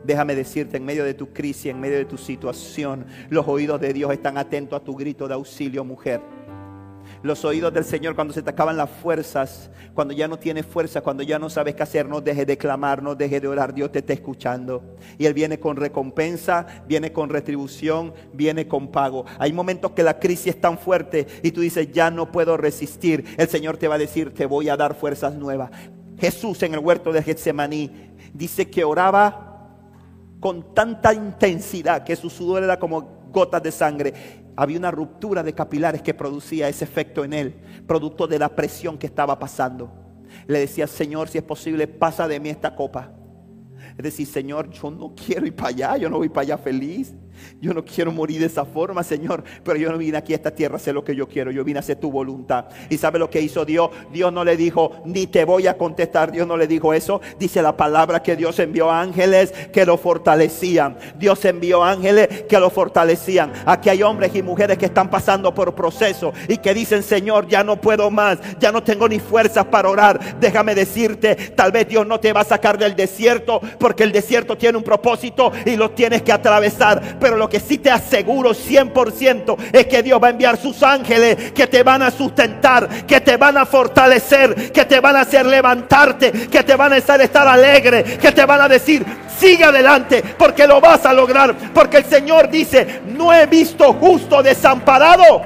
Déjame 0.04 0.34
decirte, 0.34 0.76
en 0.76 0.84
medio 0.84 1.04
de 1.04 1.14
tu 1.14 1.28
crisis, 1.32 1.66
en 1.66 1.80
medio 1.80 1.96
de 1.96 2.04
tu 2.04 2.16
situación, 2.16 3.06
los 3.30 3.46
oídos 3.48 3.80
de 3.80 3.92
Dios 3.92 4.12
están 4.12 4.38
atentos 4.38 4.80
a 4.80 4.84
tu 4.84 4.94
grito 4.94 5.28
de 5.28 5.34
auxilio, 5.34 5.84
mujer 5.84 6.20
los 7.22 7.44
oídos 7.44 7.72
del 7.72 7.84
Señor 7.84 8.14
cuando 8.14 8.32
se 8.32 8.42
te 8.42 8.50
acaban 8.50 8.76
las 8.76 8.90
fuerzas, 8.90 9.70
cuando 9.94 10.14
ya 10.14 10.28
no 10.28 10.38
tienes 10.38 10.66
fuerza, 10.66 11.00
cuando 11.00 11.22
ya 11.22 11.38
no 11.38 11.50
sabes 11.50 11.74
qué 11.74 11.82
hacer, 11.82 12.06
no 12.06 12.20
deje 12.20 12.46
de 12.46 12.56
clamar, 12.56 13.02
no 13.02 13.14
deje 13.14 13.40
de 13.40 13.48
orar, 13.48 13.74
Dios 13.74 13.90
te 13.90 14.00
está 14.00 14.12
escuchando. 14.12 14.96
Y 15.18 15.26
Él 15.26 15.34
viene 15.34 15.58
con 15.58 15.76
recompensa, 15.76 16.66
viene 16.86 17.12
con 17.12 17.28
retribución, 17.28 18.14
viene 18.32 18.68
con 18.68 18.88
pago. 18.88 19.24
Hay 19.38 19.52
momentos 19.52 19.92
que 19.92 20.02
la 20.02 20.18
crisis 20.18 20.48
es 20.48 20.60
tan 20.60 20.78
fuerte 20.78 21.26
y 21.42 21.50
tú 21.50 21.60
dices, 21.60 21.90
ya 21.92 22.10
no 22.10 22.30
puedo 22.30 22.56
resistir. 22.56 23.24
El 23.36 23.48
Señor 23.48 23.76
te 23.76 23.88
va 23.88 23.96
a 23.96 23.98
decir, 23.98 24.32
te 24.32 24.46
voy 24.46 24.68
a 24.68 24.76
dar 24.76 24.94
fuerzas 24.94 25.34
nuevas. 25.34 25.70
Jesús 26.18 26.62
en 26.62 26.74
el 26.74 26.80
huerto 26.80 27.12
de 27.12 27.22
Getsemaní 27.22 27.90
dice 28.32 28.68
que 28.68 28.84
oraba 28.84 29.46
con 30.40 30.74
tanta 30.74 31.12
intensidad 31.12 32.04
que 32.04 32.16
su 32.16 32.30
sudor 32.30 32.62
era 32.62 32.78
como 32.78 33.28
gotas 33.32 33.62
de 33.62 33.72
sangre 33.72 34.14
había 34.60 34.76
una 34.76 34.90
ruptura 34.90 35.44
de 35.44 35.54
capilares 35.54 36.02
que 36.02 36.12
producía 36.12 36.68
ese 36.68 36.82
efecto 36.82 37.24
en 37.24 37.32
él, 37.32 37.54
producto 37.86 38.26
de 38.26 38.40
la 38.40 38.48
presión 38.48 38.98
que 38.98 39.06
estaba 39.06 39.38
pasando. 39.38 39.88
Le 40.48 40.58
decía, 40.58 40.88
Señor, 40.88 41.28
si 41.28 41.38
es 41.38 41.44
posible, 41.44 41.86
pasa 41.86 42.26
de 42.26 42.40
mí 42.40 42.48
esta 42.48 42.74
copa. 42.74 43.12
Es 43.96 44.02
decir, 44.02 44.26
Señor, 44.26 44.68
yo 44.70 44.90
no 44.90 45.14
quiero 45.14 45.46
ir 45.46 45.54
para 45.54 45.68
allá, 45.68 45.96
yo 45.98 46.10
no 46.10 46.16
voy 46.16 46.28
para 46.28 46.42
allá 46.42 46.58
feliz. 46.58 47.14
Yo 47.60 47.74
no 47.74 47.84
quiero 47.84 48.12
morir 48.12 48.40
de 48.40 48.46
esa 48.46 48.64
forma, 48.64 49.02
Señor, 49.02 49.42
pero 49.64 49.76
yo 49.78 49.90
no 49.90 49.98
vine 49.98 50.18
aquí 50.18 50.32
a 50.32 50.36
esta 50.36 50.50
tierra 50.50 50.74
a 50.74 50.76
hacer 50.76 50.94
lo 50.94 51.04
que 51.04 51.14
yo 51.14 51.28
quiero, 51.28 51.50
yo 51.50 51.64
vine 51.64 51.78
a 51.78 51.80
hacer 51.80 51.96
tu 51.96 52.10
voluntad. 52.10 52.66
¿Y 52.88 52.98
sabe 52.98 53.18
lo 53.18 53.30
que 53.30 53.40
hizo 53.40 53.64
Dios? 53.64 53.90
Dios 54.12 54.32
no 54.32 54.44
le 54.44 54.56
dijo, 54.56 55.02
ni 55.04 55.26
te 55.26 55.44
voy 55.44 55.66
a 55.66 55.76
contestar, 55.76 56.30
Dios 56.30 56.46
no 56.46 56.56
le 56.56 56.66
dijo 56.66 56.94
eso. 56.94 57.20
Dice 57.38 57.62
la 57.62 57.76
palabra 57.76 58.22
que 58.22 58.36
Dios 58.36 58.58
envió 58.58 58.90
ángeles 58.90 59.52
que 59.72 59.84
lo 59.84 59.96
fortalecían. 59.96 60.96
Dios 61.18 61.44
envió 61.44 61.82
ángeles 61.82 62.44
que 62.48 62.58
lo 62.58 62.70
fortalecían. 62.70 63.52
Aquí 63.66 63.88
hay 63.88 64.02
hombres 64.02 64.34
y 64.34 64.42
mujeres 64.42 64.78
que 64.78 64.86
están 64.86 65.10
pasando 65.10 65.54
por 65.54 65.74
proceso 65.74 66.32
y 66.48 66.58
que 66.58 66.74
dicen, 66.74 67.02
Señor, 67.02 67.48
ya 67.48 67.64
no 67.64 67.80
puedo 67.80 68.10
más, 68.10 68.38
ya 68.58 68.72
no 68.72 68.82
tengo 68.82 69.08
ni 69.08 69.18
fuerzas 69.18 69.64
para 69.66 69.88
orar. 69.88 70.38
Déjame 70.40 70.74
decirte, 70.74 71.34
tal 71.34 71.72
vez 71.72 71.88
Dios 71.88 72.06
no 72.06 72.20
te 72.20 72.32
va 72.32 72.40
a 72.40 72.44
sacar 72.44 72.78
del 72.78 72.94
desierto 72.94 73.60
porque 73.78 74.04
el 74.04 74.12
desierto 74.12 74.56
tiene 74.56 74.78
un 74.78 74.84
propósito 74.84 75.52
y 75.64 75.76
lo 75.76 75.90
tienes 75.90 76.22
que 76.22 76.32
atravesar 76.32 77.18
pero 77.28 77.36
lo 77.36 77.50
que 77.50 77.60
sí 77.60 77.76
te 77.76 77.90
aseguro 77.90 78.54
100% 78.54 79.56
es 79.70 79.86
que 79.86 80.02
Dios 80.02 80.18
va 80.18 80.28
a 80.28 80.30
enviar 80.30 80.56
sus 80.56 80.82
ángeles 80.82 81.52
que 81.52 81.66
te 81.66 81.82
van 81.82 82.00
a 82.00 82.10
sustentar, 82.10 82.88
que 83.06 83.20
te 83.20 83.36
van 83.36 83.58
a 83.58 83.66
fortalecer, 83.66 84.72
que 84.72 84.86
te 84.86 84.98
van 84.98 85.14
a 85.14 85.20
hacer 85.20 85.44
levantarte, 85.44 86.32
que 86.32 86.62
te 86.62 86.74
van 86.74 86.94
a 86.94 86.96
hacer 86.96 87.20
estar 87.20 87.46
alegre, 87.46 88.02
que 88.02 88.32
te 88.32 88.46
van 88.46 88.62
a 88.62 88.68
decir, 88.68 89.04
sigue 89.38 89.62
adelante, 89.62 90.24
porque 90.38 90.66
lo 90.66 90.80
vas 90.80 91.04
a 91.04 91.12
lograr, 91.12 91.54
porque 91.74 91.98
el 91.98 92.06
Señor 92.06 92.48
dice, 92.48 93.02
no 93.14 93.30
he 93.34 93.44
visto 93.44 93.92
justo 93.92 94.42
desamparado, 94.42 95.42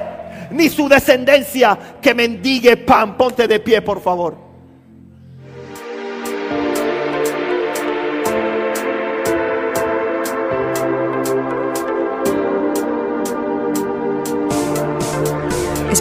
ni 0.51 0.69
su 0.69 0.87
descendencia 0.87 1.77
que 2.01 2.13
mendigue 2.13 2.77
pan. 2.77 3.17
Ponte 3.17 3.45
de 3.45 3.59
pie, 3.59 3.81
por 3.81 4.01
favor. 4.01 4.52